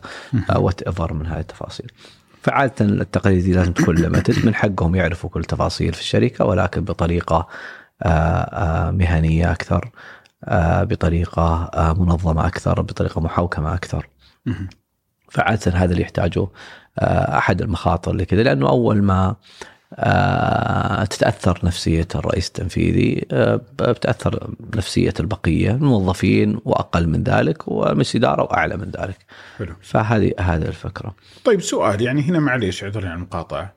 [0.57, 1.87] whatever من هذه التفاصيل.
[2.43, 7.49] فعادة التقارير دي لازم تكون limited من حقهم يعرفوا كل تفاصيل في الشركة ولكن بطريقة
[8.03, 9.91] آه، آه، مهنية أكثر
[10.45, 14.09] آه، بطريقة منظمة أكثر بطريقة محوكمه أكثر.
[15.31, 16.47] فعادة هذا اللي يحتاجه
[17.39, 19.37] أحد المخاطر اللي كذا لأنه أول ما
[21.11, 23.27] تتأثر نفسية الرئيس التنفيذي
[23.79, 29.19] بتاثر نفسية البقية الموظفين وأقل من ذلك ومجلس اداره وأعلى من ذلك.
[29.59, 29.75] حلو.
[29.83, 31.15] فهذه هذه الفكرة.
[31.45, 33.75] طيب سؤال يعني هنا معليش اعذرني عن المقاطعة.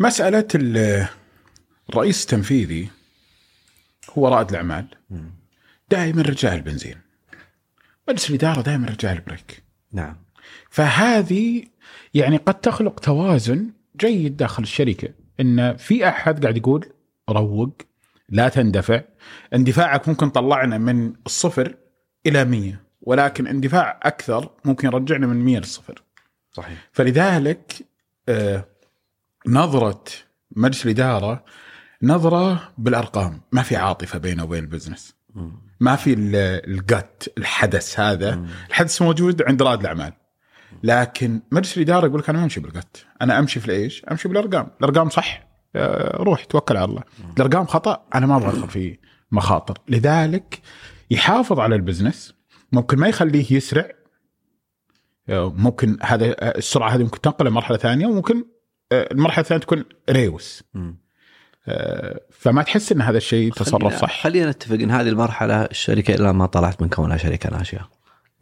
[0.00, 0.48] مسألة
[1.90, 2.88] الرئيس التنفيذي
[4.18, 4.86] هو رائد الأعمال
[5.90, 6.96] دائما رجاء البنزين
[8.08, 9.62] مجلس الإدارة دائما رجاء البريك
[9.92, 10.16] نعم
[10.70, 11.64] فهذه
[12.14, 15.08] يعني قد تخلق توازن جيد داخل الشركة
[15.40, 16.86] إن في أحد قاعد يقول
[17.30, 17.82] روق
[18.28, 19.02] لا تندفع.
[19.54, 21.74] اندفاعك ممكن طلعنا من الصفر
[22.26, 26.02] إلى 100 ولكن اندفاع أكثر ممكن يرجعنا من 100 للصفر.
[26.52, 26.88] صحيح.
[26.92, 27.72] فلذلك
[28.28, 28.64] آه
[29.46, 30.04] نظرة
[30.56, 31.44] مجلس الإدارة
[32.02, 33.40] نظرة بالأرقام.
[33.52, 35.14] ما في عاطفة بينه وبين ال business.
[35.80, 38.46] ما في ال gut الحدس هذا.
[38.68, 40.12] الحدس موجود عند رائد الأعمال.
[40.82, 44.28] لكن مجلس الاداره يقول لك أنا ما أمشي بال gut أنا أمشي في الايش أمشي
[44.28, 44.68] بالأرقام.
[44.80, 45.46] الأرقام صح.
[45.76, 47.02] آه، روح توكل على الله.
[47.36, 48.06] الأرقام خطأ.
[48.14, 48.98] أنا ما أبغى أدخل في
[49.32, 49.78] مخاطر.
[49.88, 50.60] لذلك
[51.10, 52.34] يحافظ على ال business.
[52.72, 53.88] ممكن ما يخليه يسرع.
[55.28, 58.44] آه، ممكن هذا السرعة هذه ممكن تنقل لمرحلة ثانية وممكن
[58.92, 60.64] آه، المرحلة الثانية تكون ريوس.
[62.30, 64.22] فما تحس إن هذا الشيء تصرف صح.
[64.22, 67.90] خلينا نتفق إن هذه المرحلة الشركة إلى ما طلعت من كونها شركه ناشئه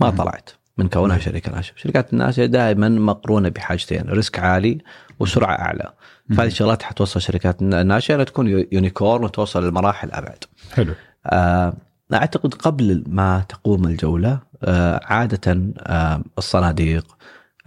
[0.01, 0.11] ما.
[0.11, 0.51] طلعت.
[0.83, 4.79] من كونها شركه ناشئه الشركات الناشئه دائما مقرونة بحاجتين risk عالي
[5.21, 5.93] وسرعة أعلى.
[6.31, 10.45] فهذه الشغلات حتوصل الشركات الناشئه انها تكون unicorn وتوصل للمراحل أبعد.
[10.73, 10.95] حلو.
[11.27, 11.75] آه
[12.15, 17.17] أعتقد قبل ما تقوم الجولة آه عادة آه الصناديق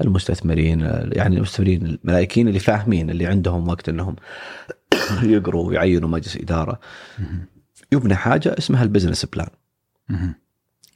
[0.01, 0.80] المستثمرين
[1.11, 4.16] يعني المستثمرين الملائكين اللي فاهمين اللي عندهم وقت إنهم
[5.24, 6.80] يقروا ويعينوا مجلس إدارة.
[7.91, 9.49] يبنى حاجة اسمها ال business plan.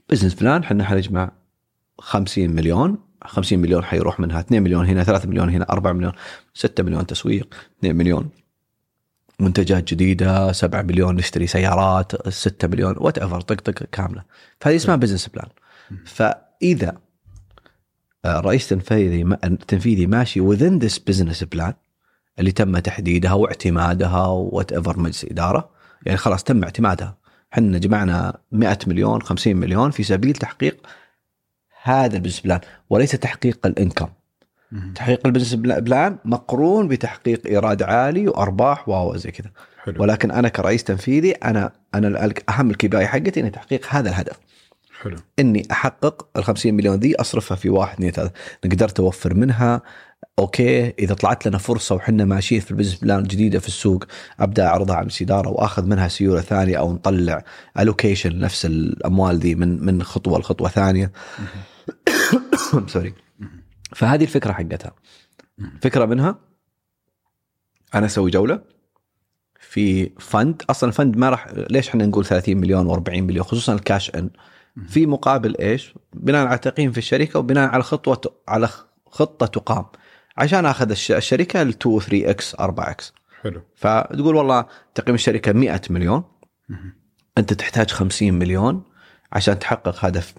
[0.09, 1.31] business plan إحنا حنجمع
[1.99, 6.13] 50 مليون 50 مليون حيروح منها 2 مليون هنا 3 مليون هنا 4 مليون
[6.53, 8.29] 6 مليون تسويق 2 مليون
[9.39, 14.23] منتجات جديدة 7 مليون نشتري سيارات 6 مليون whatever طقطق كاملة.
[14.59, 15.47] فهذه اسمها business plan
[16.05, 16.97] فإذا
[18.25, 21.73] الرئيس التنفيذي التنفيذي ماشي within this business plan
[22.39, 25.69] اللي تم تحديدها واعتمادها whatever مجلس إدارة
[26.05, 27.17] يعني خلاص تم اعتمادها.
[27.53, 30.87] إحنا جمعنا 100 مليون 50 مليون في سبيل تحقيق
[31.83, 34.07] هذا ال business plan وليس تحقيق ال income.
[34.95, 39.49] تحقيق ال business plan مقرون بتحقيق إيراد عالي وأرباح wow زي كذا.
[39.99, 44.39] ولكن أنا كرئيس تنفيذي أنا أنا أهم ال key حقتي إني تحقيق هذا الهدف.
[45.01, 45.15] حلو.
[45.39, 48.33] إني أحقق ال 50 مليون ذي أصرفها في واحد اثنين ثلاثة.
[48.63, 49.81] قدرت اوفر منها
[50.39, 50.89] okay.
[50.89, 54.03] إذا طلعت لنا فرصة وحنا ماشيين في ال business plan جديدة في السوق
[54.39, 57.43] أبدأ أعرضها على الإدارة وأخذ منها سيولة ثانية أو نطلع
[57.79, 61.11] allocation نفس الأموال ذي من من خطوة لخطوة ثانية.
[62.93, 63.13] سوري
[63.95, 64.91] فهذه الفكرة حقتها.
[65.81, 66.39] فكرة منها
[67.95, 68.61] أنا أسوي جولة
[69.59, 74.15] في فند أصلا الفند ما راح ليش إحنا نقول 30 مليون و40 مليون؟ خصوصا الكاش
[74.15, 74.29] ان
[74.87, 78.69] في مقابل إيش؟ بناء على تقييم في الشركة وبناء على خطوة على
[79.05, 79.85] خطة تقام.
[80.37, 83.61] عشان آخذ الشركة ل 2 3 إكس 4 إكس حلو.
[83.75, 84.65] فتقول والله
[84.95, 86.23] تقييم الشركة 100 مليون.
[87.37, 88.83] أنت تحتاج 50 مليون
[89.31, 90.33] عشان تحقق هدف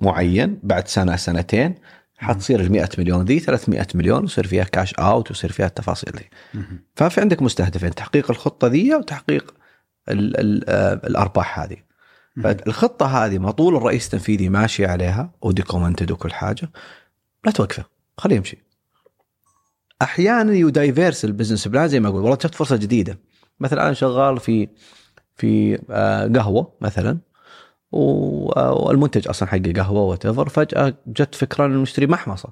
[0.00, 1.74] معين بعد سنة سنتين
[2.20, 6.28] حتصير ال 100 مليون ذي 300 مليون ويصير فيها cash out ويصير فيها التفاصيل ذي.
[6.96, 9.54] ففي عندك مستهدفين تحقيق الخطة ذي وتحقيق
[10.08, 11.76] ال ال آه، الأرباح هذه.
[12.42, 16.70] فالخطه هذه ما طول الرئيس التنفيذي ماشي عليها و documented وكل حاجة.
[17.44, 17.84] لا توقفه
[18.18, 18.58] خليه يمشي.
[20.02, 23.18] أحيانا you diverse ال business plan زي ما أقول والله شفت فرصة جديدة.
[23.60, 24.68] مثلا أنا شغال في
[25.36, 27.18] في آه، قهوة مثلا.
[27.92, 32.48] والمنتج أصلا حقي قهوة what فجأة جت فكرة انه نشتري محمصه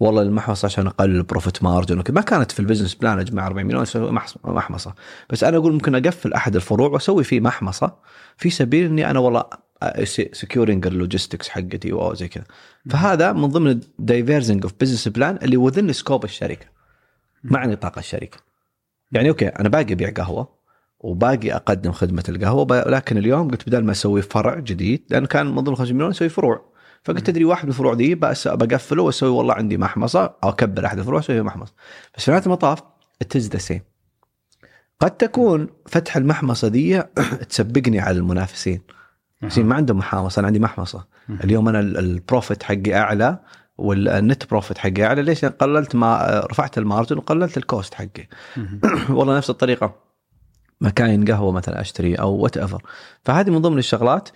[0.00, 2.14] والله المحمصه عشان أقلل ال profit margin وكذا.
[2.14, 4.12] ما كانت في ال business plan اجمع 40 مليون أسوي
[4.44, 4.94] محمصه
[5.30, 7.96] بس أنا أقول ممكن أقفل أحد الفروع وأسوي فيه محمصه
[8.36, 9.44] في سبيل إني أنا والله
[10.32, 12.44] securing ال logistics حقتي أو زي كذا.
[12.90, 16.66] فهذا من ضمن ال diversing of business plan اللي within scope الشركة.
[17.44, 18.38] مع نطاق الشركة.
[19.12, 20.63] يعني okay أنا باقي أبيع قهوة.
[21.04, 25.60] وباقي أقدم خدمة القهوه لكن اليوم قلت بدل ما أسوي فرع جديد لأنه كان من
[25.60, 26.74] ضمن 5 مليون أسوي فروع.
[27.04, 31.20] فقلت تدري واحد من الفروع ذي بقفله وأسوي والله عندي محمصة أو أكبر أحد الفروع
[31.20, 31.72] أسوي محمصه
[32.16, 32.82] بس في نهاية المطاف
[33.22, 33.80] it's the same
[35.00, 37.02] قد تكون فتح المحمصة ذي
[37.50, 38.80] تسبقني على المنافسين.
[39.44, 41.06] زين ما عندهم محمصة أنا عندي محمصة.
[41.44, 43.38] اليوم أنا ال profit حقي أعلى
[43.78, 45.22] وال net profit حقي أعلى.
[45.22, 48.28] ليش؟ قللت ما رفعت ال margin وقللت ال cost حقي.
[49.16, 50.03] والله نفس الطريقة.
[50.80, 52.82] مكاين قهوة مثلا أشتري أو whatever
[53.24, 54.28] فهذه من ضمن الشغلات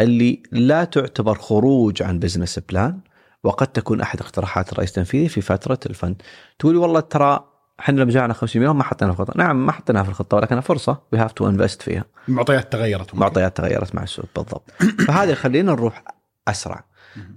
[0.00, 3.00] اللي لا تعتبر خروج عن business plan
[3.44, 6.22] وقد تكون أحد اقتراحات الرئيس التنفيذي في فترة ال fund
[6.58, 7.44] تقولي والله ترى
[7.80, 9.38] إحنا لما جانا 50 مليون ما حطينا في الخطة.
[9.38, 10.98] نعم ما حطيناها في الخطة ولكنها فرصة.
[11.12, 12.04] we have to invest فيها.
[12.28, 13.14] المعطيات تغيرت.
[13.14, 14.70] المعطيات تغيرت مع السوق بالضبط.
[15.06, 16.04] فهذا يخلينا نروح
[16.48, 16.84] أسرع.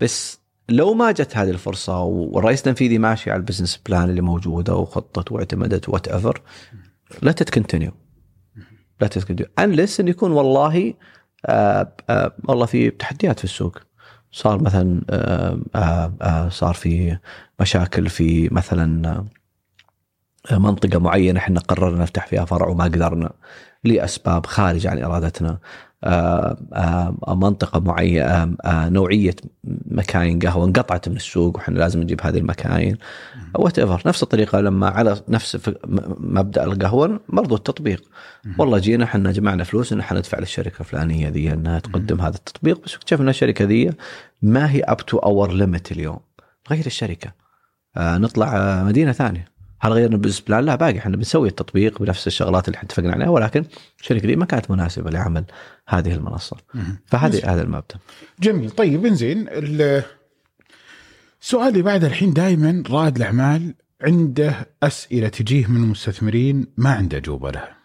[0.02, 0.40] بس
[0.70, 5.32] لو ما جت هذه الفرصة والرئيس التنفيذي ماشي على ال business plan اللي موجودة وخطت
[5.32, 6.42] واعتمدت whatever
[7.22, 7.92] لا ت continue
[9.02, 10.94] لا ت continue unless انه يكون والله
[11.46, 13.78] آه آه والله في تحديات في السوق.
[14.32, 17.18] صار مثلا آه آه آه صار في
[17.60, 19.26] مشاكل في مثلا
[20.52, 23.32] منطقة معينة إحنا قررنا نفتح فيها فرع وما قدرنا
[23.84, 25.58] لأسباب خارج عن إرادتنا.
[26.04, 29.36] آه، آه، منطقة معينة آه، نوعية
[29.86, 32.98] مكاين قهوة انقطعت من السوق وحنا لازم نجيب هذه المكاين.
[33.56, 35.72] whatever نفس الطريقة لما على نفس
[36.20, 38.04] مبدأ القهوة برضو التطبيق.
[38.58, 42.84] والله جينا إحنا جمعنا فلوس إن إحنا ندفع للشركة الفلانية ذي إنها تقدم هذا التطبيق
[42.84, 43.92] بس اكتشفنا الشركة ذي
[44.42, 46.20] ما هي up to our limit اليوم
[46.72, 47.34] غير الشركة.
[47.98, 49.59] نطلع مدينة ثانية.
[49.82, 53.14] هل غيرنا ال business plan؟ لا باقي إحنا بنسوي التطبيق بنفس الشغلات اللي إحنا اتفقنا
[53.14, 53.66] عليها ولكن
[54.00, 55.44] الشركة دي ما كانت مناسبة لعمل
[55.88, 56.58] هذه المنصة.
[57.06, 57.96] فهذه هذا المبدأ.
[58.40, 59.46] جميل طيب انزين
[61.42, 67.52] السؤال اللي بعده الحين دائما رائد الأعمال عنده أسئلة تجيه من المستثمرين ما عنده أجوبة
[67.52, 67.78] لها.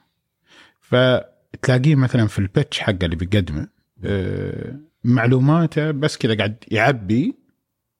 [0.80, 3.68] فتلاقيه مثلا في البيتش حقه اللي بيقدمه
[4.04, 7.34] آه، معلوماته بس كذا قاعد يعبي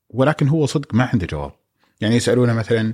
[0.09, 1.51] ولكن هو صدق ما عنده جواب.
[2.01, 2.93] يعني يسألونه مثلا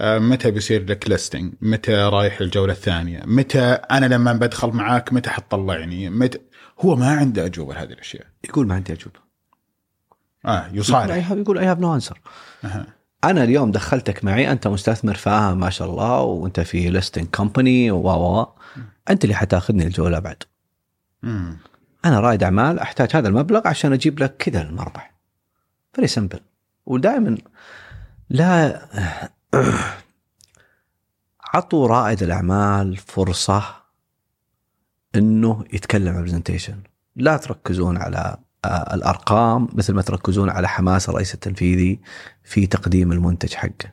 [0.00, 6.10] متى بيصير لك listing متى رايح الجولة الثانية؟ متى أنا لما بدخل معاك متى حتطلعني؟
[6.10, 6.38] متى
[6.80, 8.26] هو ما عنده أجوبة لهذه الأشياء.
[8.44, 9.20] يقول ما عندي أجوبة.
[10.46, 11.16] آه يصارع.
[11.16, 12.20] يقول I have no answer
[13.24, 18.08] أنا اليوم دخلتك معي أنت مستثمر فاهم ما شاء الله وأنت في listing company و
[18.08, 18.46] و
[19.10, 20.42] أنت اللي حتاخذني الجولة بعد.
[21.22, 21.58] مم.
[22.04, 25.14] أنا رائد أعمال أحتاج هذا المبلغ عشان أجيب لك كذا المربح.
[25.92, 26.40] very simple
[26.86, 27.38] ودائما
[28.30, 28.80] لا
[31.54, 33.64] عطوا رائد الأعمال فرصة
[35.14, 36.82] إنه يتكلم عن ال presentation
[37.16, 42.00] لا تركزون على آه، الأرقام مثل ما تركزون على حماس الرئيس التنفيذي
[42.44, 43.92] في تقديم المنتج حقه.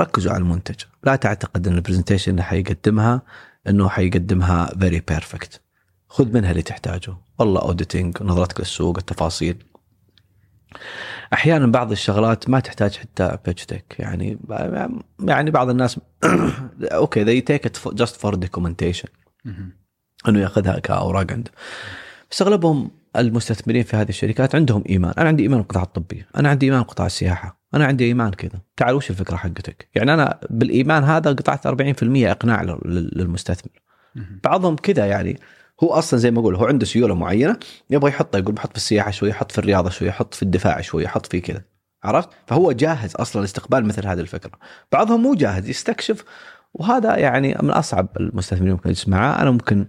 [0.00, 0.84] ركزوا على المنتج.
[1.04, 3.22] لا تعتقد إن ال presentation اللي حيقدمها
[3.68, 5.60] إنه حيقدمها very perfect
[6.08, 7.16] خذ منها اللي تحتاجه.
[7.38, 9.64] والله auditing نظرتك للسوق التفاصيل.
[11.32, 14.38] أحيانا بعض الشغلات ما تحتاج حتى pitch deck يعني
[15.20, 16.00] يعني بعض الناس
[16.82, 19.08] okay ذي take just for documentation
[20.28, 21.50] إنه يأخذها كأوراق عنده.
[22.30, 26.66] بس اغلبهم المستثمرين في هذه الشركات عندهم إيمان، أنا عندي إيمان بالقطاع الطبي، أنا عندي
[26.66, 31.30] إيمان بقطاع السياحة، أنا عندي إيمان كذا، تعال وش الفكرة حقتك؟ يعني أنا بالإيمان هذا
[31.32, 33.72] قطعت 40% إقناع للمستثمر.
[34.44, 35.40] بعضهم كذا يعني.
[35.84, 37.56] هو أصلا زي ما أقول هو عنده سيولة معينة
[37.90, 41.04] يبغى يحطها يقول بحط في السياحة شوي يحط في الرياضة شوي يحط في الدفاع شوي
[41.04, 41.62] يحط في كذا.
[42.04, 44.52] عرفت؟ فهو جاهز أصلا لاستقبال مثل هذه الفكرة.
[44.92, 46.24] بعضهم مو جاهز يستكشف
[46.74, 49.86] وهذا يعني من أصعب المستثمرين ممكن تسمعه أنا ممكن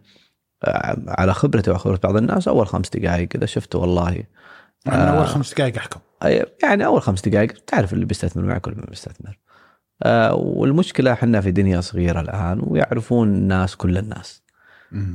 [0.64, 4.24] آه، على خبرتي وخبره بعض الناس أول خمس دقائق كذا شفته والله
[4.86, 6.00] يعني أول خمس دقائق أحكم.
[6.64, 9.40] يعني أول خمس دقائق تعرف اللي بيستثمر معك واللي ما بيستثمر.
[10.04, 14.41] آه، والمشكلة إحنا في دنيا صغيرة الآن ويعرفون الناس كل الناس.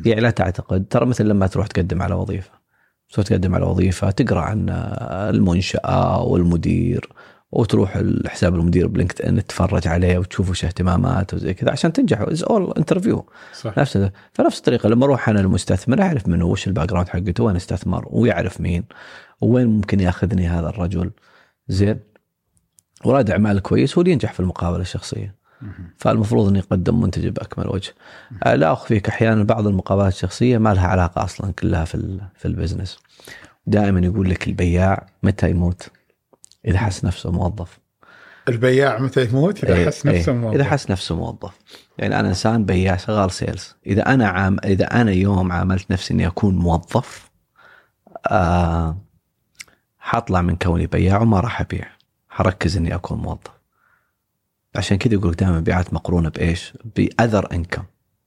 [0.05, 0.85] يعني لا تعتقد.
[0.91, 2.51] ترى مثل لما تروح تقدم على وظيفة.
[3.13, 4.69] تروح تقدم على وظيفة تقرأ عن
[5.35, 7.09] المنشأة والمدير
[7.53, 12.21] وتروح الحساب المدير بلينكد ان تتفرج عليه وتشوف وش اهتماماته وزي كذا عشان تنجح.
[12.21, 13.27] as أول interview
[13.79, 18.09] نفس فنفس الطريقة لما أروح أنا المستثمر أعرف منه وش ال background حقته وين أستثمر
[18.11, 18.85] ويعرف مين
[19.41, 21.11] وين ممكن ياخذني هذا الرجل.
[21.69, 22.01] زين.
[23.05, 25.35] ورائد أعمال كويس هو اللي ينجح في المقابلة الشخصية.
[25.99, 27.95] فالمفروض إنه يقدم منتج بأكمل وجه.
[28.47, 32.99] لا اخفيك أحيانا بعض المقابلات الشخصية ما لها علاقة أصلا كلها في في البزنس.
[33.67, 35.89] دائما يقول لك البياع متى يموت؟
[36.67, 37.79] إذا حس نفسه موظف.
[38.49, 40.55] البياع متى يموت؟ إذا إيه، حس نفسه إيه، موظف.
[40.55, 41.59] اذا حس نفسه موظف.
[41.99, 43.75] يعني أنا إنسان بياع شغال sales.
[43.87, 47.31] إذا أنا عام إذا أنا يوم عاملت نفسي إني أكون موظف
[48.31, 48.97] آه
[49.99, 51.89] حطلع من كوني بياع وما راح أبيع.
[52.29, 53.56] حركز إني أكون موظف.
[54.77, 57.83] عشان كذا يقول دائما المبيعات مقرونة بإيش؟ ب other income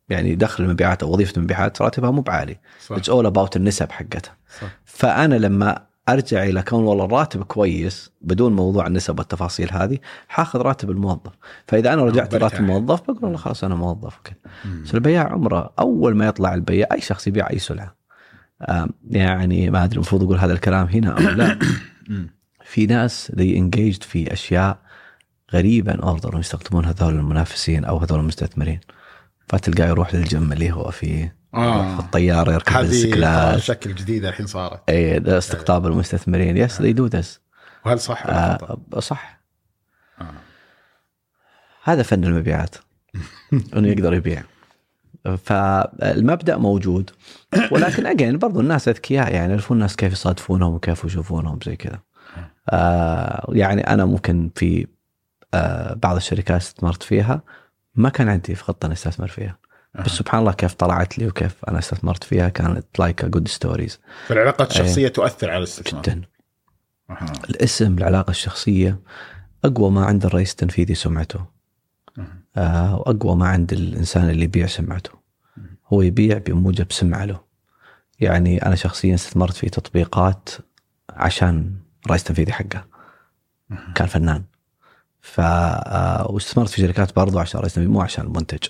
[0.10, 2.58] يعني دخل المبيعات أو وظيفة المبيعات راتبها مو بعالي.
[2.92, 4.38] it's all about النسب حقتها.
[4.62, 4.68] صح.
[4.86, 9.98] فأنا لما أرجع إلى كون والله الراتب كويس بدون موضوع النسب والتفاصيل هذه
[10.28, 11.32] حاخذ راتب الموظف.
[11.68, 12.36] فإذا أنا رجعت.
[12.36, 14.36] راتب الموظف بقول والله خلاص أنا موظف وكذا.
[14.84, 17.96] بس البياع عمره أول ما يطلع البياع أي شخص يبيع أي سلعة.
[19.10, 21.60] يعني ما أدري المفروض أقول هذا الكلام هنا أو لا.
[22.72, 24.89] في ناس they engaged في أشياء
[25.54, 28.80] غريبه أن اوردر يستخدمون هذول المنافسين أو هذول المستثمرين.
[29.48, 31.96] فتلقاه يروح للجيم اللي هو فيه آه.
[31.96, 34.90] في الطيارة يركب السكلات شكل جديد الحين صارت.
[34.90, 36.58] اي ده استقطاب المستثمرين.
[36.58, 37.40] يس do this.
[37.86, 39.42] وهل صح؟ آه صح.
[40.22, 40.34] آه.
[41.84, 42.76] هذا فن المبيعات.
[43.76, 44.44] إنه يقدر يبيع.
[45.38, 47.12] فالمبدأ موجود.
[47.72, 49.34] ولكن again برضو الناس أذكياء.
[49.34, 52.00] يعني يعرفون الناس كيف يصادفونهم وكيف يشوفونهم زي كذا.
[52.70, 54.88] آه يعني أنا ممكن في
[55.96, 57.42] بعض الشركات استثمرت فيها.
[57.96, 59.58] ما كان عندي في خطه اني أستثمر فيها.
[60.06, 64.72] بس سبحان الله كيف طلعت لي وكيف أنا استثمرت فيها كانت like good stories فالعلاقات
[64.72, 66.02] الشخصية تؤثر على الاستثمار.
[66.02, 66.22] جدا.
[67.10, 67.34] أها.
[67.50, 69.00] الاسم العلاقة الشخصية
[69.66, 71.46] أقوى ما عند الرئيس التنفيذي سمعته.
[72.18, 72.38] أها.
[72.58, 75.12] آه، وأقوى ما عند الإنسان اللي يبيع سمعته.
[75.94, 77.40] هو يبيع بموجب سمعه له.
[78.20, 80.50] يعني أنا شخصيا استثمرت في تطبيقات
[81.10, 82.86] عشان الرئيس التنفيذي حقه.
[83.96, 84.44] كان فنان.
[85.22, 88.68] ف آه، واستثمرت في شركات برضو عشان التنفيذي مو عشان المنتج.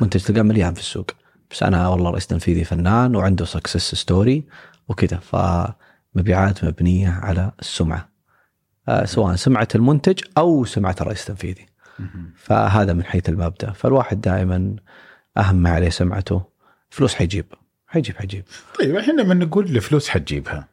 [0.00, 1.10] منتج تلقاه مليان في السوق.
[1.50, 4.44] بس أنا والله رئيس تنفيذي فنان وعنده success story
[4.88, 8.08] وكذا فمبيعات مبنية على السمعة.
[8.88, 11.66] آه، سواء سمعة المنتج أو سمعة الرئيس التنفيذي.
[12.36, 13.72] فهذا من حيث المبدأ.
[13.72, 14.76] فالواحد دائما
[15.38, 16.42] أهم ما عليه سمعته.
[16.90, 17.46] فلوس حيجيب.
[17.86, 18.44] حيجيب حيجيب.
[18.80, 20.68] طيب إحنا لما نقول الفلوس حتجيبها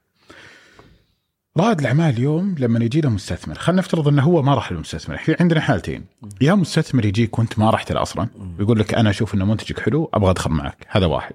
[1.57, 5.35] رائد الأعمال اليوم لما يجي له مستثمر خلينا نفترض إنه هو ما راح للمستثمر في
[5.39, 6.05] عندنا حالتين.
[6.41, 8.27] يا مستثمر يجيك وانت ما رحت له أصلا
[8.59, 11.33] ويقول لك أنا أشوف ان منتجك حلو أبغى أدخل معك هذا واحد.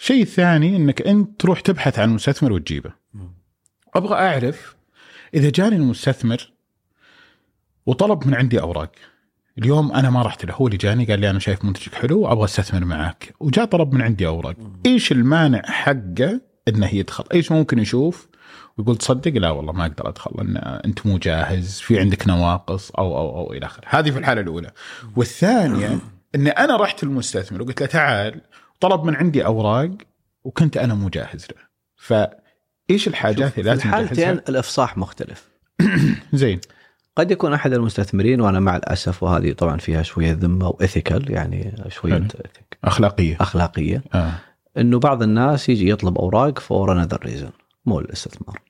[0.00, 2.90] الشيء الثاني إنك أنت تروح تبحث عن مستثمر وتجيبه.
[3.94, 4.76] أبغى أعرف
[5.34, 6.52] إذا جاني المستثمر
[7.86, 8.92] وطلب من عندي أوراق
[9.58, 12.44] اليوم أنا ما رحت له هو اللي جاني قال لي أنا شايف منتجك حلو وابغى
[12.44, 14.56] أستثمر معك وجاء طلب من عندي أوراق.
[14.86, 18.29] إيش المانع حقه إنه يدخل؟ إيش ممكن يشوف؟
[18.80, 23.18] ويقول تصدق؟ لا والله ما أقدر أدخل لأن أنت مو جاهز في عندك نواقص أو
[23.18, 23.84] أو أو إلى آخره.
[23.86, 24.70] هذه في الحالة الأولى.
[25.16, 25.98] والثانية
[26.34, 28.40] إن أنا رحت للمستثمر وقلت له تعال
[28.80, 29.90] طلب من عندي أوراق
[30.44, 31.62] وكنت أنا مو جاهز له.
[31.96, 35.48] فإيش الحاجات اللي لازم الحالتين الإفصاح مختلف.
[36.32, 36.60] زين.
[37.16, 42.28] قد يكون أحد المستثمرين وأنا مع الأسف وهذه طبعا فيها شوية ذمة وإثيكال يعني شوية
[42.84, 43.36] أخلاقية.
[43.40, 44.02] أخلاقية.
[44.14, 44.32] آه.
[44.78, 47.52] إنه بعض الناس يجي يطلب أوراق for another reason
[47.86, 48.60] مو الاستثمار.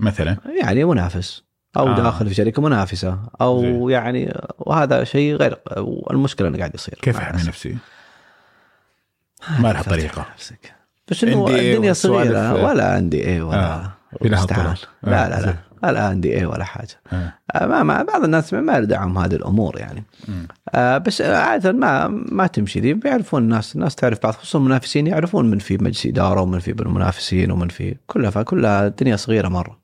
[0.00, 1.42] مثلا يعني منافس
[1.76, 1.96] أو آه.
[1.96, 3.62] داخل في شركة منافسة أو.
[3.62, 3.92] زي.
[3.92, 7.42] يعني وهذا شيء غير والمشكلة انه قاعد يصير كيف أحمي.
[7.48, 7.76] نفسي؟
[9.58, 10.74] ما لها طريقة نفسك
[11.08, 13.92] بس إنه NDA الدنيا صغيرة ولا عندي اي ولا آه.
[14.22, 14.46] آه.
[14.46, 14.86] في.
[15.02, 15.56] لا آه، لا.
[15.82, 17.32] لا لا عندي اي ولا حاجة آه.
[17.54, 20.04] آه، ما, ما بعض الناس ما يردعهم هذه الأمور يعني.
[20.74, 25.50] آه بس عادة ما ما تمشي ذي بيعرفون الناس الناس تعرف بعض خصوصا المنافسين يعرفون
[25.50, 29.79] من في مجلس إدارة ومن في بالمنافسين ومن في كلها فكلها الدنيا صغيرة مرة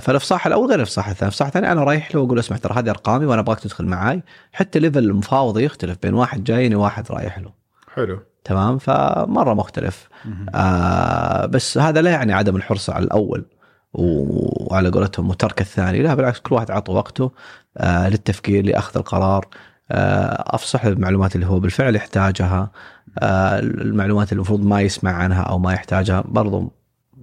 [0.00, 3.26] فالإفصاح الأول غير الإفصاح الثاني، الإفصاح الثاني أنا رايح له وأقول أسمع ترى هذه أرقامي
[3.26, 4.22] وأنا أبغاك تدخل معاي،
[4.52, 7.52] حتى ليفل المفاوضه يختلف بين واحد جايني وواحد رايح له،
[7.94, 8.20] حلو.
[8.44, 10.08] تمام؟ فمرة مختلف.
[10.54, 13.44] آه بس هذا لا يعني عدم الحرص على الأول
[13.92, 17.32] وعلى قولتهم وترك الثاني، لا بالعكس كل واحد عطى وقته
[17.76, 19.46] آه للتفكير لأخذ القرار.
[19.90, 22.70] آه أفصح له المعلومات اللي هو بالفعل يحتاجها.
[23.18, 26.72] آه المعلومات اللي المفروض ما يسمع عنها أو ما يحتاجها برضو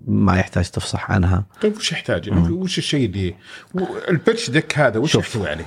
[0.07, 3.36] ما يحتاج تفصح عنها طيب وش يحتاج؟ يعني وش الشيء اللي
[4.10, 5.15] ال pitch deck هذا وش.
[5.15, 5.65] يحتوي عليه؟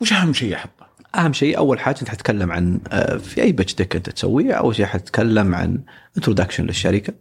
[0.00, 3.74] وش أهم شيء احطه؟ أهم شيء أول حاجة أنت حتتكلم عن آه، في أي pitch
[3.74, 5.78] deck أنت تسويه أول شيء حتتكلم عن
[6.16, 7.14] introduction للشركة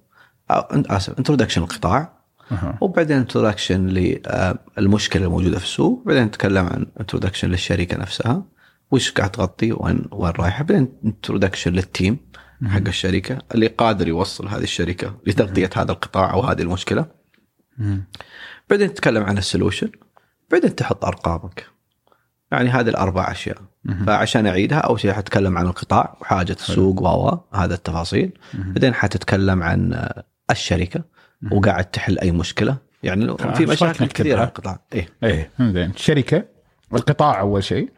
[0.49, 2.21] اسف introduction للقطاع
[2.51, 2.77] أها.
[2.81, 8.43] وبعدين انتروداكشن للمشكله الموجودة في السوق بعدين نتكلم عن introduction للشركة نفسها
[8.91, 12.17] وش قاعد تغطي وين وين رايحة بعدين introduction لل team
[12.65, 17.05] حق الشركة اللي قادر يوصل هذه الشركة لتغطية هذا القطاع أو هذه المشكلة.
[18.69, 19.89] بعدين تتكلم عن السولوشن.
[20.51, 21.65] بعدين تحط أرقامك.
[22.51, 23.57] يعني هذه الأربع أشياء.
[24.05, 28.31] فعشان أعيدها أول شيء حتكلم عن القطاع وحاجه السوق و هذا التفاصيل.
[28.53, 30.09] بعدين حتتكلم عن
[30.51, 31.03] الشركة
[31.51, 32.77] وقاعد تحل أي مشكلة.
[33.03, 34.79] يعني في مشاكل؟ كثيرة في القطاع.
[34.93, 35.09] إيه.
[35.23, 35.51] إيه.
[35.59, 35.91] زين.
[35.95, 36.45] شركة
[36.93, 37.89] القطاع أول شيء.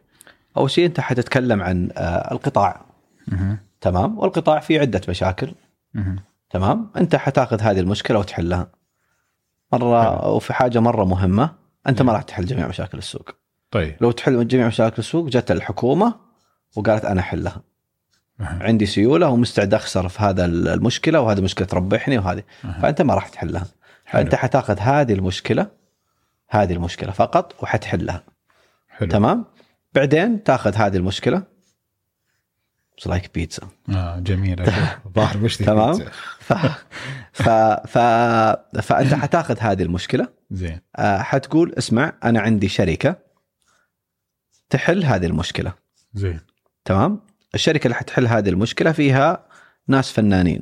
[0.57, 2.85] أول شيء أنت حتتكلم عن آه، القطاع.
[3.83, 5.53] تمام؟ والقطاع فيه عدة مشاكل.
[6.49, 8.71] تمام؟ انت حتاخذ هذه المشكلة وتحلها.
[9.73, 11.55] مرة وفي حاجة مرة مهمة
[11.87, 13.29] انت ما راح تحل جميع مشاكل السوق.
[13.71, 13.95] طيب.
[14.01, 16.15] لو تحل جميع مشاكل السوق جت الحكومة
[16.75, 17.61] وقالت أنا أحلها.
[18.39, 22.43] عندي سيولة ومستعد أخسر في هذا المشكلة وهذه مشكلة تربحني وهذه.
[22.81, 23.65] فأنت ما راح تحلها.
[24.05, 25.67] فأنت حتاخذ هذه المشكلة
[26.49, 28.23] هذه المشكلة فقط وحتحلها.
[28.89, 29.09] حلو.
[29.09, 29.45] تمام؟
[29.93, 31.52] بعدين تاخذ هذه المشكلة
[33.05, 34.61] like بيتزا آه جميل.
[34.61, 34.97] أشوف.
[35.15, 35.99] ظاهر بشتري تمام.
[36.39, 36.53] ف...
[37.33, 37.49] ف...
[37.87, 37.97] ف...
[38.81, 40.27] فأنت حتاخذ هذه المشكلة.
[40.51, 40.79] زين.
[40.95, 43.15] آه، حتقول اسمع أنا عندي شركة
[44.69, 45.73] تحل هذه المشكلة.
[46.13, 46.39] زين.
[46.85, 47.19] تمام؟
[47.55, 49.45] الشركة اللي حتحل هذه المشكلة فيها
[49.87, 50.61] ناس فنانين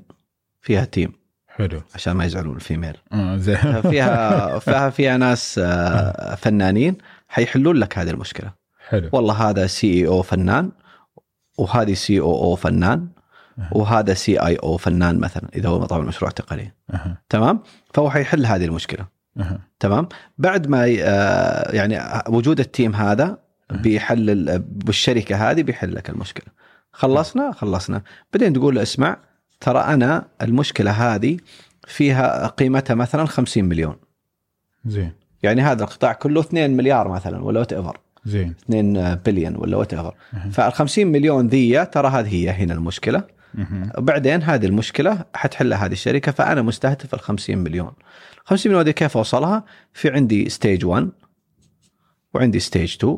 [0.62, 1.14] فيها team
[1.48, 1.82] حلو.
[1.96, 3.82] عشان ما يزعلون ال female آه زين.
[3.82, 6.98] فيها فيها فيها ناس آه، فنانين
[7.28, 8.52] حيحلون لك هذه المشكلة.
[8.90, 9.10] حلو.
[9.12, 10.72] والله هذا سي اي أو فنان.
[11.62, 13.08] وهذه سي أو أو فنان
[13.72, 16.74] وهذا سي اي أو فنان مثلا إذا هو طبعا مشروع تقني.
[16.94, 17.22] أها.
[17.30, 17.64] تمام؟
[17.94, 19.06] فهو حيحل هذه المشكلة.
[19.38, 19.60] أها.
[19.80, 20.08] تمام؟
[20.38, 23.38] بعد ما آه، يعني وجود ال team هذا
[23.72, 26.46] بيحلل بالشركة هذه بيحل لك المشكلة.
[26.92, 28.02] خلصنا؟ خلصنا.
[28.34, 29.18] بعدين تقول له اسمع
[29.60, 31.38] ترى أنا المشكلة هذه
[31.88, 33.96] فيها قيمتها مثلا 50 مليون.
[34.86, 35.12] زين.
[35.44, 38.56] يعني هذا القطاع كله 2 مليار مثلا whatever زين.
[38.70, 40.14] 2 بليون ولا whatever
[40.52, 43.24] فال 50 مليون ذي ترى هذه هي هنا المشكلة.
[43.98, 47.92] بعدين هذه المشكلة حتحلها هذه الشركة فأنا مستهدف ال 50 مليون.
[48.46, 51.10] 50 مليون دي كيف أوصلها؟ في عندي stage 1
[52.34, 53.18] وعندي stage 2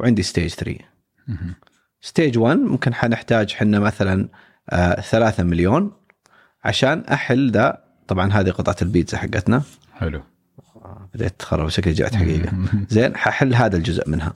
[0.00, 0.78] وعندي stage 3
[1.28, 1.54] مهم.
[2.00, 4.28] stage 1 ممكن حنحتاج حنا مثلا
[4.70, 5.92] آه 3 مليون
[6.64, 7.82] عشان أحل ذا.
[8.08, 9.62] طبعا هذه قطعة البيتزا حقتنا.
[9.92, 10.18] حلو.
[10.18, 10.24] آه،
[11.14, 12.52] بديت تخرب شكلي جات حقيقة.
[12.88, 14.32] زين ححل هذا الجزء منها.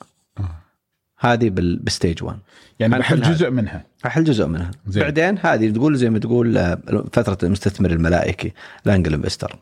[1.19, 2.39] هذه بال- ب stage 1
[2.79, 3.33] يعني بحل هذا.
[3.35, 3.85] جزء منها.
[4.07, 4.71] احل جزء منها.
[4.87, 5.03] زين.
[5.03, 6.75] بعدين هذه تقول زي ما تقول آه،
[7.13, 8.53] فترة المستثمر الملائكي
[8.87, 9.59] ال angel investor.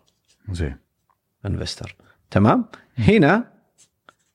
[0.53, 0.77] زين.
[1.47, 1.97] investor.
[2.31, 2.65] تمام؟
[2.99, 3.45] هنا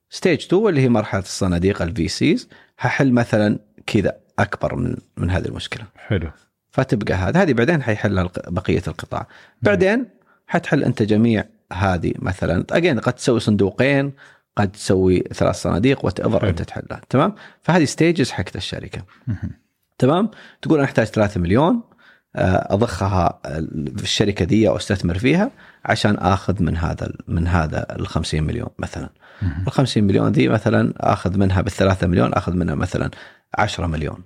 [0.10, 5.46] stage 2 اللي هي مرحلة الصناديق ال VCs ححل مثلا كذا أكبر من من هذه
[5.46, 5.86] المشكلة.
[5.96, 6.32] حلو.
[6.72, 9.28] فتبقى هذا هذه بعدين حيحلها بقية القطاع.
[9.62, 10.06] بعدين
[10.48, 11.44] حتحل أنت جميع
[11.74, 12.66] هذه مثلا.
[12.72, 14.14] again قد تسوي صندوقين
[14.56, 16.50] قد تسوي ثلاث صناديق whatever.
[16.50, 17.02] أنت تحلها.
[17.10, 19.02] تمام؟ فهذه stages حقت الشركة.
[19.98, 20.30] تمام؟
[20.62, 21.82] تقول أنا أحتاج 3 مليون
[22.36, 23.40] آه، أضخها
[23.98, 25.52] في الشركة دي أو أستثمر فيها
[25.86, 29.10] عشان آخذ من هذا من هذا ال 50 مليون مثلا.
[29.68, 33.12] ال 50 مليون دي مثلا آخذ منها بالثلاثة مليون آخذ منها مثلا
[33.58, 34.24] 10 مليون.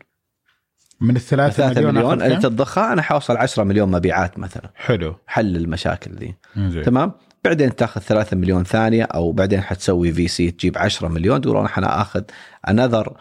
[1.01, 4.69] من الثلاثة 3 مليون, مليون اللي؟ تضخها أنا حوصل 10 مليون مبيعات مثلا.
[4.75, 5.15] حلو.
[5.27, 6.35] حل المشاكل دي.
[6.83, 7.11] تمام؟
[7.47, 11.67] بعدين تاخذ 3 مليون ثانية أو بعدين حتسوي في سي تجيب 10 مليون تقول أنا
[11.67, 12.23] حاخذ
[12.69, 13.17] another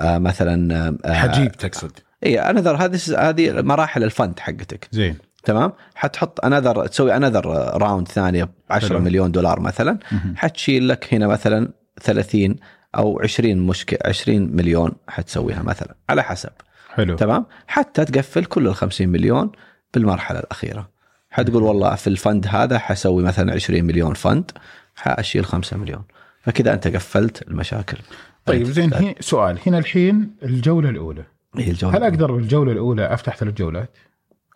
[0.00, 0.74] مثلا
[1.04, 1.92] آه، حجيب تقصد.
[2.26, 4.88] اي another هذه هذه مراحل ال fund حقتك.
[4.92, 5.16] زين.
[5.44, 7.46] تمام؟ حتحط another تسوي another
[7.82, 8.98] راوند ثانية ب 10 حلو.
[8.98, 9.98] مليون دولار مثلا.
[10.36, 11.72] حتشيل لك هنا مثلا
[12.02, 12.56] 30
[12.96, 16.50] أو 20 مشكلة 20 مليون حتسويها مثلا على حسب.
[16.94, 17.16] حلو.
[17.16, 19.52] تمام؟ حتى تقفل كل ال 50 مليون
[19.94, 20.99] بالمرحلة الأخيرة.
[21.30, 24.50] حتقول والله في الفند هذا حسوي مثلا 20 مليون فند
[24.96, 26.02] حأشيل 5 مليون.
[26.42, 27.98] فكذا أنت قفلت المشاكل.
[28.46, 29.58] طيب زين هي سؤال.
[29.66, 31.24] هنا الحين الجولة الأولى.
[31.56, 33.90] هي الجولة هل أقدر بالجولة الأولى أفتح ثلاث جولات؟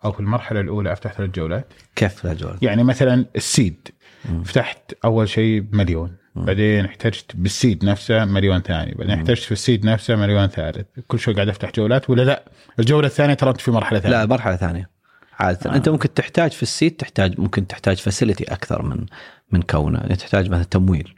[0.05, 3.87] أو في المرحلة الأولى أفتح ثلاث جولات؟ كيف الجوله؟ يعني مثلا ال seed.
[4.29, 4.43] مم.
[4.43, 6.15] فتحت أول شيء بمليون.
[6.35, 8.93] بعدين احتجت بال seed نفسه مليون ثاني.
[8.93, 10.87] بعدين احتجت في ال seed نفسه مليون ثالث.
[11.07, 12.43] كل شوي قاعد أفتح جولات ولا لا؟
[12.79, 14.17] الجولة الثانية ترى في مرحلة ثانية.
[14.17, 14.94] لا مرحلة ثانية.
[15.39, 15.71] عادة.
[15.71, 15.75] آه.
[15.75, 19.05] أنت ممكن تحتاج في ال seed تحتاج ممكن تحتاج facility أكثر من
[19.51, 19.99] من كونه.
[19.99, 21.15] يعني تحتاج مثلا تمويل.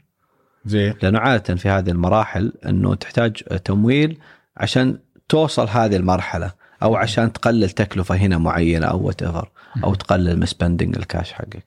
[0.66, 0.94] زين.
[1.02, 3.32] لأنه عادة في هذه المراحل إنه تحتاج
[3.64, 4.18] تمويل
[4.56, 9.50] عشان توصل هذه المرحلة أو عشان تقلل تكلفة هنا معينة أو whatever
[9.84, 11.64] أو تقلل من spending الكاش حقك.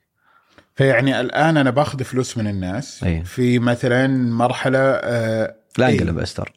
[0.74, 3.24] فيعني الآن أنا باخذ فلوس من الناس أي.
[3.24, 6.52] في مثلا مرحلة آه لا investor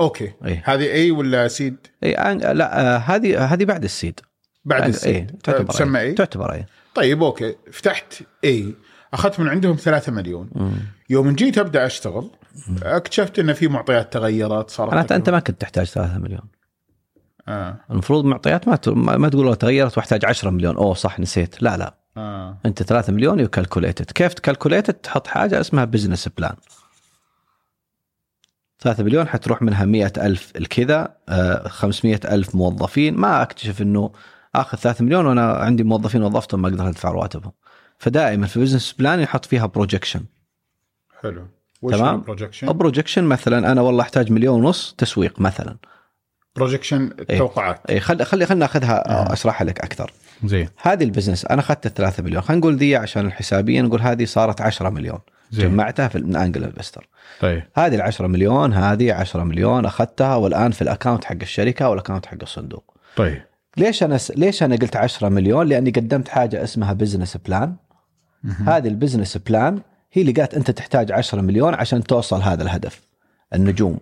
[0.00, 0.32] أوكي.
[0.44, 0.62] أي.
[0.64, 4.20] هذه A ولا seed A لا آه، هذه هذه بعد ال seed
[4.66, 5.40] بعد اي ال seed.
[5.44, 7.54] تعتبر تسمى A A تعتبر A طيب أوكي.
[7.72, 8.14] فتحت
[8.44, 8.74] A
[9.14, 10.50] أخذت من عندهم ثلاثة مليون.
[10.54, 10.72] مم.
[11.10, 12.30] يوم جيت أبدأ أشتغل
[12.82, 16.40] اكتشفت إن في معطيات تغيرت صارت معناته أنت ما كنت تحتاج 3 مليون.
[17.48, 17.76] آه.
[17.90, 20.76] المفروض معطيات ما ت- ما تقول تغيرت واحتاج 10 مليون.
[20.76, 21.62] أوه صح نسيت.
[21.62, 21.94] لا لا.
[22.16, 22.58] آه.
[22.66, 26.54] أنت 3 مليون you calculated كيف ت calculated تحط حاجة اسمها business plan
[28.80, 33.16] 3 مليون حتروح منها 100 ألف الكذا آه، 500 ألف موظفين.
[33.16, 34.10] ما أكتشف أنه
[34.60, 37.52] آخذ 3 مليون وأنا عندي موظفين وظفتهم ما أقدر أدفع رواتبهم.
[37.98, 40.20] فدائما في ال business plan يحط فيها projection
[41.22, 41.46] حلو.
[41.90, 42.20] تمام.
[42.20, 45.76] بروجكشن بروجكشن مثلا أنا والله أحتاج مليون ونص تسويق مثلا.
[46.56, 49.32] projection التوقعات اي خلي خلي خلينا ناخذها آه.
[49.32, 50.12] أشرحها لك أكثر.
[50.44, 50.68] زين.
[50.82, 52.42] هذه ال business أنا أخذت 3 مليون.
[52.42, 55.18] خلينا نقول ذي عشان الحسابية نقول هذه صارت 10 مليون.
[55.50, 55.70] زين.
[55.70, 57.08] جمعتها في من angel investor
[57.40, 57.62] طيب.
[57.74, 61.96] هذه ال 10 مليون هذه 10 مليون أخذتها والآن في ال account حق الشركة وال
[61.96, 62.94] account حق الصندوق.
[63.16, 63.42] طيب.
[63.76, 64.30] ليش أنا س...
[64.30, 67.76] ليش أنا قلت 10 مليون؟ لأني قدمت حاجة اسمها business plan.
[68.44, 69.82] هذه ال business plan
[70.12, 73.08] هي اللي قالت أنت تحتاج 10 مليون عشان توصل هذا الهدف
[73.54, 73.98] النجوم.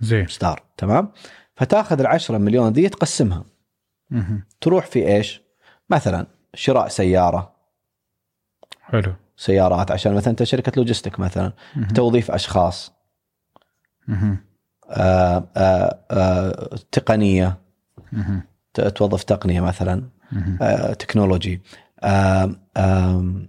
[0.00, 0.26] زين.
[0.26, 1.12] star تمام؟
[1.56, 3.44] فتاخذ ال 10 مليون ذي تقسمها.
[4.60, 5.42] تروح في إيش؟
[5.90, 7.54] مثلا شراء سيارة.
[8.80, 9.14] حلو.
[9.36, 11.52] سيارات عشان مثلا أنت شركة logistic مثلا.
[11.94, 12.92] توظيف أشخاص.
[14.90, 17.58] آآ آآ آآ تقنية.
[18.74, 20.02] توظف تقنية مثلا.
[20.62, 21.62] آه، technology
[22.04, 23.48] آم،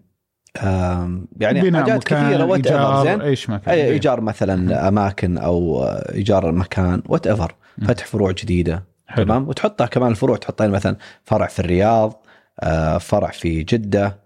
[1.39, 3.85] يعني حاجات كثيرة وات إيجار، زين إيش مكان زين.
[3.85, 7.55] إيجار مثلا أماكن أو آه، إيجار مكان whatever.
[7.87, 9.25] فتح فروع جديدة حلو.
[9.25, 12.25] تمام وتحطها كمان الفروع تحطها مثلا فرع في الرياض
[12.59, 14.19] آه، فرع في جدة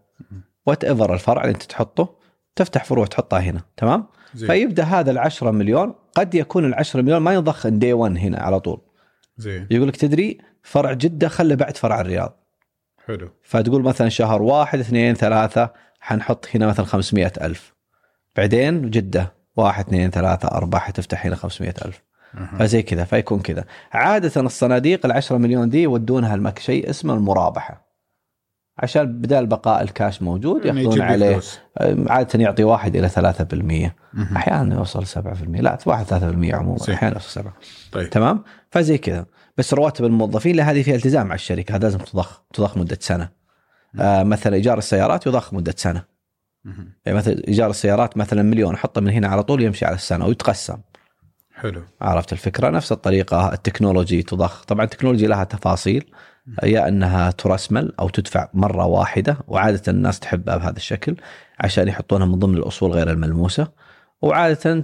[0.66, 2.16] whatever الفرع اللي أنت تحطه
[2.56, 4.06] تفتح فروع تحطها هنا تمام
[4.36, 4.48] زين.
[4.50, 8.40] فيبدأ هذا ال 10 مليون قد يكون ال 10 مليون ما ينضخ دي 1 هنا
[8.40, 8.82] على طول
[9.38, 12.40] زين يقول لك تدري فرع جدة خله بعد فرع الرياض.
[13.08, 13.30] حلو.
[13.44, 15.70] فتقول مثلا شهر واحد اثنين ثلاثة
[16.00, 17.74] حنحط هنا مثلا 500 ألف.
[18.36, 22.02] بعدين جدة واحد اثنين ثلاثة أربعة حتفتح هنا 500 ألف.
[22.60, 23.66] فزي كذا فيكون كذا.
[23.92, 27.94] عادة الصناديق العشرة مليون دي يودونها المك شيء اسمه المرابحة.
[28.78, 31.40] عشان بدال بقاء الكاش موجود إنه ياخذون لك عليه.
[32.10, 34.36] عادة يعطي واحد إلى 3% مهم.
[34.36, 36.78] أحيانا يوصل 7% لا واحد 3% عموما.
[36.78, 36.96] صحيح.
[36.98, 37.54] أحيانا يوصل 7
[37.92, 38.10] طيب.
[38.10, 39.26] تمام؟ فزي كذا.
[39.58, 41.76] بس رواتب الموظفين لا هذه فيها التزام مع الشركة.
[41.76, 43.30] هذا لازم تضخ تضخ مدة سنة.
[44.00, 46.04] آه مثلا إيجار السيارات يضخ مدة سنة.
[47.06, 50.78] يعني مثلا إيجار السيارات مثلا مليون احطه من هنا على طول يمشي على السنة ويتقسم.
[51.56, 51.84] حلو.
[52.02, 53.54] عرفت الفكرة؟ نفس الطريقة.
[53.54, 54.66] ال technology تضخ.
[54.66, 56.12] طبعا ال technology لها تفاصيل.
[56.64, 61.16] يا أنها ترسمل أو تدفع مرة واحدة وعادة الناس تحبها بهذا الشكل
[61.60, 63.68] عشان يحطونها من ضمن الأصول غير الملموسة.
[64.22, 64.84] وعادة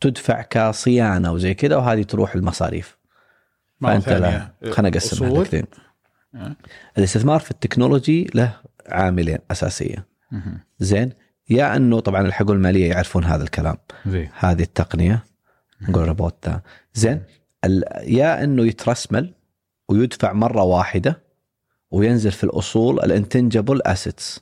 [0.00, 2.97] تدفع كصيانة وزي كذا وهذه تروح المصاريف
[3.80, 4.52] فأنت لا.
[4.72, 4.88] خلينا.
[4.88, 5.64] لك ذين.
[6.34, 6.56] أه.
[6.98, 8.56] الاستثمار في التكنولوجي له
[8.88, 10.06] عاملين أساسية.
[10.78, 11.12] زين.
[11.50, 13.76] يا أنه طبعا الحقوق المالية يعرفون هذا الكلام.
[14.38, 15.24] هذه التقنية.
[15.82, 16.50] نقول روبوت
[16.94, 17.22] زين.
[18.02, 19.34] يا أنه يترسمل
[19.88, 21.22] ويدفع مرة واحدة
[21.90, 24.40] وينزل في الأصول ال intangible assets.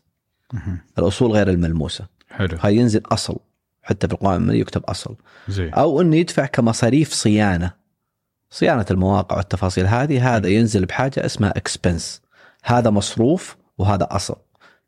[0.99, 2.07] الأصول غير الملموسة.
[2.31, 2.59] حلو.
[2.61, 3.37] هاي ينزل أصل.
[3.83, 5.17] حتى في القوائم المالية يكتب أصل.
[5.49, 5.75] زين.
[5.75, 7.86] أو أنه يدفع كمصاريف صيانة.
[8.57, 12.23] صيانة المواقع والتفاصيل هذه هذا ينزل بحاجة اسمها expense
[12.65, 14.37] هذا مصروف وهذا أصل.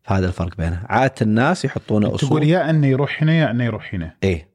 [0.02, 2.42] فهذا الفرق بينه عادة الناس يحطون تقول أصول.
[2.42, 4.14] يا أنه يروح هنا يا أنه يروح هنا.
[4.24, 4.48] إيه.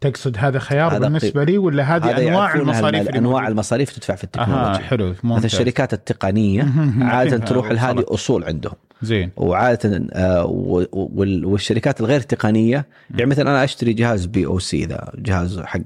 [0.00, 4.14] تقصد هذا خيار هذا بالنسبة لي ولا هذه هذا أنواع المصاريف اللي أنواع؟ المصاريف تدفع
[4.14, 5.44] في أها ال technology حلو مثل ممتاز.
[5.44, 6.66] الشركات التقنية.
[7.12, 8.04] عادة تروح لهذه.
[8.08, 8.74] أصول عندهم.
[9.02, 9.30] زين.
[9.36, 10.44] وعادة آه،
[11.44, 15.80] والشركات الغير تقنية يعني مثلا أنا أشتري جهاز POS ذا جهاز حق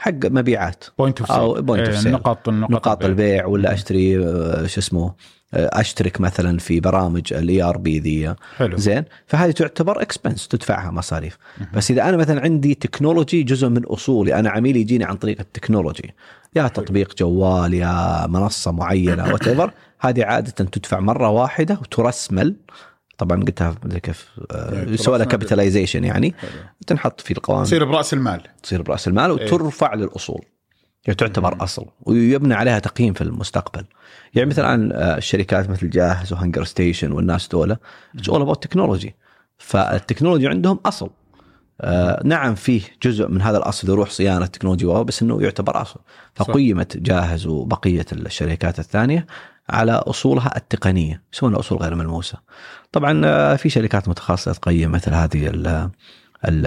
[0.00, 0.84] حق مبيعات.
[0.98, 2.06] point of أو point of sale.
[2.06, 5.14] نقاط نقاط البيع ولا أشتري آه، شو اسمه
[5.54, 8.34] آه، أشترك مثلا في برامج ال ERP ذي.
[8.56, 8.76] حلو.
[8.76, 11.38] زين؟ فهذه تعتبر expense تدفعها مصاريف.
[11.74, 15.46] بس إذا أنا مثلا عندي technology جزء من أصولي أنا عميل يجيني عن طريق ال
[15.46, 16.14] technology.
[16.56, 22.56] يا تطبيق جوال يا منصة معينة وات هذه عادة تدفع مرة واحدة وترسمل.
[23.20, 25.30] طبعا قلتها كيف آه، يعني يسوى لها ترسمل.
[25.30, 26.34] capitalization يعني.
[26.86, 28.42] تنحط في القوائم تصير برأس المال.
[28.62, 30.44] تصير برأس المال وترفع للأصول.
[31.06, 33.84] يعني تعتبر أصل ويبنى عليها تقييم في المستقبل.
[34.34, 37.76] يعني مثلا الان آه، الشركات مثل جاهز وهنجر ستيشن والناس دولة
[38.14, 39.14] it's all about technology
[39.58, 41.10] فال technology عندهم أصل.
[41.80, 46.00] آه نعم فيه جزء من هذا الأصل يروح صيانة technology whatever، بس إنه يعتبر أصل.
[46.34, 49.26] فقيمت جاهز وبقية الشركات الثانية
[49.70, 52.38] على أصولها التقنية يسمونها أصول غير ملموسة.
[52.92, 55.66] طبعا آه، في شركات متخصصة تقيم مثل هذه ال
[56.48, 56.66] ال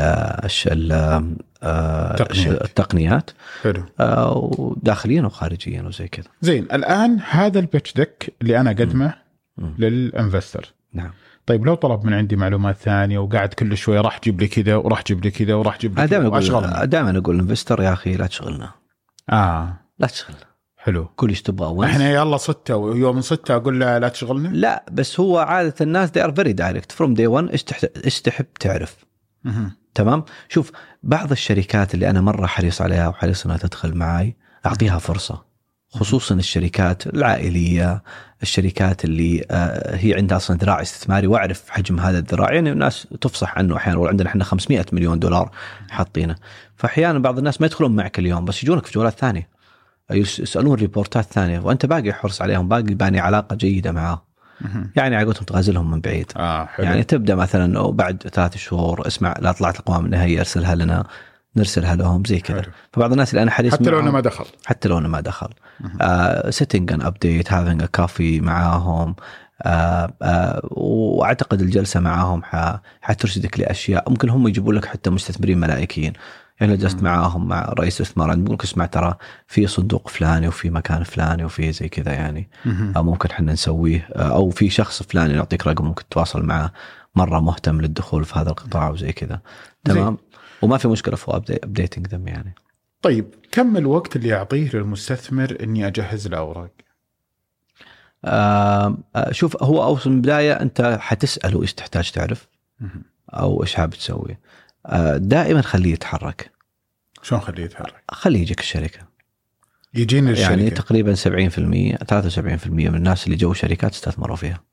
[0.71, 2.61] ال- آه، تقنيات.
[2.61, 3.30] التقنيات
[3.63, 3.84] حلو.
[3.99, 6.27] آه، وداخليا وخارجيا وزي كذا.
[6.41, 9.13] زين الآن هذا ال pitch deck اللي أنا أقدمه.
[9.77, 10.73] للانفستر.
[10.93, 11.11] نعم.
[11.45, 15.03] طيب لو طلب من عندي معلومات ثانية وقاعد كل شوي راح جيب لي كذا وراح
[15.07, 18.27] جيب لي كذا وراح جيب لي كذا دائما أقول دائما أقول الانفستر يا أخي لا
[18.27, 18.69] تشغلنا.
[19.30, 19.73] آه.
[19.99, 20.52] لا تشغلنا.
[20.84, 21.05] حلو.
[21.15, 25.19] كل إيش تبغى وين إحنا يلا ستة ويوم ستة أقول له لا تشغلنا لا بس
[25.19, 26.95] هو عادة الناس they are very direct.
[26.97, 27.65] From day one إيش
[28.05, 28.95] إيش تحب تعرف.
[29.43, 29.72] مهم.
[29.95, 30.72] تمام؟ شوف
[31.03, 34.35] بعض الشركات اللي أنا مرة حريص عليها وحريص إنها تدخل معي
[34.65, 35.43] أعطيها فرصة.
[35.89, 38.03] خصوصا الشركات العائلية
[38.41, 42.53] الشركات اللي آه، هي عندها أصلا ذراع استثماري وأعرف حجم هذا الذراع.
[42.53, 45.51] يعني الناس تفصح عنه أحيانا عندنا إحنا 500 مليون دولار
[45.89, 46.35] حاطينه.
[46.76, 49.52] فاحيانا بعض الناس ما يدخلون معك اليوم بس يجونك في جولات ثانية.
[50.11, 54.19] يسألون ريبورتات ثانية وأنت باقي حرص عليهم باقي باني علاقة جيدة معاهم.
[54.95, 56.31] يعني على قولتهم تغازلهم من بعيد.
[56.38, 56.85] آه حلو.
[56.85, 61.03] يعني تبدأ مثلا أو بعد ثلاث شهور اسمع لا طلعت القوائم النهائيه ارسلها لنا
[61.55, 62.61] نرسلها لهم زي كذا.
[62.93, 64.45] فبعض الناس اللي أنا حديث حتى لو إنه ما دخل.
[64.65, 65.49] حتى لو إنه ما دخل.
[66.01, 69.15] آه sitting and update having coffee معاهم.
[69.61, 74.09] آه آه وأعتقد الجلسة معاهم ح- حترشدك لأشياء.
[74.09, 76.13] ممكن هم يجيبون لك حتى مستثمرين ملائكيين.
[76.68, 79.15] لو جلست معاهم مع رئيس الاستثمار يقول لك اسمع ترى
[79.48, 82.49] في صندوق فلاني وفي مكان فلاني وفي زي كذا يعني.
[82.95, 86.72] آه ممكن إحنا نسويه أو في شخص فلاني نعطيك رقم ممكن تتواصل معه
[87.15, 89.41] مرة مهتم للدخول في هذا القطاع وزي كذا.
[89.84, 90.18] تمام؟
[90.61, 92.56] وما في مشكلة في updating them يعني.
[93.02, 96.72] طيب كم الوقت اللي اعطيه للمستثمر إني أجهز له أوراق؟
[98.26, 98.98] آه
[99.31, 102.48] شوف هو اول من البداية أنت حتسأله إيش تحتاج تعرف.
[103.30, 104.38] أو إيش حابب تسوي.
[104.85, 106.52] آه دائما خليه يتحرك.
[107.23, 108.99] شلون خليه يتحرك؟ خليه يجيك الشركة.
[109.93, 110.49] يجيني الشركة.
[110.49, 111.17] يعني تقريبا 70%
[112.03, 114.63] 73% من الناس اللي جو شركات استثمروا فيها.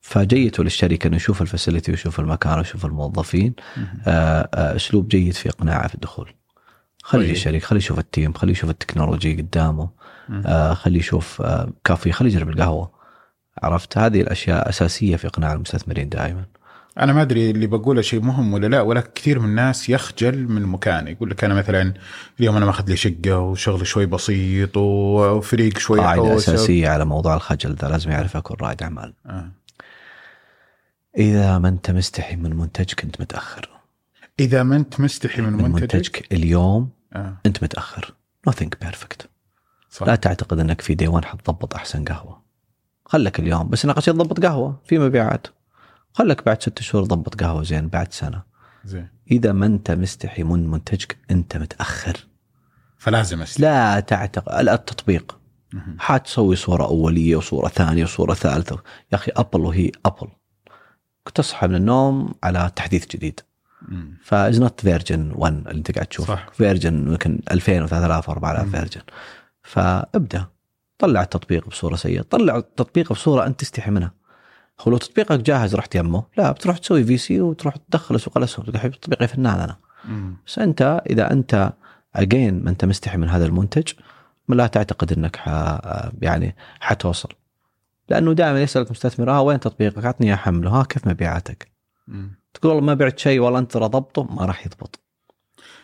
[0.00, 3.54] فجيته للشركة إنه يشوف ال facility ويشوف المكان ويشوف الموظفين.
[4.06, 6.34] آه آه أسلوب جيد في إقناعه في الدخول.
[7.02, 7.34] خليه طيب.
[7.34, 9.90] الشركة خليه يشوف ال team خليه يشوف ال technology قدامه.
[10.46, 12.90] آه خليه يشوف آه coffee خليه يجرب القهوة.
[13.62, 16.44] عرفت؟ هذه الأشياء أساسية في إقناع المستثمرين دائما.
[16.98, 20.62] أنا ما أدري اللي بقوله شيء مهم ولا لا ولكن كثير من الناس يخجل من
[20.62, 21.94] مكانه يقول لك أنا مثلا
[22.40, 27.74] اليوم أنا ماخذ لي شقة وشغل شوي بسيط وفريق شوي قاعدة أساسية على موضوع الخجل
[27.74, 29.14] ذا لازم يعرف أكون رائد أعمال.
[29.26, 29.50] آه.
[31.18, 33.68] إذا ما أنت مستحي من منتجك انت متأخر.
[34.40, 37.36] إذا ما أنت مستحي من, من منتجك منتجك اليوم آه.
[37.46, 38.14] أنت متأخر.
[38.50, 39.26] Nothing perfect.
[39.90, 40.06] صح.
[40.06, 42.42] لا تعتقد أنك في دي 1 حتضبط أحسن قهوة.
[43.04, 45.46] خلك اليوم بس ناقش تضبط قهوة في مبيعات.
[46.16, 48.42] خلك بعد ست شهور ضبط قهوة زين بعد سنة.
[48.84, 49.08] زين.
[49.30, 52.26] إذا ما أنت مستحي من منتجك أنت متأخر.
[52.98, 55.38] فلازم اسلم لا تعتقد التطبيق.
[55.98, 58.82] حتسوي صورة أولية وصورة ثانية وصورة ثالثة.
[59.12, 60.28] يا أخي Apple وهي Apple
[61.34, 63.40] تصحى من النوم على تحديث جديد.
[64.22, 66.38] was not version 1 اللي أنت قاعد تشوفه.
[66.52, 68.70] version يمكن 2000 و3000 و4000 مم.
[68.70, 69.00] version
[69.62, 70.46] فابدأ.
[70.98, 72.22] طلع التطبيق بصورة سيئة.
[72.22, 74.25] طلع التطبيق بصورة أنت تستحي منها.
[74.80, 78.78] هو لو تطبيقك جاهز رحت يمه لا بتروح تسوي VC وتروح تدخل سوق الاسهم تقول
[78.78, 80.36] حبيبي تطبيقي فنان أنا مم.
[80.46, 81.72] بس أنت إذا أنت
[82.14, 83.92] اجين ما أنت مستحي من هذا المنتج
[84.48, 85.48] لا تعتقد إنك ح
[86.22, 87.28] يعني حتوصل
[88.08, 91.68] لأنه دائما يسألك مستثمر آه وين تطبيقك؟ أعطني اياه حمله ها كيف مبيعاتك؟
[92.08, 92.38] مم.
[92.54, 95.00] تقول والله ما بعت شيء والله أنت ترى ضبطه ما راح يضبط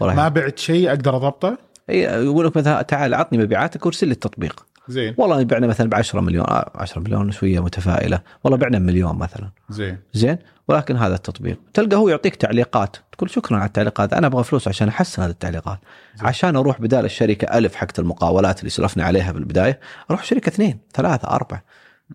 [0.01, 1.59] ما بعت شيء أقدر أضبطه
[1.91, 5.15] اي يقول لك مثلا تعال عطني مبيعاتك وارسل لي التطبيق زين.
[5.19, 8.21] والله بعنا مثلا ب 10 مليون آه 10 مليون شوية متفائلة.
[8.45, 9.51] والله بعنا مليون مثلا.
[9.71, 9.99] زين.
[10.13, 10.39] زين؟
[10.69, 11.59] ولكن هذا التطبيق.
[11.75, 12.97] تلقى هو يعطيك تعليقات.
[13.13, 14.13] تقول شكرا على التعليقات.
[14.13, 15.79] أنا أبغى فلوس عشان أحسن هذه التعليقات.
[16.17, 16.27] زين.
[16.27, 19.81] عشان أروح بدال الشركة ألف حقت المقاولات اللي سلفنا عليها بالبداية
[20.11, 21.63] أروح شركة اثنين ثلاثة أربعة.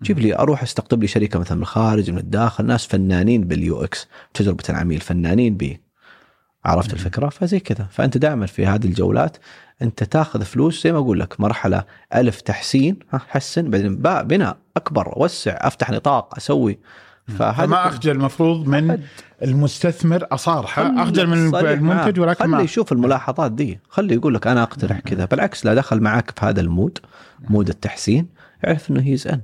[0.02, 2.66] جيب لي أروح أستقطب لي شركة مثلا من الخارج من الداخل.
[2.66, 5.56] ناس فنانين بال UX تجربة العميل فنانين
[6.68, 7.86] عرفت الفكرة؟ فزي كذا.
[7.90, 9.36] فأنت دائما في هذه الجولات
[9.82, 11.84] أنت تاخذ فلوس زي ما أقول لك مرحلة
[12.14, 16.78] ألف تحسين حسن بعدين باء بناء أكبر وسع أفتح نطاق أسوي.
[17.28, 18.98] فما أخجل المفروض من.
[19.42, 22.20] المستثمر اصارحه أخجل من المنتج.
[22.20, 23.80] ولكن خليه ما يشوف الملاحظات دي.
[23.88, 25.24] خليه يقول لك أنا أقترح كذا.
[25.24, 26.98] بالعكس لا دخل معاك في هذا ال mood
[27.48, 28.26] mood التحسين
[28.64, 29.40] يعرف إنه هي زين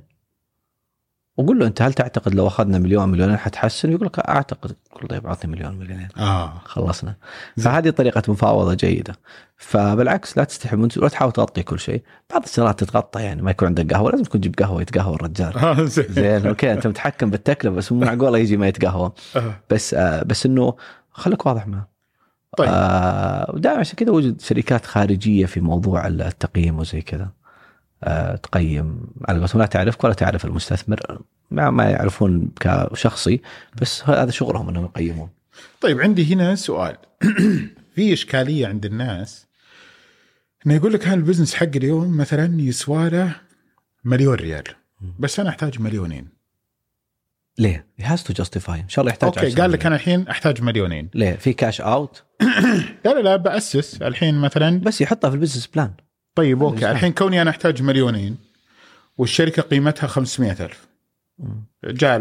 [1.37, 4.77] وقول له أنت هل تعتقد لو أخذنا مليون مليونين حتحسن؟ يقول لك أعتقد.
[4.93, 6.09] قل طيب اعطني مليون مليونين.
[6.19, 6.53] آه.
[6.65, 7.15] خلصنا.
[7.57, 7.73] زين.
[7.73, 9.15] فهذه طريقة مفاوضة جيدة.
[9.57, 12.03] فبالعكس لا تستحي منتج ولا تحاول تغطي كل شيء.
[12.31, 14.11] بعض السيارات تتغطى يعني ما يكون عندك قهوة.
[14.11, 15.59] لازم تكون تجيب قهوة يتقهوى الرجال.
[15.59, 16.07] آه، زين.
[16.09, 19.13] زين okay أنت متحكم بالتكلفة بس مو معقولة يجي ما يتقهوى.
[19.37, 19.55] آه.
[19.71, 20.75] بس آه بس إنه
[21.11, 21.89] خليك واضح معه.
[22.57, 22.69] طيب.
[22.73, 27.25] آه ودائما عشان كذا وجد شركات خارجية في موضوع التقييم وزي كذا.
[27.25, 27.33] آه
[28.43, 31.21] تقيم على قولتهم لا تعرفك ولا تعرف المستثمر
[31.51, 33.41] ما, ما يعرفون كشخصي
[33.81, 35.29] بس هذا شغلهم إنهم يقيمون.
[35.81, 36.97] طيب عندي هنا سؤال.
[37.95, 39.47] في إشكالية عند الناس.
[40.67, 43.37] إنه يقول لك هذا البزنس حق اليوم مثلا يسوى له
[44.05, 44.65] مليون ريال؟
[45.19, 46.29] بس أنا أحتاج مليونين.
[47.59, 49.87] ليه؟ has to justify إن شاء الله يحتاج okay قال لك.
[49.87, 51.11] أنا الحين أحتاج مليونين.
[51.15, 52.23] ليه؟ في cash out
[53.05, 54.81] لا لا لا بأسس الحين مثلا.
[54.81, 55.91] بس يحطها في ال business plan
[56.35, 56.91] طيب okay.
[56.91, 58.37] الحين كوني أنا أحتاج مليونين
[59.19, 60.89] والشركة قيمتها 500000
[61.85, 62.19] جاء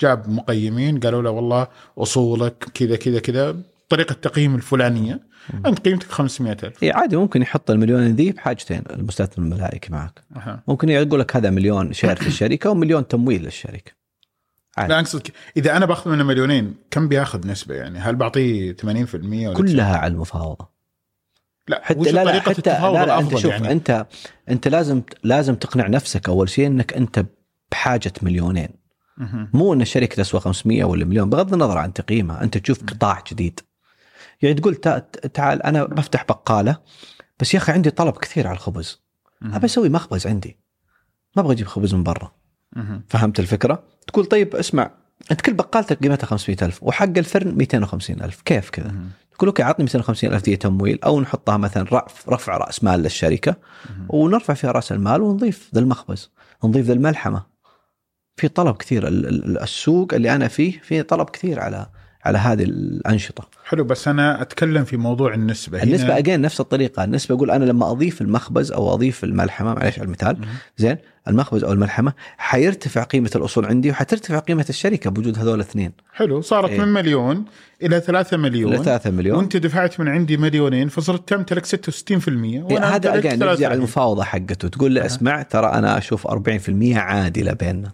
[0.00, 1.66] جاب مقيمين قالوا له والله
[1.98, 3.56] أصولك كذا كذا كذا
[3.88, 5.20] طريقة التقييم الفلانية.
[5.66, 10.22] أنت قيمتك 500000 اي عادي ممكن يحط المليون ذي بحاجتين المستثمر الملائكي معك.
[10.36, 10.62] أها.
[10.68, 13.92] ممكن يقول لك هذا مليون share في الشركة ومليون تمويل للشركة.
[14.76, 14.92] عادي.
[14.92, 19.54] لا أقصد إذا أنا باخذ منه مليونين كم بياخذ نسبة يعني؟ هل بعطيه 80% ولا
[19.54, 20.73] كلها على المفاوضة.
[21.68, 24.06] لا حتى لا لا حتى لا لا انت شوف يعني؟ أنت
[24.48, 27.24] أنت لازم لازم تقنع نفسك أول شيء إنك أنت
[27.70, 28.68] بحاجة مليونين.
[29.18, 29.50] مهم.
[29.54, 33.60] مو إن الشركة تسوى 500 ولا مليون بغض النظر عن تقييمها أنت تشوف قطاع جديد.
[34.42, 34.98] يعني تقول تع-
[35.34, 36.76] تعال أنا بفتح بقالة
[37.40, 39.02] بس يا أخي عندي طلب كثير على الخبز.
[39.42, 40.58] ابى أسوي مخبز عندي.
[41.36, 42.32] ما أبغى أجيب خبز من برا.
[43.08, 44.90] فهمت الفكرة؟ تقول طيب اسمع
[45.30, 48.94] أنت كل بقالتك قيمتها 500000 وحق الفرن 250000 كيف كذا؟
[49.38, 53.56] تقول okay عطني 250000 دي تمويل أو نحطها مثلا رفع رفع رأس مال للشركة
[54.08, 56.30] ونرفع فيها رأس المال ونضيف ذا المخبز
[56.64, 57.54] نضيف ذا الملحمة.
[58.36, 61.86] في طلب كثير ال- ال- السوق اللي أنا فيه في طلب كثير على
[62.24, 63.48] على هذه الأنشطة.
[63.64, 65.78] حلو بس أنا أتكلم في موضوع النسبة.
[65.78, 67.04] هنا النسبة اجين نفس الطريقة.
[67.04, 70.36] النسبة أقول أنا لما أضيف المخبز أو أضيف الملحمة معلش على المثال.
[70.76, 70.96] زين
[71.28, 75.92] المخبز أو الملحمة حيرتفع قيمة الأصول عندي وحترتفع قيمة الشركة بوجود هذول الاثنين.
[76.12, 76.80] حلو صارت إيه.
[76.80, 77.44] من مليون
[77.82, 78.74] إلى 3 مليون.
[78.74, 79.38] إلى 3 مليون.
[79.38, 81.74] وأنت دفعت من عندي مليونين فصرت تمتلك 66%
[82.44, 83.72] إيه وأنا هذا اجين نرجع 33.
[83.72, 84.68] المفاوضه حقته.
[84.68, 85.06] تقول أها.
[85.06, 87.92] اسمع ترى أنا أشوف 40% عادلة بيننا.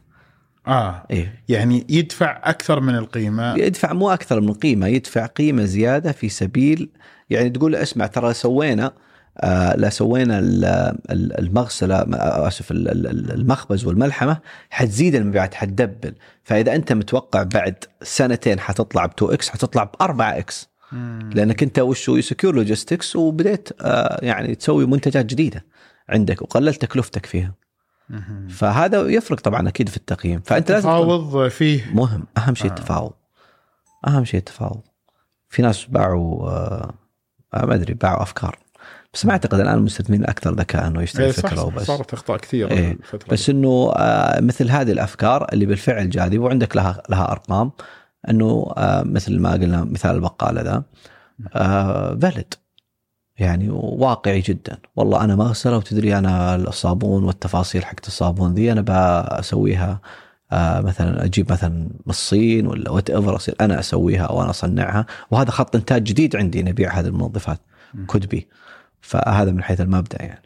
[0.66, 1.06] آه.
[1.10, 1.42] إيه.
[1.48, 3.54] يعني يدفع أكثر من القيمة.
[3.58, 6.90] يدفع مو أكثر من قيمه يدفع قيمة زيادة في سبيل
[7.30, 8.92] يعني تقول اسمع ترى سوينا
[9.38, 10.64] آه لا سوينا ال-
[11.10, 14.38] ال- المغسلة آه، أسف ال- ال- المخبز والملحمة
[14.70, 16.14] حتزيد المبيعات حتدبل.
[16.44, 20.70] فإذا أنت متوقع بعد سنتين حتطلع ب 2 X حتطلع ب 4 X.
[21.34, 25.64] لأنك أنت وشو secure logistics وبديت آه يعني تسوي منتجات جديدة
[26.08, 27.54] عندك وقللت تكلفتك فيها.
[28.48, 30.40] فهذا يفرق طبعا أكيد في التقييم.
[30.40, 31.90] فأنت لازم تفاوض فيه.
[31.94, 32.26] مهم.
[32.38, 32.74] أهم شيء آه.
[32.74, 33.12] التفاوض.
[34.08, 34.80] أهم شيء التفاوض.
[35.48, 36.94] في ناس باعوا آه
[37.54, 38.58] ما أدري باعوا أفكار.
[39.14, 41.82] بس ما أعتقد الآن المستثمرين أكثر ذكاء إنه يشتري إيه، فكرة وبس.
[41.86, 42.98] صارت أخطاء كثيرة إيه،
[43.30, 47.72] بس إنه آه مثل هذه الأفكار اللي بالفعل جاذبة وعندك لها لها أرقام
[48.30, 50.82] إنه آه مثل ما قلنا مثال البقالة ذا
[51.54, 52.56] آه فالid
[53.40, 54.78] يعني واقعي جدا.
[54.96, 60.00] والله أنا مغسله وتدري أنا الصابون والتفاصيل حقت الصابون ذي أنا بسويها
[60.52, 65.06] آه مثلا أجيب مثلا من الصين ولا whatever أصير أنا أسويها أو أنا أصنعها.
[65.30, 67.60] وهذا خط إنتاج جديد عندي نبيع هذه المنظفات.
[68.06, 68.48] could be
[69.00, 70.42] فهذا من حيث المبدأ يعني.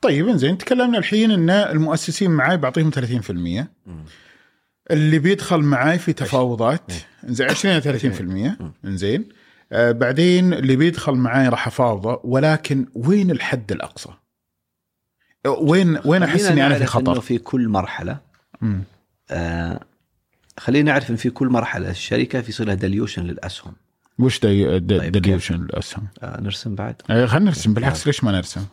[0.00, 3.64] طيب إنزين تكلمنا الحين إن المؤسسين معاي بعطيهم 30%
[4.90, 6.92] اللي بيدخل معاي في تفاوضات
[7.28, 7.98] إنزين 20 إلى
[8.58, 9.28] 30% إنزين.
[9.74, 14.10] آه بعدين اللي بيدخل معاي راح أفاوضه ولكن وين الحد الأقصى؟
[15.46, 18.18] وين وين أحس إني أنا في نعرف إنه خطر؟ في كل مرحلة.
[19.30, 19.80] آه
[20.58, 23.72] خلينا نعرف إن في كل مرحلة الشركة في صلها dilution للأسهم
[24.18, 28.66] وش دي طيب، dilution الاسهم؟ آه نرسم بعد آه خلينا نرسم بالعكس ليش ما نرسم؟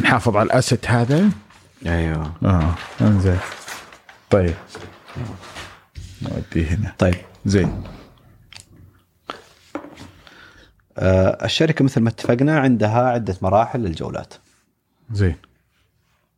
[0.00, 1.30] نحافظ على الاسد هذا
[1.86, 2.32] أيوه.
[2.44, 3.38] آه أنزين.
[4.30, 4.54] طيب.
[6.22, 6.94] نوديه هنا.
[6.98, 7.14] طيب.
[7.46, 7.82] زين.
[10.98, 14.34] آه الشركة مثل ما اتفقنا عندها عدة مراحل للجولات.
[15.12, 15.36] زين.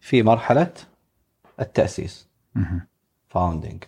[0.01, 0.73] في مرحلة
[1.61, 2.27] التأسيس.
[3.29, 3.85] founding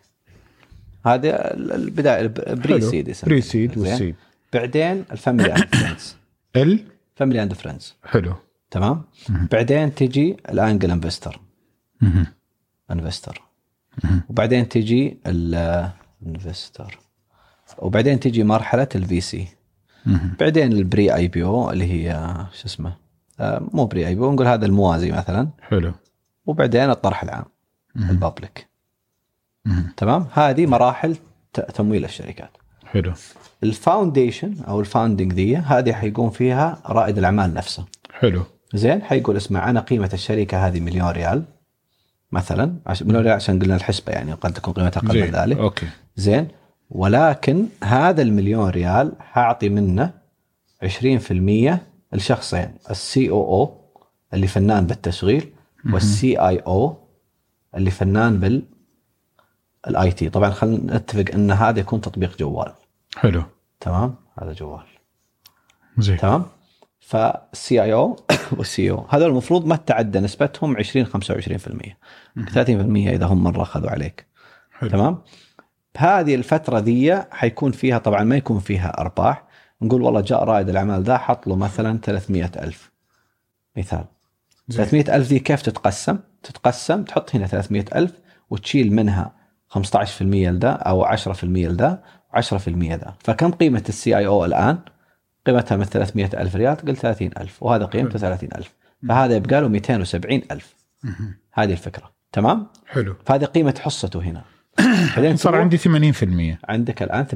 [1.07, 2.81] هذه ال- البداية pre.
[2.81, 4.15] seed pre seed وال seed
[4.53, 6.17] بعدين ال family and friends
[6.57, 6.85] ال؟
[7.17, 8.35] family and friends حلو.
[8.71, 11.41] تمام؟ بعدين تجي ال angel investor.
[12.91, 13.43] Investor.
[14.29, 16.99] وبعدين تجي ال investor
[17.79, 19.49] وبعدين تجي مرحلة ال VC.
[20.41, 22.97] بعدين ال pre-IPO اللي هي شو اسمه
[23.41, 25.49] آه، مو pre-IPO نقول هذا الموازي مثلا.
[25.61, 25.93] حلو.
[26.47, 27.45] وبعدين الطرح العام
[27.97, 28.67] ال public
[29.65, 29.93] مهم.
[29.97, 31.17] تمام؟ هذه مراحل
[31.75, 32.51] تمويل الشركات.
[32.87, 33.13] حلو.
[33.63, 37.85] ال foundation أو ال founding ذي هذه حيقوم فيها رائد الأعمال نفسه.
[38.13, 38.43] حلو.
[38.75, 41.45] زين؟ حيقول اسمع أنا قيمة الشركة هذه مليون ريال.
[42.35, 45.59] مثلا عش- مليون ريال عشان قلنا الحسبة يعني قد تكون قيمتها أقل من ذلك.
[45.59, 45.87] Okay.
[46.17, 46.49] زين.
[46.91, 50.11] ولكن هذا المليون ريال حاعطي منه
[50.85, 51.79] 20%
[52.13, 53.81] لشخصين ال COO
[54.35, 55.53] اللي فنان بالتشغيل
[55.93, 56.97] وال CIO
[57.77, 58.63] اللي فنان بال
[59.89, 60.29] ال IT.
[60.31, 62.73] طبعا خلينا نتفق إن هذا يكون تطبيق جوال.
[63.17, 63.43] حلو.
[63.81, 64.83] تمام؟ هذا جوال.
[65.99, 66.17] زين.
[66.17, 66.45] تمام؟
[67.15, 68.17] فال CIO
[68.59, 71.11] وال COO هذول المفروض ما تتعدى نسبتهم 20 25%
[72.55, 74.27] 30% إذا هم مرة أخذوا عليك.
[74.73, 74.91] حلو.
[74.91, 75.23] تمام؟
[75.95, 79.45] بهذه الفترة ذي حيكون فيها طبعا ما يكون فيها أرباح.
[79.83, 82.91] نقول والله جاء رائد الأعمال ذا حط له مثلا 300 ألف.
[83.77, 84.05] مثال.
[84.69, 84.85] زين.
[84.85, 88.13] 300 ألف ذي كيف تتقسم؟ تتقسم تحط هنا 300 ألف
[88.51, 89.33] وتشيل منها
[89.69, 92.03] 15% لذا أو 10% لذا
[92.37, 93.15] و10% ذا.
[93.19, 94.79] فكم قيمة ال CIO الآن؟
[95.47, 98.73] قيمتها من 300 ألف ريال قلت 30 ألف وهذا قيمته 30 ألف.
[99.09, 100.75] فهذا يبقى له 270 ألف.
[101.53, 102.11] هذه الفكرة.
[102.33, 103.15] تمام؟ حلو.
[103.27, 104.43] فهذه قيمة حصته هنا.
[105.17, 107.27] بعدين صار عندي 80% عندك الآن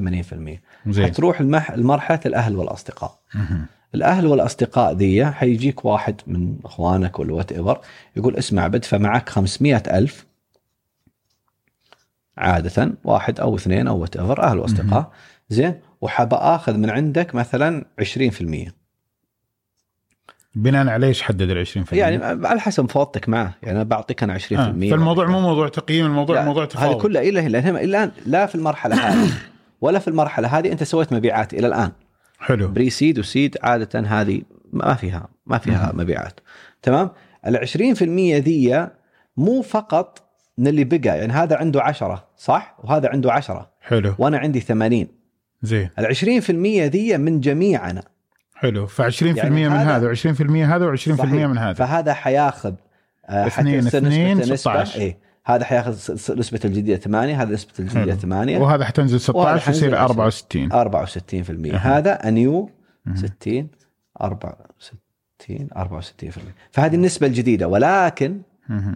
[0.87, 1.05] 80% زين.
[1.05, 1.71] حتروح المح...
[1.71, 3.19] المرحلة الأهل والأصدقاء.
[3.35, 3.65] مهم.
[3.95, 7.81] الأهل والأصدقاء ذي حيجيك واحد من أخوانك ولا whatever
[8.15, 10.25] يقول اسمع بدفع معك 500 ألف
[12.37, 15.11] عادة واحد أو اثنين أو whatever أهل وأصدقاء.
[15.49, 18.71] زين؟ وحاب آخذ من عندك مثلا 20%
[20.55, 23.55] بناء عليه إيش حدد ال 20%؟ يعني على حسب مفاوضتك معه.
[23.63, 24.71] يعني أنا بعطيك أنا 20% آه.
[24.71, 27.01] فالموضوع مو موضوع تقييم الموضوع موضوع هذه تفاوض.
[27.01, 29.31] كلها إلى هنا لأنها الآن لا في المرحلة هذه
[29.81, 31.91] ولا في المرحلة هذه أنت سويت مبيعات إلى الآن.
[32.39, 32.67] حلو.
[32.67, 34.41] Pre-seed و seed عادة هذه
[34.73, 36.39] ما فيها ما فيها مبيعات.
[36.81, 37.09] تمام؟
[37.47, 38.01] ال 20%
[38.43, 38.87] ذي
[39.37, 40.23] مو فقط
[40.57, 44.15] من اللي بقى يعني هذا عنده 10 صح؟ وهذا عنده 10 حلو.
[44.17, 45.07] وأنا عندي 80
[45.61, 46.49] زين ال 20%
[46.91, 48.01] ذي من جميعنا
[48.55, 51.31] حلو ف 20% يعني من هذا- هذا و20% هذا و20% صحيح.
[51.47, 52.73] من هذا فهذا حياخذ
[53.25, 54.99] آه، اثنين، اثنين، نسبة- نسبة- 16.
[54.99, 55.91] إيه هذا حياخذ
[56.37, 58.21] نسبة الجديدة 8 هذا نسبة الجديدة حلو.
[58.21, 61.97] 8 وهذا حتنزل وهذا 16 يصير حينزل 64 64% أها.
[61.97, 62.69] هذا أنيو
[63.05, 63.15] مهم.
[63.15, 63.67] 60
[64.21, 68.41] 64 64% فهذه النسبة الجديدة ولكن.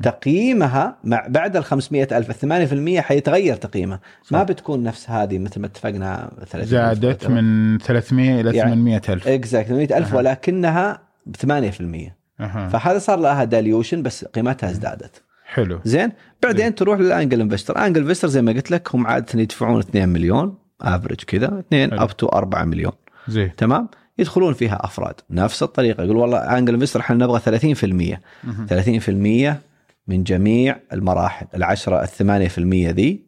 [0.04, 2.68] تقييمها مع بعد ال 500 ألف ال
[3.00, 4.00] 8% حيتغير تقييمها.
[4.32, 4.44] ما صح.
[4.44, 9.28] بتكون نفس هذه مثل ما اتفقنا 30 زادت من 300 إلى يعني- 800 ألف.
[9.28, 10.14] Exact 800 ألف.
[10.14, 12.68] ولكنها ب 8% أها.
[12.68, 15.22] فهذا صار لها dilution بس قيمتها ازدادت.
[15.46, 15.80] حلو.
[15.86, 16.12] زين
[16.44, 20.10] بعدين تروح لل angel investor angel investor زي ما قلت لك هم عادة يدفعون 2
[20.10, 22.02] مليون average كذا 2 حلو.
[22.02, 22.92] Up to 4 مليون.
[23.28, 23.56] زين.
[23.56, 23.88] تمام؟
[24.18, 25.16] يدخلون فيها أفراد.
[25.30, 26.04] نفس الطريقة.
[26.04, 28.68] يقول والله أنجل انفستر إحنا نبغى 30% مهم.
[28.68, 29.62] 30%
[30.08, 31.48] من جميع المراحل.
[31.56, 33.24] العشرة الثمانية في المية ذي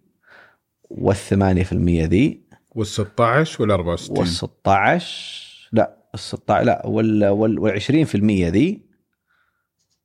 [0.90, 2.41] والثمانية في المية ذي.
[2.76, 8.82] وال 16 وال 64 والستة عشر لا الستة لا وال وال والعشرين في المية ذي.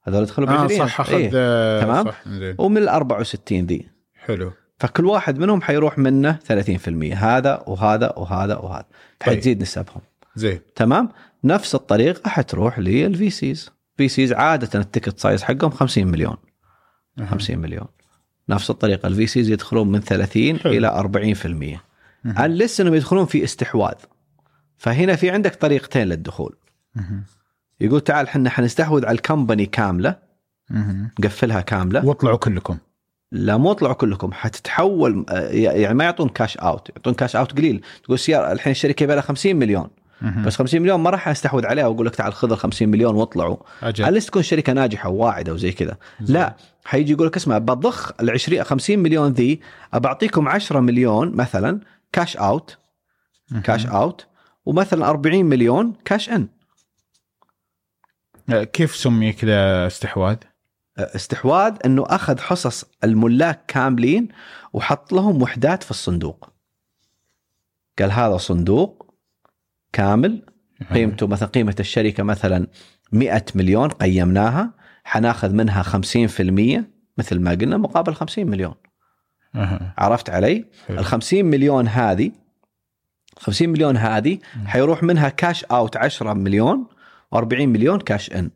[0.03, 1.31] هذول يدخلوا آه بعشرين صح أخذ إيه.
[1.35, 2.05] آه، تمام.
[2.05, 3.89] صح زين ومن الأربعة وستين ذي.
[4.15, 4.53] حلو.
[4.79, 8.87] فكل واحد منهم حيروح منه 30% هذا وهذا وهذا وهذا.
[9.27, 9.37] طيب.
[9.37, 10.01] حتزيد نسبهم.
[10.35, 10.61] زين.
[10.75, 11.09] تمام؟
[11.45, 16.37] نفس الطريقة حتروح لل VCs VCs عادة ال ticket size حقهم 50 مليون.
[17.19, 17.27] أها.
[17.27, 17.87] 50 مليون.
[18.49, 19.07] نفس الطريقة.
[19.07, 20.73] ال VCs يدخلون من 30 حلو.
[20.73, 21.81] إلى 40%
[22.25, 22.39] مهم.
[22.39, 23.95] عاد لسه إنهم يدخلون في استحواذ.
[24.79, 26.57] فهنا في عندك طريقتين للدخول.
[26.95, 27.25] مهم.
[27.81, 30.17] يقول تعال إحنا حنستحوذ على ال company كاملة.
[31.21, 32.07] نقفلها كاملة.
[32.07, 32.79] واطلعوا كلكم.
[33.33, 34.33] لا مو اطلعوا كلكم.
[34.33, 37.83] حتتحول آه، يعني ما يعطون cash out يعطون cash out قليل.
[38.05, 39.89] تقول سيارة الحين الشركة يبي لها 50 مليون.
[40.23, 43.57] بس 50 مليون ما راح أستحوذ عليها وأقول لك تعال خذ ال 50 مليون واطلعوا
[43.83, 45.97] على تكون شركة ناجحة وواعدة وزي كذا.
[46.21, 49.61] لا حيجي يقول لك اسمع بضخ ال 20 50 مليون ذي
[49.95, 51.81] بعطيكم 10 مليون مثلا
[52.13, 52.79] cash out.
[53.65, 54.27] Cash out
[54.67, 56.49] ومثلا 40 مليون cash in
[58.51, 60.37] آه، كيف سمي كذا استحواذ؟
[60.99, 64.29] استحواذ إنه أخذ حصص الملاك كاملين
[64.73, 66.53] وحط لهم وحدات في الصندوق
[67.99, 69.10] قال هذا صندوق
[69.93, 70.43] كامل.
[70.95, 72.67] قيمته مثلا قيمة الشركة مثلا
[73.13, 75.87] 100 مليون قيمناها حناخذ منها 50%
[77.19, 78.75] مثل ما قلنا مقابل 50 مليون.
[79.99, 80.65] عرفت علي.
[80.91, 82.33] ال 50 مليون هذه
[83.39, 86.87] 50 مليون هذه حيروح منها cash out 10 مليون
[87.35, 88.51] و40 مليون cash in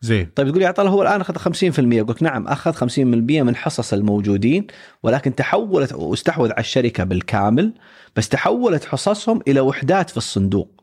[0.00, 0.30] زين.
[0.34, 2.98] طيب تقول لي عطله هو الآن أخذ 50% أقول لك نعم أخذ 50%
[3.42, 4.66] من حصص الموجودين
[5.02, 7.72] ولكن تحولت واستحوذ على الشركة بالكامل
[8.16, 10.82] بس تحولت حصصهم إلى وحدات في الصندوق.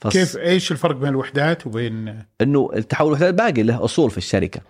[0.00, 4.60] فص- كيف إيش الفرق بين الوحدات وبين إنه التحول الوحدات باقي له أصول في الشركة.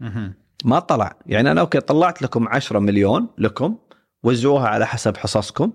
[0.00, 0.34] مهم.
[0.64, 1.16] ما طلع.
[1.26, 3.76] يعني أنا okay طلعت لكم 10 مليون لكم
[4.22, 5.72] وزعوها على حسب حصصكم.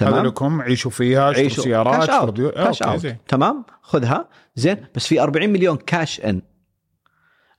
[0.00, 1.64] هذا تمام لكم عيشوا فيها عيشوا.
[1.64, 3.16] سيارات cash out cash زين.
[3.28, 4.28] تمام؟ خذها.
[4.56, 6.42] زين؟ بس في 40 مليون cash in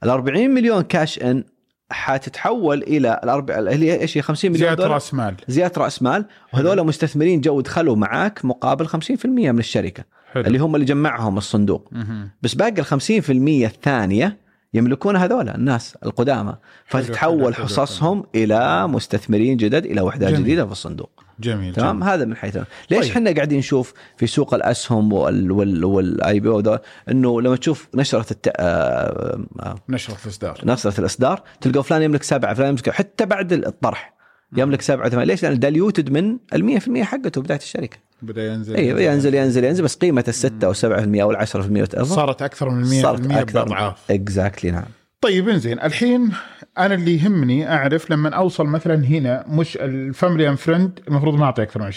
[0.04, 1.44] ال 40 مليون cash in
[1.92, 5.36] حتتحول إلى الأربع اللي هي إيش هي؟ 50 مليون زيادة رأس مال.
[5.48, 6.26] زيادة رأس مال.
[6.54, 10.04] وهذول مستثمرين جو دخلوا معاك مقابل 50% من الشركة.
[10.34, 10.44] حلو.
[10.44, 11.90] اللي هم اللي جمعهم الصندوق.
[11.92, 12.30] مهم.
[12.42, 14.38] بس باقي ال 50% الثانية
[14.74, 16.56] يملكون هذول الناس القدامى.
[16.86, 20.44] فتتحول حصصهم إلى مستثمرين جدد إلى وحدات جميل.
[20.44, 21.23] جديدة في الصندوق.
[21.40, 22.10] جميل تمام؟ جميل.
[22.10, 22.58] هذا من حيث.
[22.92, 23.12] ليش طيب.
[23.12, 26.78] إحنا قاعدين نشوف في سوق الأسهم وال وال وال IPO
[27.12, 28.48] إنه لما تشوف نشرة الت...
[28.48, 30.62] آه، آه، نشرة الإصدار.
[30.64, 34.14] نشرة الإصدار تلقى فلان يملك سبعة فلان يملك حتى بعد الطرح
[34.58, 37.98] يملك سبعة ثمانيه ليش؟ لأن diluted من ال 100% حقته بداية الشركة.
[38.22, 39.84] بدأ ينزل أيوه ينزل ينزل ينزل.
[39.84, 40.84] بس قيمه الستة أو 7%
[41.22, 43.64] أو ال 10% whatever صارت أكثر من 100% صارت أكثر.
[43.64, 44.12] بأضعاف.
[44.12, 44.86] Exactly نعم.
[45.22, 45.80] طيب انزين.
[45.80, 46.32] الحين
[46.78, 51.46] أنا اللي يهمني أعرف لما أوصل مثلا هنا مش ال family and friend المفروض ما
[51.46, 51.92] اعطي أكثر من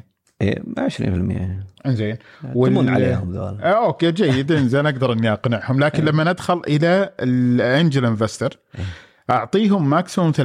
[0.00, 0.02] 20%
[0.42, 2.16] إيه 20% إنزين.
[2.54, 4.52] تمون عليهم ذول آه أوكي جيد.
[4.62, 5.80] إنزين أقدر إني أقنعهم.
[5.80, 8.58] لكن لما ندخل إلى ال angel investor
[9.30, 10.38] أعطيهم maximum 30%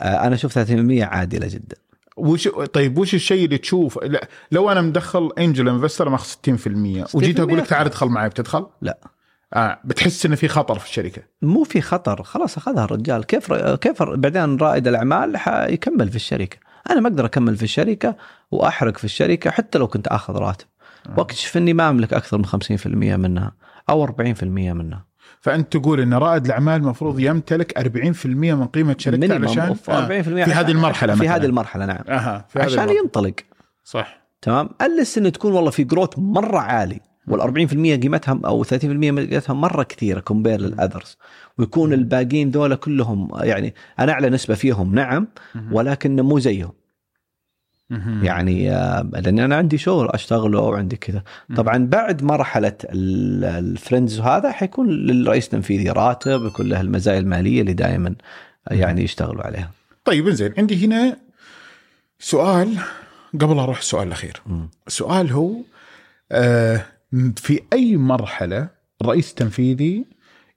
[0.00, 0.62] آه، أنا أشوف 30%
[1.02, 1.76] عادلة جدا.
[2.16, 6.36] وش طيب وش الشيء اللي تشوف؟ لا لو أنا مدخل angel investor ماخذ
[7.06, 8.98] 60% وجيت أقول لك تعال ادخل معي بتدخل؟ لا.
[9.54, 11.22] آه بتحس إنه في خطر في الشركة.
[11.42, 12.22] مو في خطر.
[12.22, 13.24] خلاص أخذها الرجال.
[13.24, 16.56] كيف كيف بعدين رائد الأعمال حيكمل في الشركة.
[16.90, 18.16] أنا ما أقدر أكمل في الشركة
[18.50, 20.66] وأحرق في الشركة حتى لو كنت آخذ راتب.
[21.16, 22.86] واكتشف إني ما أملك أكثر من 50%
[23.16, 23.52] منها
[23.90, 25.06] أو 40% منها.
[25.40, 30.52] فأنت تقول إن رائد الأعمال المفروض يمتلك 40% من قيمة شركته علشان 40% آه في
[30.52, 31.28] هذه المرحلة في.
[31.28, 32.04] هذه المرحلة نعم.
[32.08, 33.00] أها في هذه عشان المرحلة.
[33.02, 33.34] ينطلق.
[33.84, 34.26] صح.
[34.42, 37.00] تمام؟ unless إنه تكون والله في growth مرة عالي.
[37.28, 41.16] وال 40% قيمتها أو 30% قيمتها مرة كثيرة compare لل others
[41.58, 45.28] ويكون الباقيين ذولا كلهم يعني أنا أعلى نسبة فيهم نعم
[45.72, 46.72] ولكن مو زيهم.
[48.22, 51.22] يعني آه، لأن أنا عندي شغل اشتغله وعندي كذا.
[51.56, 57.72] طبعا بعد مرحلة ال- الفريندز وهذا حيكون للرئيس التنفيذي راتب يكون له المزايا المالية اللي
[57.72, 58.14] دائما
[58.70, 59.70] يعني يشتغلوا عليها.
[60.04, 61.16] طيب إنزين عندي هنا
[62.18, 62.78] سؤال
[63.40, 64.42] قبل أروح السؤال الأخير.
[64.86, 65.52] السؤال هو
[66.32, 66.84] آه
[67.36, 68.68] في أي مرحلة
[69.02, 70.06] الرئيس التنفيذي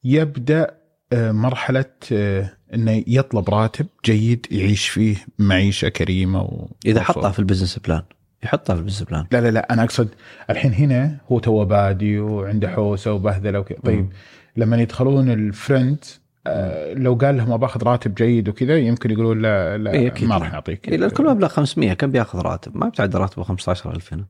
[0.03, 0.71] يبدأ
[1.13, 6.67] آه مرحلة آه إنه يطلب راتب جيد يعيش فيه معيشة كريمة و...
[6.85, 8.01] إذا حطها في ال business plan
[8.43, 10.09] يحطها في ال business plan لا لا لا أنا أقصد
[10.49, 14.09] الحين هنا هو تو بادي وعنده حوسة وبهذله وكذا طيب
[14.57, 16.05] لما يدخلون ال friend
[16.47, 20.13] آه لو قال لهم باخذ راتب جيد وكذا يمكن يقولون لا لا إيه.
[20.21, 24.25] ما راح نعطيك إيه، كل مبلغ 500 كم بياخذ راتب؟ ما بتعدى راتبه 15000 هنا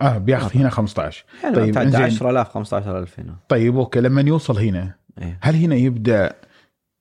[0.00, 2.02] آه بياخذ هنا 15 يعني طيب، طيب بتعدى إنزين.
[2.02, 5.38] 10000 15000 هنا طيب أوكي لما يوصل هنا إيه.
[5.42, 6.32] هل هنا يبدأ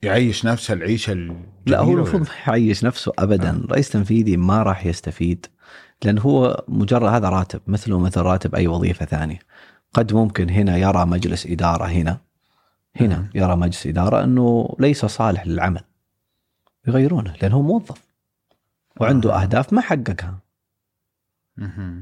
[0.02, 1.14] يعيش نفسه العيشة
[1.66, 5.46] لا هو المفروض ما يعيش نفسه ابدا رئيس تنفيذي ما راح يستفيد
[6.04, 9.40] لأن هو مجرد هذا راتب مثله مثل راتب أي وظيفة ثانية
[9.94, 12.18] قد ممكن هنا يرى مجلس إدارة هنا
[12.96, 13.30] هنا مم.
[13.36, 15.82] يرى مجلس إدارة أنه ليس صالح للعمل
[16.88, 18.02] يغيرونه لأنه هو موظف
[19.00, 19.42] وعنده آه.
[19.42, 20.40] أهداف ما حققها.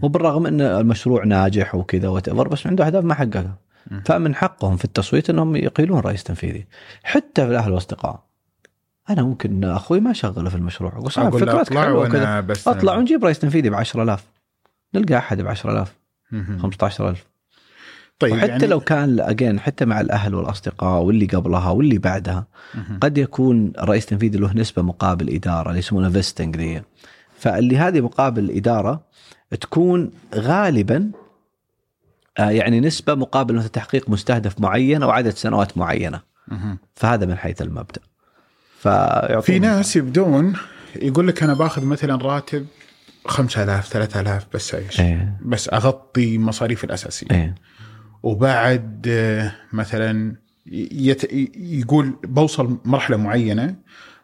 [0.02, 3.58] وبالرغم إن المشروع ناجح وكذا بس عنده أهداف ما حققها.
[4.06, 6.66] فمن حقهم في التصويت إنهم يقيلون رئيس تنفيذي.
[7.04, 8.24] حتى في الأهل والأصدقاء.
[9.10, 13.70] أنا ممكن أخوي ما اشغله في المشروع أقول فكرتك حلوة كذا أطلع ونجيب رئيس تنفيذي
[13.70, 14.24] ب 10000
[14.96, 15.96] نلقى أحد ب 10000
[16.32, 16.60] مهم.
[16.60, 17.26] 15000
[18.20, 22.48] طيب وحتى يعني لو كان اجين حتى مع الأهل والأصدقاء واللي قبلها واللي بعدها.
[23.02, 26.82] قد يكون الرئيس التنفيذي له نسبة مقابل إدارة اللي يسمونها vesting ذي.
[27.38, 29.02] فاللي هذه مقابل الاداره
[29.52, 31.12] تكون غالبا
[32.38, 36.22] آه، يعني نسبة مقابل مثل تحقيق مستهدف معين أو عدد سنوات معينة.
[36.48, 36.78] مهم.
[36.96, 38.02] فهذا من حيث المبدأ.
[38.80, 40.54] فيعطون في ناس يبدون
[40.96, 42.66] يقول لك أنا باخذ مثلا راتب
[43.28, 45.38] 5000 3000 بس إيش إيه.
[45.42, 47.28] بس أغطي مصاريف الأساسية.
[47.32, 47.56] إيه.
[48.24, 50.36] وبعد آه، مثلا
[50.66, 51.34] يت...
[51.58, 53.76] يقول بوصل مرحلة معينة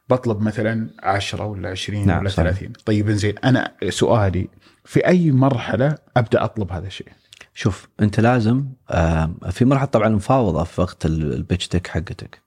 [0.10, 2.52] بطلب مثلا 10 ولا 20 نعم، ولا صحيح.
[2.52, 4.48] 30 طيب زين أنا سؤالي
[4.92, 7.08] في أي مرحلة أبدأ أطلب هذا الشيء؟
[7.54, 12.42] شوف أنت لازم آه، في مرحلة طبعا المفاوضه في وقت ال- ال pitch deck حقتك.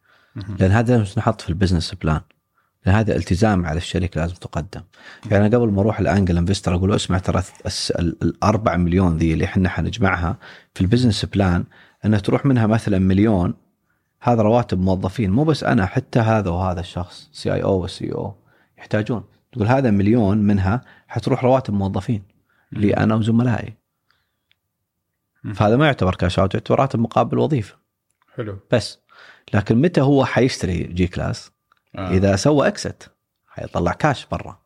[0.58, 2.20] لأن هذا لازم نحط في ال business plan
[2.86, 4.80] لأن هذا التزام على الشركة لازم تقدم.
[5.30, 8.76] يعني أنا قبل ما أروح ال angel investor أقول له اسمع ترى الس- ال- الاربع
[8.76, 10.36] مليون ذي اللي إحنا حنجمعها
[10.74, 11.64] في ال business plan
[12.04, 13.54] انها تروح منها مثلا مليون
[14.20, 15.30] هذا رواتب موظفين.
[15.30, 18.34] مو بس أنا حتى هذا وهذا الشخص CEO وال CO
[18.78, 19.24] يحتاجون.
[19.52, 22.33] تقول هذا مليون منها حتروح رواتب موظفين.
[22.74, 23.74] لي أنا وزملائي.
[25.54, 27.76] فهذا ما يعتبر cash out يعتبر راتب مقابل وظيفة.
[28.34, 28.58] حلو.
[28.72, 28.98] بس.
[29.54, 31.50] لكن متى هو حيشتري G-Class
[31.96, 32.10] آه.
[32.10, 33.10] إذا سوى exit
[33.48, 34.58] حيطلع كاش برا.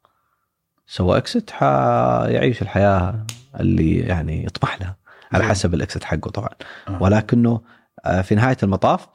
[0.86, 3.26] سوى exit حيعيش الحياة
[3.60, 4.96] اللي يعني يطمح لها
[5.32, 5.44] على.
[5.44, 6.50] حسب ال exit حقه طبعا.
[6.88, 7.02] آه.
[7.02, 7.60] ولكنه
[8.04, 9.08] آه، في نهاية المطاف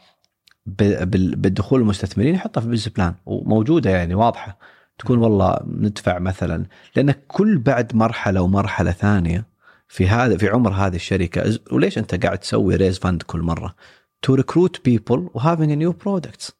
[0.65, 4.57] بالدخول المستثمرين يحطها في business plan وموجودة يعني واضحة.
[4.99, 6.65] تكون والله ندفع مثلا
[6.95, 9.45] لأن كل بعد مرحلة ومرحلة ثانية
[9.87, 13.75] في هذا في عمر هذه الشركة وليش أنت قاعد تسوي raise fund كل مرة؟
[14.21, 16.51] to recruit people و having new products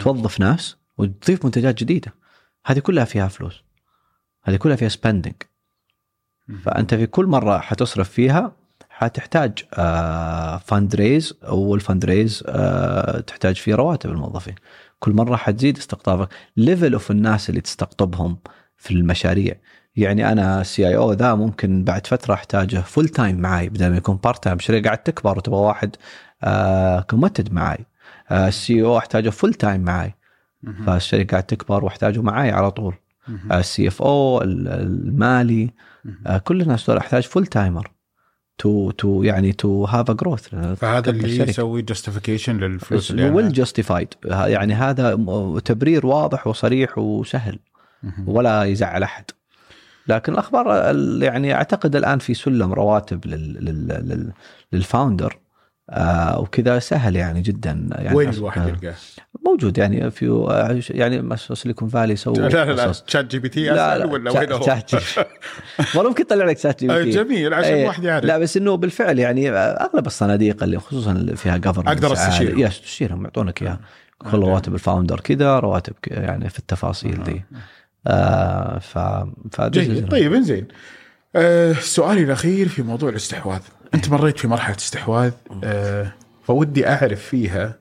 [0.00, 2.14] توظف ناس وتضيف منتجات جديدة.
[2.66, 3.62] هذه كلها فيها فلوس.
[4.44, 5.34] هذه كلها فيها spending
[6.64, 8.52] فأنت في كل مرة حتصرف فيها
[8.90, 9.58] حتحتاج
[10.64, 12.38] fund raise وال fund raise
[13.26, 14.54] تحتاج فيه رواتب الموظفين.
[15.02, 16.28] كل مرة حتزيد استقطابك.
[16.56, 18.38] level of الناس اللي تستقطبهم
[18.76, 19.54] في المشاريع.
[19.96, 24.44] يعني أنا CEO ذا ممكن بعد فترة أحتاجه full time معي بدل ما يكون part
[24.44, 25.96] time شركه قاعد تكبر وتبغى واحد
[27.10, 27.78] committed معي
[28.32, 30.14] ال CO أحتاجه full time معي.
[30.86, 32.94] فالشركه قاعد تكبر وأحتاجه معي على طول.
[33.52, 35.70] ال CFO المالي.
[36.26, 37.90] آه، كل الناس دول أحتاج full timer
[38.58, 43.52] to to يعني to have a growth فهذا اللي يسوي justification للفلوس اللي well.
[43.52, 45.14] justified يعني هذا
[45.64, 47.58] تبرير واضح وصريح وسهل.
[48.26, 49.24] ولا يزعل أحد.
[50.08, 54.32] لكن الأخبار ال- يعني أعتقد الآن في سلم رواتب لل لل لل
[54.72, 55.38] لل founder
[55.92, 58.94] آه وكذا سهل يعني جدا يعني وين الواحد يلقاه؟
[59.46, 62.92] موجود يعني في آه، يعني Silicon Valley سووا لا لا لا.
[62.92, 65.00] Chat GPT لا لا ولا Chat- وين هو؟ Chat G
[65.96, 67.10] والله ممكن يطلع لك Chat GP آه، T.
[67.10, 71.36] جميل عشان إيه، الواحد يعرف لا بس إنه بالفعل يعني أغلب الصناديق اللي خصوصا اللي
[71.36, 72.58] فيها government أقدر أستشيرهم.
[72.58, 73.80] yes تستشيرهم يعطونك إياها
[74.18, 74.38] كل.
[74.38, 77.42] رواتب ال founder كذا رواتب يعني في التفاصيل دي
[78.06, 78.98] آه ف
[79.60, 80.68] جيد طيب انزين
[81.36, 83.60] آه سؤالي الأخير في موضوع الاستحواذ
[83.94, 85.32] انت مريت في مرحلة استحواذ
[85.64, 86.12] آه
[86.44, 87.78] فودي أعرف فيها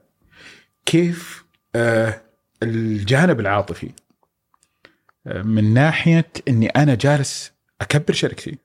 [0.85, 2.21] كيف آه
[2.63, 3.91] الجانب العاطفي
[5.27, 7.51] آه من ناحية إني أنا جالس
[7.81, 8.57] أكبر شركتي.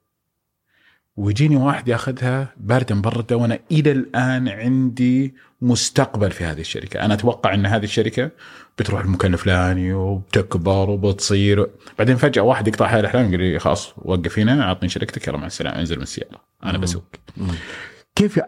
[1.16, 7.55] ويجيني واحد ياخذها بارده مبرده وأنا إلى الآن عندي مستقبل في هذه الشركة، أنا أتوقع
[7.55, 8.30] إن هذه الشركة
[8.78, 11.66] بتروح المكان الفلاني وبتكبر وبتصير.
[11.98, 15.47] بعدين فجأة واحد يقطع هاي الاحلام يقول لي خلاص وقف هنا أعطني شركتك يلا مع
[15.47, 17.05] السلامة انزل من السياره أنا بسوق.
[18.14, 18.40] كيف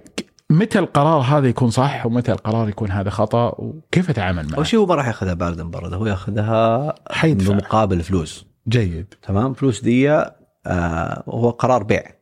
[0.51, 4.79] متى القرار هذا يكون صح ومتى القرار يكون هذا خطأ؟ وكيف أتعامل معه؟ أول شيء
[4.79, 7.53] هو ما راح ياخذها باردا مبرد هو ياخذها حيدفع.
[7.53, 8.47] بمقابل فلوس.
[8.69, 9.15] جيد.
[9.23, 10.11] تمام؟ فلوس دي
[10.67, 12.18] آه هو قرار بيع.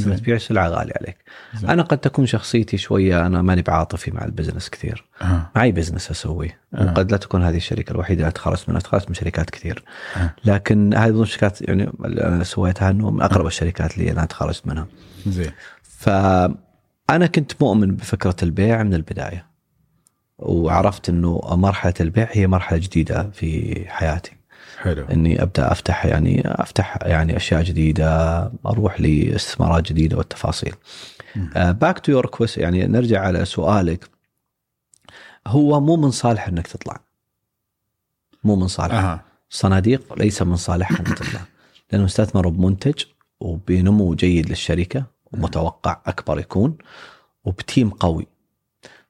[0.00, 0.06] بس.
[0.06, 1.16] لما تبيع سلعه غاليه عليك
[1.54, 1.70] زين.
[1.70, 5.50] أنا قد تكون شخصيتي شوية أنا ماني بعاطفي مع ال business كثير آه.
[5.56, 6.84] معي business أسويه آه.
[6.84, 9.84] وقد لا تكون هذه الشركة الوحيدة اللي تخلصت منها تخلصت من شركات كثير
[10.16, 10.34] آه.
[10.44, 14.66] لكن هذه من الشركات يعني اللي أنا سويتها إنه من أقرب الشركات اللي أنا تخرجت
[14.66, 14.86] منها
[15.26, 15.52] زين
[15.82, 19.46] فانا كنت مؤمن بفكرة البيع من البداية
[20.38, 24.32] وعرفت إنه مرحلة البيع هي مرحلة جديدة في حياتي
[24.84, 30.74] حلو إني أبدأ أفتح يعني أفتح يعني أشياء جديدة أروح لاستثمارات جديدة والتفاصيل.
[31.56, 34.10] back to your كويس يعني نرجع على سؤالك
[35.46, 37.00] هو مو من صالح إنك تطلع.
[38.44, 38.94] مو من صالح.
[38.94, 41.40] أها صناديق ليس من صالحها إنك تطلع
[41.92, 43.04] لانهم استثمروا بمنتج
[43.40, 46.76] وبنمو جيد للشركة ومتوقع أكبر يكون
[47.44, 48.26] وبتيم قوي.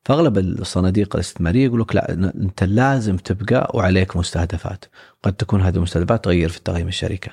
[0.05, 4.85] فأغلب الصناديق الاستثمارية يقول لك لا أنت لازم تبقى وعليك مستهدفات،
[5.22, 7.31] قد تكون هذه المستهدفات تغير في تقييم الشركة.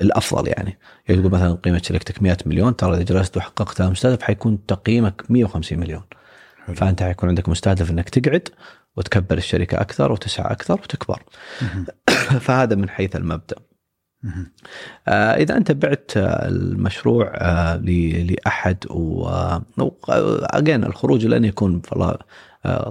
[0.00, 0.78] الأفضل يعني
[1.08, 5.78] يعني يقول مثلا قيمة شركتك 100 مليون ترى إذا جلست وحققت المستهدف حيكون تقييمك 150
[5.78, 6.02] مليون.
[6.66, 6.74] حلو.
[6.74, 8.48] فأنت حيكون عندك مستهدف إنك تقعد
[8.96, 11.22] وتكبر الشركة أكثر وتسعى أكثر وتكبر.
[12.46, 13.56] فهذا من حيث المبدأ.
[15.08, 19.28] آه، إذا أنت بعت آه، المشروع آه، لأحد و
[20.44, 22.16] again الخروج لن يكون والله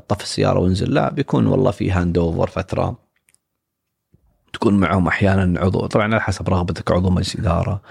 [0.07, 0.93] طف السيارة وانزل.
[0.93, 2.99] لا بيكون والله في hand over فترة.
[4.53, 7.81] تكون معهم أحيانا عضو طبعا على حسب رغبتك عضو مجلس إدارة.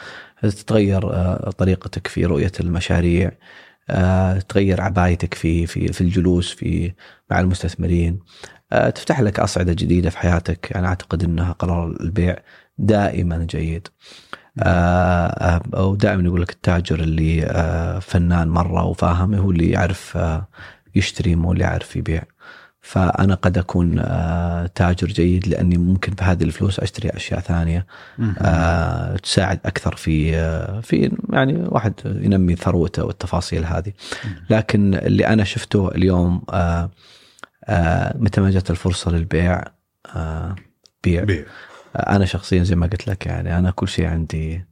[0.43, 1.03] تتغير
[1.51, 3.31] طريقتك في رؤية المشاريع.
[4.49, 6.93] تغير عبايتك في في في الجلوس في
[7.31, 8.21] مع المستثمرين.
[8.71, 10.71] تفتح لك أصعدة جديدة في حياتك.
[10.71, 12.37] يعني أعتقد إنها قرار البيع
[12.79, 13.89] دائما جيد.
[14.63, 20.19] آه، آه، ودائما يقول لك التاجر اللي آه، فنان مرة وفاهم هو اللي يعرف
[20.95, 22.23] يشتري مو اللي يعرف يبيع.
[22.81, 23.97] فأنا قد أكون
[24.75, 27.87] تاجر جيد لأني ممكن بهذه الفلوس أشتري أشياء ثانية
[29.23, 30.33] تساعد أكثر في
[30.83, 33.93] في يعني واحد ينمي ثروته والتفاصيل هذه.
[34.51, 36.43] لكن اللي أنا شفته اليوم
[38.15, 39.63] متى ما جت الفرصة للبيع
[41.05, 41.25] بيع.
[41.25, 41.45] بيع.
[41.97, 44.65] أنا شخصيا زي ما قلت لك يعني أنا كل شيء عندي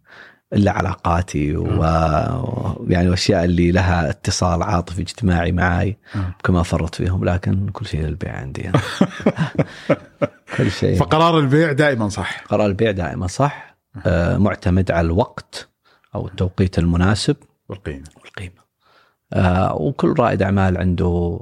[0.52, 5.98] إلا علاقاتي ويعني واشياء اللي لها اتصال عاطفي اجتماعي معي.
[6.44, 8.80] كما فرط فيهم لكن كل شيء للبيع عندي أنا.
[10.56, 10.98] كل شيء.
[10.98, 12.44] فقرار البيع دائما صح.
[12.44, 13.76] قرار البيع دائما صح.
[14.06, 15.68] آه، معتمد على الوقت
[16.14, 17.36] أو التوقيت المناسب
[17.68, 18.04] والقيمة.
[18.22, 18.62] والقيمة.
[19.32, 21.40] آه، وكل رائد أعمال عنده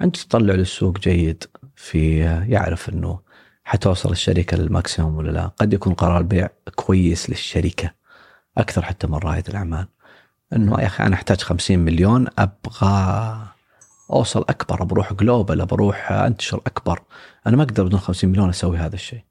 [0.00, 1.44] عنده تطلع للسوق جيد
[1.76, 2.18] في
[2.48, 3.20] يعرف إنه
[3.68, 7.90] حتوصل الشركة للماكسيموم ولا لا؟ قد يكون قرار البيع كويس للشركة
[8.58, 9.86] أكثر حتى من رائد الأعمال.
[10.52, 13.38] إنه يا أخي أنا أحتاج 50 مليون أبغى
[14.12, 17.02] أوصل أكبر بروح global بروح أنتشر أكبر.
[17.46, 19.22] أنا ما أقدر بدون 50 مليون أسوي هذا الشيء.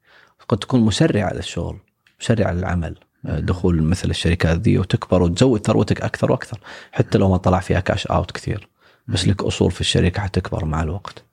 [0.48, 1.76] قد تكون مسرع على الشغل
[2.20, 6.60] مسرع للعمل دخول مثل الشركات ذي وتكبر وتزود ثروتك أكثر وأكثر.
[6.92, 8.68] حتى لو ما طلع فيها cash out كثير.
[9.08, 11.24] بس لك أصول في الشركة حتكبر مع الوقت.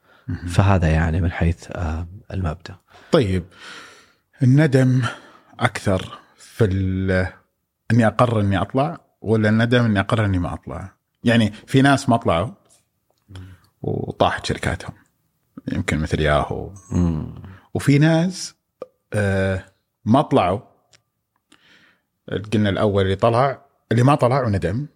[0.48, 2.76] فهذا يعني من حيث آه، المبدأ.
[3.15, 3.45] طيب
[4.43, 5.01] الندم
[5.59, 6.65] أكثر في
[7.91, 12.17] أني اقرر أني أطلع ولا الندم أني اقرر أني ما أطلع؟ يعني في ناس ما
[12.17, 12.51] طلعوا
[13.81, 14.93] وطاحت شركاتهم
[15.71, 16.73] يمكن مثل ياهو.
[17.73, 18.55] وفي ناس
[19.13, 19.65] آه
[20.05, 20.59] ما طلعوا.
[22.53, 24.87] قلنا الأول اللي طلع اللي ما طلع وندم.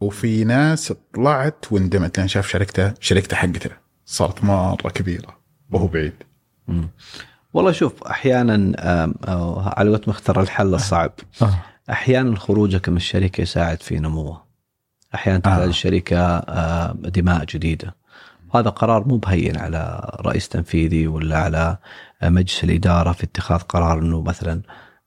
[0.00, 3.70] وفي ناس طلعت وندمت لأن شاف شركته شركته حقته
[4.04, 5.40] صارت مرة كبيرة
[5.70, 6.14] وهو بعيد.
[7.54, 8.74] والله شوف أحيانا
[9.24, 11.12] أو على قولتهم اختار الحل الصعب.
[11.90, 14.44] أحيانا خروجك من الشركة يساعد في نموها
[15.14, 15.66] أحيانا تحتاج آه.
[15.66, 17.94] الشركة آه، دماء جديدة.
[18.54, 21.76] هذا قرار مو بهين على رئيس تنفيذي ولا على
[22.22, 24.62] مجلس الإدارة في اتخاذ قرار إنه مثلا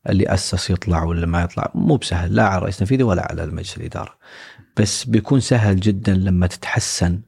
[0.10, 1.72] اللي أسس يطلع ولا ما يطلع.
[1.76, 4.16] مو بسهل لا على الرئيس التنفيذي ولا على مجلس الإدارة.
[4.78, 7.22] بس بيكون سهل جدا لما تتحسن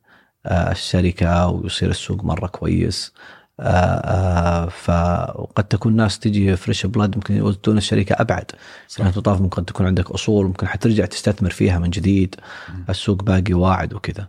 [0.45, 3.13] آه، الشركة ويصير السوق مرة كويس.
[3.15, 3.42] آه، آه،
[4.69, 8.51] فقد تكون ناس تجي fresh blood ممكن يودون الشركة أبعد.
[8.87, 12.35] سنة تطاف ممكن تكون عندك أصول ممكن حترجع تستثمر فيها من جديد.
[12.89, 14.27] السوق باقي واعد وكذا.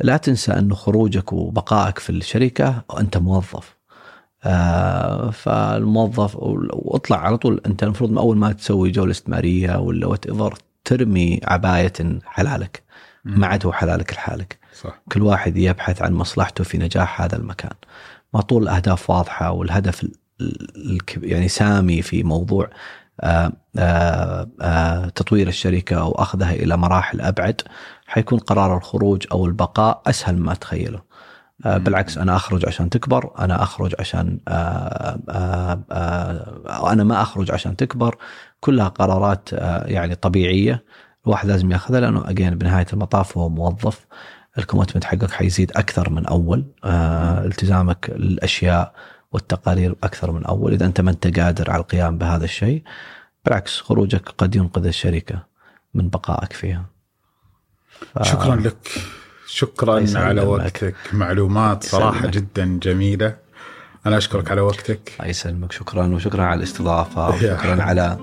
[0.00, 3.76] لا تنسى انه خروجك وبقائك في الشركة وانت موظف.
[4.44, 7.60] آه فالموظف واطلع على طول.
[7.66, 10.54] أنت المفروض أول ما تسوي جوله استثماريه ولا whatever
[10.84, 11.92] ترمي عباية
[12.24, 12.82] حلالك.
[13.24, 14.58] ما عاد هو حلالك لحالك.
[14.80, 15.02] صح.
[15.12, 17.74] كل واحد يبحث عن مصلحته في نجاح هذا المكان.
[18.34, 20.06] ما طول الأهداف واضحة والهدف
[21.16, 22.70] يعني سامي في موضوع
[23.20, 27.62] آه، آه، آه، تطوير الشركة وأخذها إلى مراحل أبعد
[28.06, 31.12] حيكون قرار الخروج أو البقاء أسهل مما تخيله.
[31.64, 34.38] بالعكس أنا أخرج عشان تكبر أنا أخرج عشان
[36.88, 38.16] أنا ما أخرج عشان تكبر.
[38.60, 39.48] كلها قرارات
[39.88, 40.84] يعني طبيعية
[41.26, 44.06] الواحد لازم ياخذها لأنه أجين بنهاية المطاف هو موظف.
[44.58, 46.64] الكومتمنت حقك حيزيد أكثر من أول.
[46.84, 48.94] آه، التزامك للاشياء
[49.32, 50.72] والتقارير أكثر من أول.
[50.72, 52.82] إذا أنت ما أنت قادر على القيام بهذا الشيء
[53.44, 55.42] بالعكس خروجك قد ينقذ الشركة
[55.94, 56.84] من بقائك فيها.
[58.14, 58.88] ف- شكرا لك.
[59.46, 60.04] شكرا.
[60.14, 60.94] على وقتك.
[61.12, 62.26] معلومات صراحة.
[62.26, 63.36] جدا جميلة.
[64.06, 65.12] أنا أشكرك على وقتك.
[65.20, 65.72] الله يسلمك.
[65.72, 67.28] شكرا وشكرا على الاستضافة.
[67.34, 68.18] وشكرا على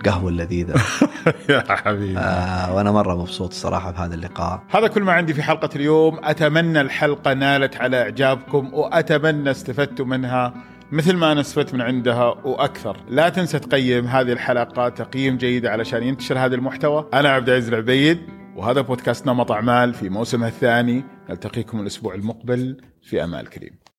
[0.00, 0.74] القهوه اللذيذه
[1.50, 2.18] يا حبيبي.
[2.18, 4.62] آه وأنا مرة مبسوط الصراحة بهذا اللقاء.
[4.70, 6.20] هذا كل ما عندي في حلقة اليوم.
[6.24, 10.54] أتمنى الحلقة نالت على إعجابكم وأتمنى استفدتوا منها
[10.92, 12.96] مثل ما أنا استفدت من عندها وأكثر.
[13.08, 17.08] لا تنسى تقيم هذه الحلقة تقييم جيد علشان ينتشر هذا المحتوى.
[17.14, 18.18] أنا عبد العزيز العبيد
[18.56, 21.04] وهذا بودكاست نمط أعمال في موسمه الثاني.
[21.30, 23.80] نلتقيكم الأسبوع المقبل في أمال كريم.